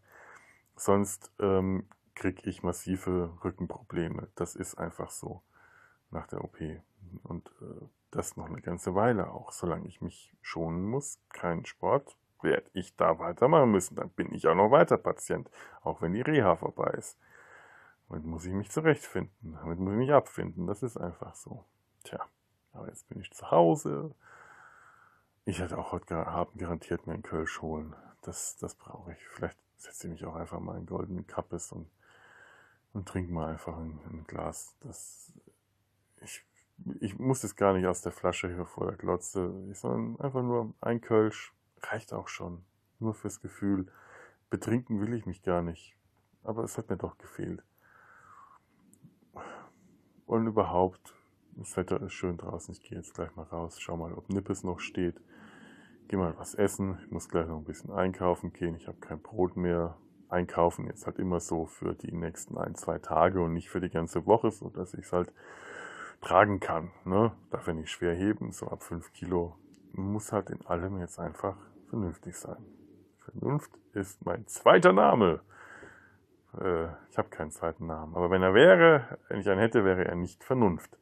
[0.76, 1.86] Sonst ähm,
[2.16, 4.30] kriege ich massive Rückenprobleme.
[4.36, 5.42] Das ist einfach so
[6.12, 6.58] nach der OP.
[7.24, 9.52] Und äh, das noch eine ganze Weile auch.
[9.52, 13.96] Solange ich mich schonen muss, keinen Sport, werde ich da weitermachen müssen.
[13.96, 15.50] Dann bin ich auch noch weiter Patient,
[15.82, 17.18] auch wenn die Reha vorbei ist.
[18.08, 19.54] Damit muss ich mich zurechtfinden.
[19.54, 20.68] Damit muss ich mich abfinden.
[20.68, 21.66] Das ist einfach so.
[22.04, 22.20] Tja,
[22.72, 24.14] aber jetzt bin ich zu Hause.
[25.44, 27.96] Ich hätte auch heute haben garantiert mir einen Kölsch holen.
[28.22, 29.28] Das, das brauche ich.
[29.30, 31.90] Vielleicht setze ich mich auch einfach mal in goldenen Kappes und,
[32.94, 34.76] und trinke mal einfach ein, ein Glas.
[34.82, 35.32] Das,
[36.22, 36.44] ich
[37.00, 40.74] ich muss es gar nicht aus der Flasche hier vor der Glotze, sondern einfach nur
[40.82, 42.64] ein Kölsch reicht auch schon.
[43.00, 43.88] Nur fürs Gefühl.
[44.50, 45.96] Betrinken will ich mich gar nicht.
[46.44, 47.64] Aber es hat mir doch gefehlt.
[50.26, 51.14] Und überhaupt,
[51.56, 52.74] das Wetter ist schön draußen.
[52.74, 55.22] Ich gehe jetzt gleich mal raus, schau mal, ob Nippes noch steht.
[56.08, 57.00] Geh mal was essen.
[57.04, 58.76] Ich muss gleich noch ein bisschen einkaufen gehen.
[58.76, 59.98] Ich habe kein Brot mehr.
[60.30, 63.90] Einkaufen jetzt halt immer so für die nächsten ein, zwei Tage und nicht für die
[63.90, 65.32] ganze Woche, so dass ich es halt
[66.26, 66.92] tragen kann.
[67.06, 67.32] Ne?
[67.52, 69.56] Darf er nicht schwer heben, so ab 5 Kilo.
[69.94, 71.56] Muss halt in allem jetzt einfach
[71.90, 72.66] vernünftig sein.
[73.20, 75.42] Vernunft ist mein zweiter Name.
[76.60, 78.16] Äh, ich habe keinen zweiten Namen.
[78.16, 80.98] Aber wenn er wäre, wenn ich einen hätte, wäre er nicht Vernunft.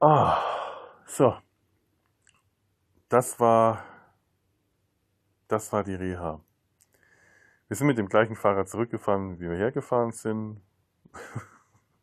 [0.00, 0.38] Ah,
[1.06, 1.36] so.
[3.08, 3.84] Das war,
[5.48, 6.40] das war die Reha.
[7.68, 10.60] Wir sind mit dem gleichen Fahrer zurückgefahren, wie wir hergefahren sind.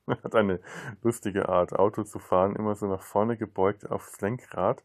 [0.24, 0.60] hat eine
[1.02, 4.84] lustige Art, Auto zu fahren, immer so nach vorne gebeugt aufs Lenkrad.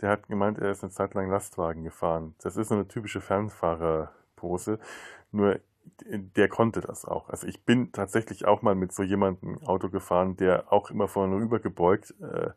[0.00, 2.34] Der hat gemeint, er ist eine Zeit lang Lastwagen gefahren.
[2.42, 4.78] Das ist so eine typische Fernfahrerpose.
[5.32, 5.60] Nur
[6.10, 7.28] der konnte das auch.
[7.28, 11.36] Also ich bin tatsächlich auch mal mit so jemandem Auto gefahren, der auch immer vorne
[11.36, 12.50] rüber gebeugt, äh,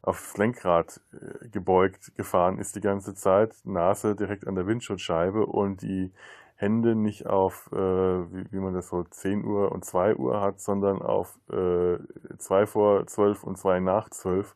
[0.00, 5.82] aufs Lenkrad äh, gebeugt gefahren ist die ganze Zeit, Nase direkt an der Windschutzscheibe und
[5.82, 6.12] die
[6.62, 10.60] Hände nicht auf, äh, wie, wie, man das so 10 Uhr und 2 Uhr hat,
[10.60, 11.98] sondern auf äh,
[12.38, 14.54] 2 vor 12 und 2 nach 12.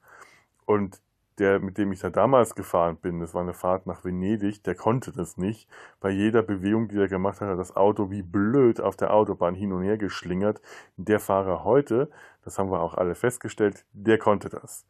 [0.66, 1.02] Und
[1.38, 4.76] der, mit dem ich da damals gefahren bin, das war eine Fahrt nach Venedig, der
[4.76, 5.68] konnte das nicht.
[5.98, 9.56] Bei jeder Bewegung, die er gemacht hat, hat das Auto wie blöd auf der Autobahn
[9.56, 10.62] hin und her geschlingert.
[10.96, 12.08] Der Fahrer heute,
[12.44, 14.86] das haben wir auch alle festgestellt, der konnte das.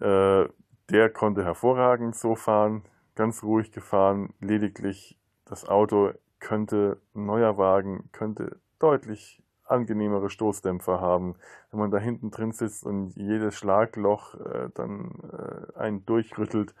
[0.00, 0.48] Äh,
[0.90, 2.84] der konnte hervorragend so fahren,
[3.14, 5.18] ganz ruhig gefahren, lediglich
[5.52, 11.34] das Auto könnte, ein neuer Wagen könnte deutlich angenehmere Stoßdämpfer haben.
[11.70, 16.74] Wenn man da hinten drin sitzt und jedes Schlagloch äh, dann äh, einen durchrüttelt,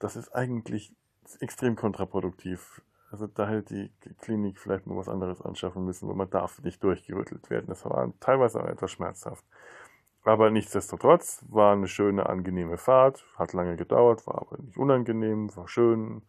[0.00, 0.92] das ist eigentlich
[1.38, 2.82] extrem kontraproduktiv.
[3.12, 6.82] Also da hätte die Klinik vielleicht mal was anderes anschaffen müssen, weil man darf nicht
[6.82, 7.66] durchgerüttelt werden.
[7.68, 9.44] Das war teilweise auch etwas schmerzhaft.
[10.24, 15.68] Aber nichtsdestotrotz war eine schöne, angenehme Fahrt, hat lange gedauert, war aber nicht unangenehm, war
[15.68, 16.22] schön,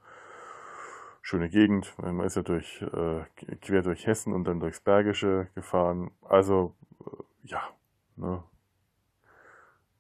[1.22, 1.94] schöne Gegend.
[1.98, 3.24] Man ist ja durch, äh,
[3.62, 6.12] quer durch Hessen und dann durchs Bergische gefahren.
[6.22, 7.62] Also, äh, ja,
[8.16, 8.44] ne,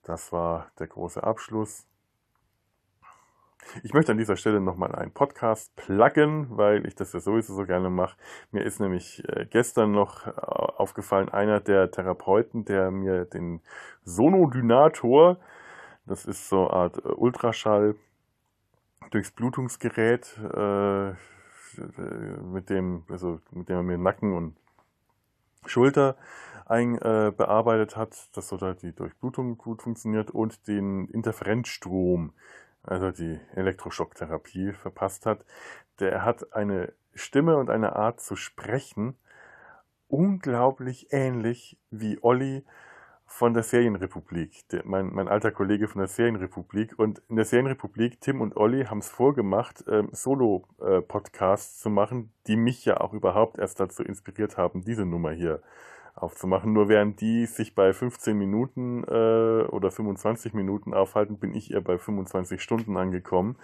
[0.03, 1.87] das war der große Abschluss.
[3.83, 7.65] Ich möchte an dieser Stelle nochmal einen Podcast pluggen, weil ich das ja sowieso so
[7.65, 8.17] gerne mache.
[8.51, 13.61] Mir ist nämlich äh, gestern noch äh, aufgefallen, einer der Therapeuten, der mir den
[14.03, 15.37] Sonodynator,
[16.05, 17.95] das ist so eine Art äh, Ultraschall,
[19.11, 21.11] durchs Blutungsgerät, äh,
[22.43, 24.57] mit dem, also mit dem er mir Nacken und
[25.65, 26.17] Schulter
[26.65, 32.33] ein, äh, bearbeitet hat, dass so da die Durchblutung gut funktioniert und den Interferenzstrom,
[32.83, 35.45] also die Elektroschocktherapie verpasst hat.
[35.99, 39.15] Der hat eine Stimme und eine Art zu sprechen
[40.11, 42.65] unglaublich ähnlich wie Olli
[43.31, 46.99] von der Serienrepublik, der, mein, mein alter Kollege von der Serienrepublik.
[46.99, 52.33] Und in der Serienrepublik, Tim und Olli haben es vorgemacht, ähm, Solo-Podcasts äh, zu machen,
[52.47, 55.61] die mich ja auch überhaupt erst dazu inspiriert haben, diese Nummer hier
[56.13, 56.73] aufzumachen.
[56.73, 61.81] Nur während die sich bei 15 Minuten äh, oder 25 Minuten aufhalten, bin ich eher
[61.81, 63.55] bei 25 Stunden angekommen.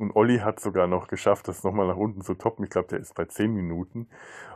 [0.00, 2.64] Und Olli hat sogar noch geschafft, das nochmal nach unten zu toppen.
[2.64, 4.08] Ich glaube, der ist bei 10 Minuten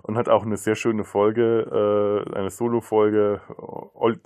[0.02, 3.42] und hat auch eine sehr schöne Folge, äh, eine Solo-Folge,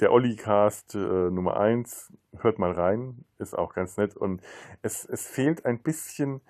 [0.01, 2.13] der Olli-Cast äh, Nummer 1.
[2.39, 4.17] Hört mal rein, ist auch ganz nett.
[4.17, 4.43] Und
[4.83, 6.41] es, es fehlt ein bisschen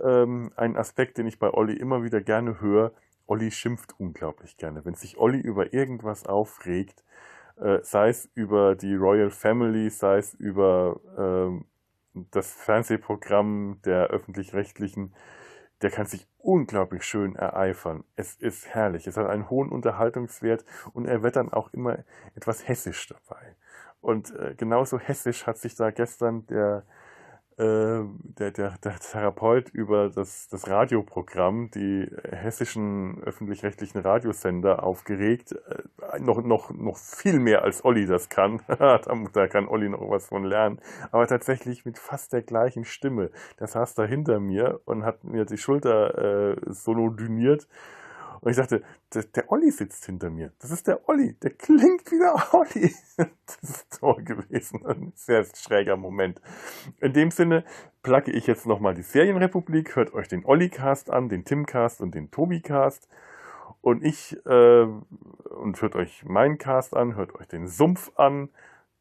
[0.00, 2.92] ähm, ein Aspekt, den ich bei Olli immer wieder gerne höre.
[3.26, 4.84] Olli schimpft unglaublich gerne.
[4.84, 7.02] Wenn sich Olli über irgendwas aufregt,
[7.56, 11.64] äh, sei es über die Royal Family, sei es über ähm,
[12.14, 15.14] das Fernsehprogramm der öffentlich-rechtlichen,
[15.82, 18.04] der kann sich unglaublich schön ereifern.
[18.16, 19.06] Es ist herrlich.
[19.06, 21.98] Es hat einen hohen Unterhaltungswert und er wird dann auch immer
[22.34, 23.56] etwas hessisch dabei.
[24.00, 26.84] Und äh, genauso hessisch hat sich da gestern der
[27.58, 28.02] äh,
[28.38, 35.52] der, der, der Therapeut über das, das Radioprogramm, die hessischen öffentlich-rechtlichen Radiosender aufgeregt.
[35.52, 38.60] Äh, noch, noch, noch viel mehr als Olli das kann.
[38.68, 40.80] da kann Olli noch was von lernen.
[41.12, 43.30] Aber tatsächlich mit fast der gleichen Stimme.
[43.60, 47.68] Der saß da hinter mir und hat mir die Schulter äh, solodiniert.
[48.40, 48.82] Und ich dachte,
[49.12, 50.52] der, der Olli sitzt hinter mir.
[50.58, 51.34] Das ist der Olli.
[51.34, 52.94] Der klingt wie der Olli.
[53.46, 54.84] Das ist toll gewesen.
[54.86, 56.40] Ein sehr schräger Moment.
[57.00, 57.64] In dem Sinne
[58.02, 59.96] placke ich jetzt nochmal die Serienrepublik.
[59.96, 63.08] Hört euch den Olli-Cast an, den Tim-Cast und den Tobi-Cast.
[63.80, 68.48] Und ich, äh, und hört euch meinen Cast an, hört euch den Sumpf an.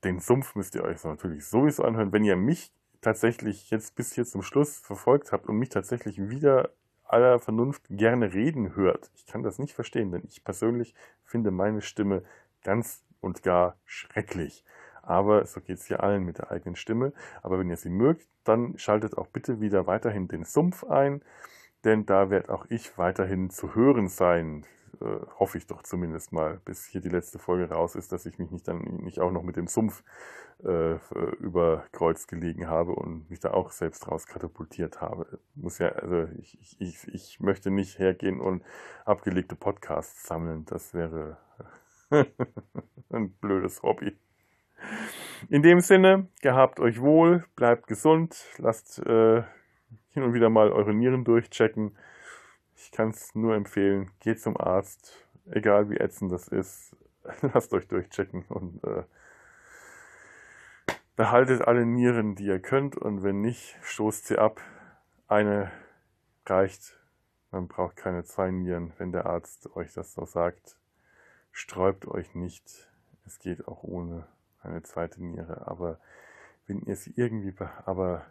[0.03, 2.11] Den Sumpf müsst ihr euch natürlich sowieso anhören.
[2.11, 6.71] Wenn ihr mich tatsächlich jetzt bis hier zum Schluss verfolgt habt und mich tatsächlich wieder
[7.13, 9.11] aller Vernunft gerne reden hört.
[9.15, 12.23] Ich kann das nicht verstehen, denn ich persönlich finde meine Stimme
[12.63, 14.65] ganz und gar schrecklich.
[15.03, 17.13] Aber so geht es ja allen mit der eigenen Stimme.
[17.41, 21.21] Aber wenn ihr sie mögt, dann schaltet auch bitte wieder weiterhin den Sumpf ein,
[21.83, 24.65] denn da werde auch ich weiterhin zu hören sein
[25.01, 28.39] äh, hoffe ich doch zumindest mal, bis hier die letzte Folge raus ist, dass ich
[28.39, 30.03] mich nicht dann nicht auch noch mit dem Sumpf
[30.63, 30.95] äh,
[31.39, 35.39] über Kreuz gelegen habe und mich da auch selbst raus katapultiert habe.
[35.55, 38.63] Muss ja, also ich, ich, ich, ich möchte nicht hergehen und
[39.05, 40.65] abgelegte Podcasts sammeln.
[40.65, 41.37] Das wäre
[43.09, 44.17] ein blödes Hobby.
[45.49, 49.43] In dem Sinne, gehabt euch wohl, bleibt gesund, lasst äh,
[50.11, 51.95] hin und wieder mal eure Nieren durchchecken.
[52.83, 56.93] Ich kann es nur empfehlen, geht zum Arzt, egal wie ätzend das ist,
[57.53, 59.03] lasst euch durchchecken und äh,
[61.15, 64.59] behaltet alle Nieren, die ihr könnt und wenn nicht, stoßt sie ab.
[65.29, 65.71] Eine
[66.45, 66.99] reicht,
[67.51, 70.77] man braucht keine zwei Nieren, wenn der Arzt euch das so sagt.
[71.53, 72.91] Sträubt euch nicht,
[73.25, 74.27] es geht auch ohne
[74.61, 76.01] eine zweite Niere, aber
[76.67, 77.55] wenn ihr sie irgendwie,
[77.85, 78.25] aber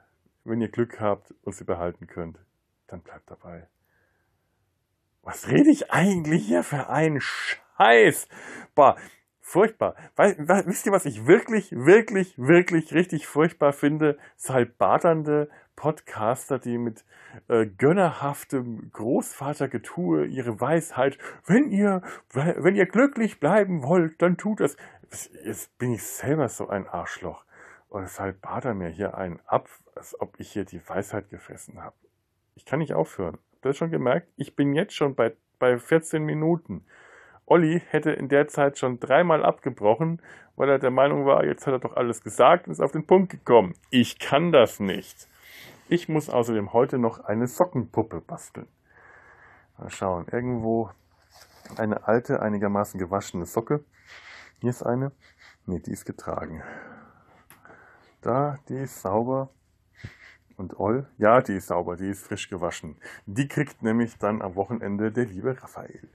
[0.45, 2.39] wenn ihr Glück habt und sie behalten könnt,
[2.87, 3.67] dann bleibt dabei.
[5.23, 8.27] Was rede ich eigentlich hier für einen Scheiß?
[8.75, 8.97] Boah,
[9.41, 9.95] furchtbar.
[10.17, 10.37] Weil,
[10.67, 14.19] wisst ihr, was ich wirklich, wirklich, wirklich richtig furchtbar finde?
[14.37, 17.05] Salbadernde Podcaster, die mit
[17.49, 24.77] äh, gönnerhaftem Großvatergetue ihre Weisheit, wenn ihr, wenn ihr glücklich bleiben wollt, dann tut das.
[25.45, 27.45] Jetzt bin ich selber so ein Arschloch.
[27.89, 31.95] Und deshalb badert mir hier einen ab, als ob ich hier die Weisheit gefressen habe.
[32.55, 33.39] Ich kann nicht aufhören.
[33.63, 36.85] Du schon gemerkt, ich bin jetzt schon bei, bei 14 Minuten.
[37.47, 40.21] Olli hätte in der Zeit schon dreimal abgebrochen,
[40.57, 43.07] weil er der Meinung war, jetzt hat er doch alles gesagt und ist auf den
[43.07, 43.75] Punkt gekommen.
[43.91, 45.29] Ich kann das nicht.
[45.89, 48.67] Ich muss außerdem heute noch eine Sockenpuppe basteln.
[49.79, 50.91] Mal schauen, irgendwo
[51.77, 53.85] eine alte, einigermaßen gewaschene Socke.
[54.61, 55.13] Hier ist eine.
[55.67, 56.65] Ne, die ist getragen.
[58.23, 59.51] Da, die ist sauber.
[60.57, 61.07] Und Oll?
[61.19, 62.97] Ja, die ist sauber, die ist frisch gewaschen.
[63.27, 66.09] Die kriegt nämlich dann am Wochenende der liebe Raphael,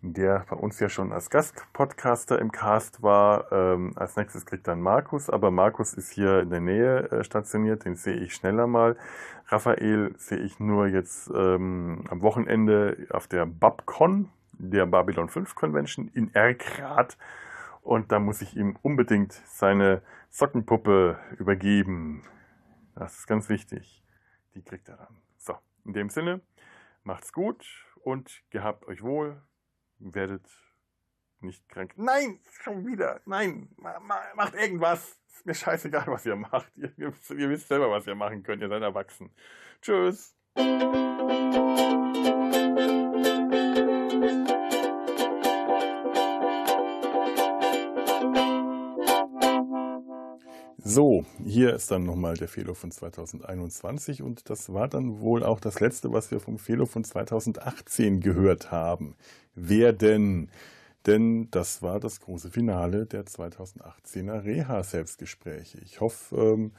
[0.00, 3.50] der bei uns ja schon als Gastpodcaster im Cast war.
[3.52, 7.84] Ähm, als nächstes kriegt dann Markus, aber Markus ist hier in der Nähe äh, stationiert,
[7.84, 8.96] den sehe ich schneller mal.
[9.48, 16.10] Raphael sehe ich nur jetzt ähm, am Wochenende auf der Babcon, der Babylon 5 Convention
[16.14, 17.16] in Erkrath.
[17.82, 22.24] Und da muss ich ihm unbedingt seine Sockenpuppe übergeben.
[22.96, 24.02] Das ist ganz wichtig.
[24.54, 25.20] Die kriegt er dann.
[25.36, 25.54] So,
[25.84, 26.40] in dem Sinne,
[27.04, 27.64] macht's gut
[28.02, 29.40] und gehabt euch wohl.
[29.98, 30.46] Werdet
[31.40, 31.92] nicht krank.
[31.96, 33.20] Nein, schon wieder.
[33.26, 33.68] Nein,
[34.34, 35.18] macht irgendwas.
[35.28, 36.72] Ist mir scheißegal, was ihr macht.
[36.76, 38.62] Ihr, ihr, ihr wisst selber, was ihr machen könnt.
[38.62, 39.30] Ihr seid erwachsen.
[39.82, 40.34] Tschüss.
[50.96, 55.60] So, hier ist dann nochmal der Fehler von 2021 und das war dann wohl auch
[55.60, 59.14] das letzte, was wir vom Fehler von 2018 gehört haben.
[59.54, 60.48] Wer denn?
[61.04, 65.80] Denn das war das große Finale der 2018er Reha-Selbstgespräche.
[65.84, 66.72] Ich hoffe, ähm,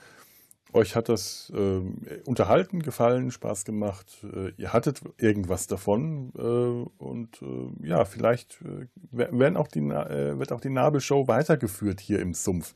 [0.73, 4.25] euch hat das ähm, unterhalten, gefallen, Spaß gemacht.
[4.33, 10.39] Äh, ihr hattet irgendwas davon äh, und äh, ja, vielleicht äh, werden auch die, äh,
[10.39, 12.73] wird auch die Nabelshow weitergeführt hier im Sumpf.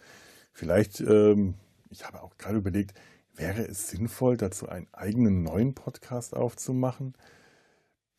[0.52, 1.56] Vielleicht, ähm,
[1.90, 2.94] ich habe auch gerade überlegt,
[3.36, 7.14] wäre es sinnvoll, dazu einen eigenen neuen Podcast aufzumachen?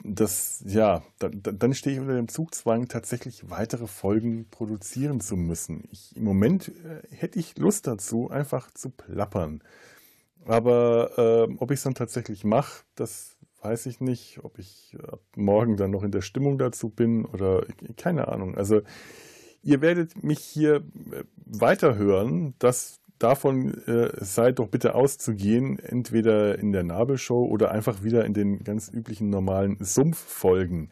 [0.05, 5.85] Das, ja, dann, dann stehe ich unter dem Zugzwang, tatsächlich weitere Folgen produzieren zu müssen.
[5.93, 9.63] Ich, Im Moment äh, hätte ich Lust dazu, einfach zu plappern.
[10.45, 14.41] Aber äh, ob ich es dann tatsächlich mache, das weiß ich nicht.
[14.43, 17.65] Ob ich ab morgen dann noch in der Stimmung dazu bin oder
[17.97, 18.57] keine Ahnung.
[18.57, 18.83] Also
[19.63, 22.55] Ihr werdet mich hier äh, weiterhören.
[22.59, 28.35] Das davon äh, sei doch bitte auszugehen, entweder in der Nabelshow oder einfach wieder in
[28.35, 30.91] den ganz üblichen normalen Sumpffolgen.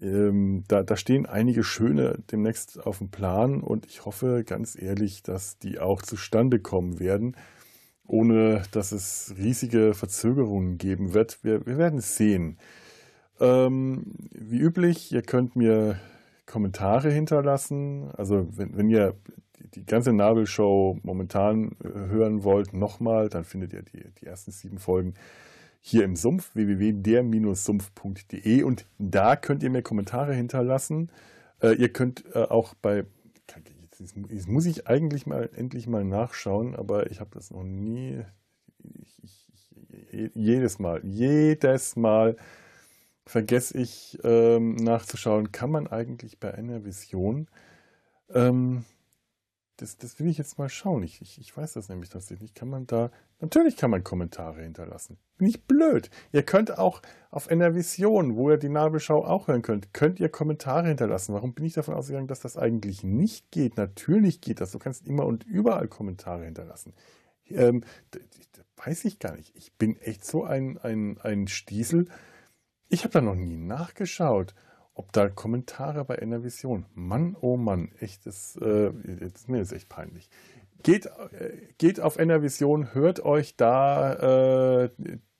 [0.00, 5.22] Ähm, da, da stehen einige schöne demnächst auf dem Plan und ich hoffe ganz ehrlich,
[5.22, 7.36] dass die auch zustande kommen werden,
[8.06, 11.42] ohne dass es riesige Verzögerungen geben wird.
[11.42, 12.58] Wir, wir werden es sehen.
[13.40, 16.00] Ähm, wie üblich, ihr könnt mir
[16.48, 18.10] Kommentare hinterlassen.
[18.16, 19.14] Also wenn, wenn ihr
[19.74, 24.78] die ganze Nabelshow momentan äh, hören wollt, nochmal, dann findet ihr die, die ersten sieben
[24.78, 25.14] Folgen
[25.80, 31.12] hier im Sumpf, www.der-sumpf.de und da könnt ihr mir Kommentare hinterlassen.
[31.62, 33.04] Äh, ihr könnt äh, auch bei,
[34.30, 38.24] jetzt muss ich eigentlich mal endlich mal nachschauen, aber ich habe das noch nie,
[39.22, 39.48] ich, ich,
[40.34, 42.36] jedes Mal, jedes Mal
[43.28, 47.48] vergesse ich ähm, nachzuschauen, kann man eigentlich bei einer Vision,
[48.32, 48.84] ähm,
[49.76, 51.04] das, das will ich jetzt mal schauen.
[51.04, 52.52] Ich, ich, ich weiß das nämlich tatsächlich.
[52.52, 55.18] Kann man da, natürlich kann man Kommentare hinterlassen.
[55.38, 56.10] Nicht blöd.
[56.32, 57.00] Ihr könnt auch
[57.30, 61.32] auf einer Vision, wo ihr die Nabelschau auch hören könnt, könnt ihr Kommentare hinterlassen.
[61.32, 63.76] Warum bin ich davon ausgegangen, dass das eigentlich nicht geht?
[63.76, 64.72] Natürlich geht das.
[64.72, 66.92] Du kannst immer und überall Kommentare hinterlassen.
[67.46, 67.84] Ähm,
[68.84, 69.54] weiß ich gar nicht.
[69.54, 72.08] Ich bin echt so ein, ein, ein Stiesel.
[72.88, 74.54] Ich habe da noch nie nachgeschaut,
[74.94, 76.86] ob da Kommentare bei Enervision.
[76.94, 78.90] Mann, oh Mann, echt, das, äh,
[79.20, 80.30] jetzt, mir ist echt peinlich.
[80.82, 84.90] Geht, äh, geht auf Enervision, hört euch da äh,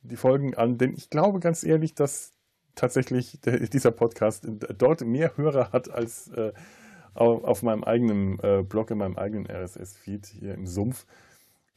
[0.03, 2.35] die Folgen an, denn ich glaube ganz ehrlich, dass
[2.75, 4.47] tatsächlich der, dieser Podcast
[4.77, 6.53] dort mehr Hörer hat als äh,
[7.15, 11.07] auf, auf, meinem eigenen äh, Blog, in meinem eigenen RSS-Feed hier im Sumpf.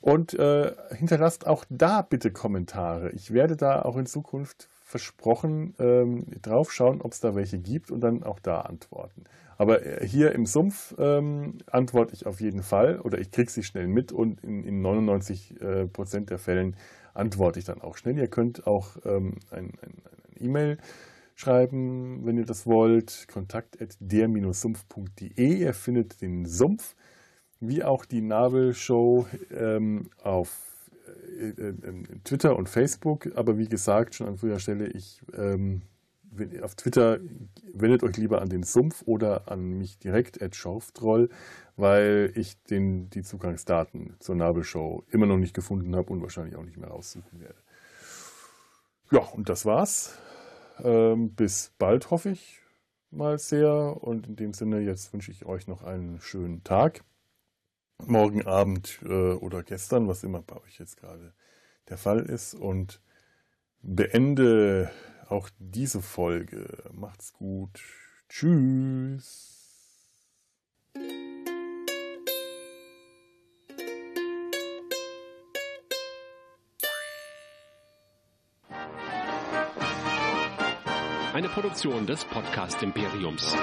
[0.02, 3.12] Und äh, hinterlasst auch da bitte Kommentare.
[3.12, 8.02] Ich werde da auch in Zukunft versprochen, ähm, draufschauen, ob es da welche gibt und
[8.02, 9.24] dann auch da antworten.
[9.58, 13.64] Aber äh, hier im Sumpf ähm, antworte ich auf jeden Fall oder ich kriege sie
[13.64, 16.76] schnell mit und in, in 99 äh, Prozent der Fällen
[17.14, 18.18] antworte ich dann auch schnell.
[18.18, 20.78] Ihr könnt auch ähm, ein, ein, ein E-Mail
[21.36, 23.28] schreiben, wenn ihr das wollt.
[23.32, 25.56] Kontakt at der-sumpf.de.
[25.56, 26.96] Ihr findet den Sumpf
[27.62, 30.71] wie auch die Nabelshow ähm, auf
[32.24, 35.84] Twitter und Facebook, aber wie gesagt, schon an früher Stelle, ich ähm,
[36.62, 37.20] auf Twitter
[37.74, 41.30] wendet euch lieber an den Sumpf oder an mich direkt at Schorftroll,
[41.76, 46.64] weil ich den, die Zugangsdaten zur Nabelshow immer noch nicht gefunden habe und wahrscheinlich auch
[46.64, 47.60] nicht mehr raussuchen werde.
[49.12, 50.18] Ja, und das war's.
[50.80, 52.62] Ähm, bis bald hoffe ich
[53.12, 57.04] mal sehr und in dem Sinne jetzt wünsche ich euch noch einen schönen Tag
[58.08, 61.34] morgen Abend äh, oder gestern, was immer bei euch jetzt gerade
[61.90, 62.54] der Fall ist.
[62.54, 63.02] Und
[63.82, 64.92] beende
[65.30, 66.84] auch diese Folge.
[66.94, 67.82] Macht's gut.
[68.30, 69.52] Tschüss.
[81.34, 83.56] Eine Produktion des Podcast Imperiums.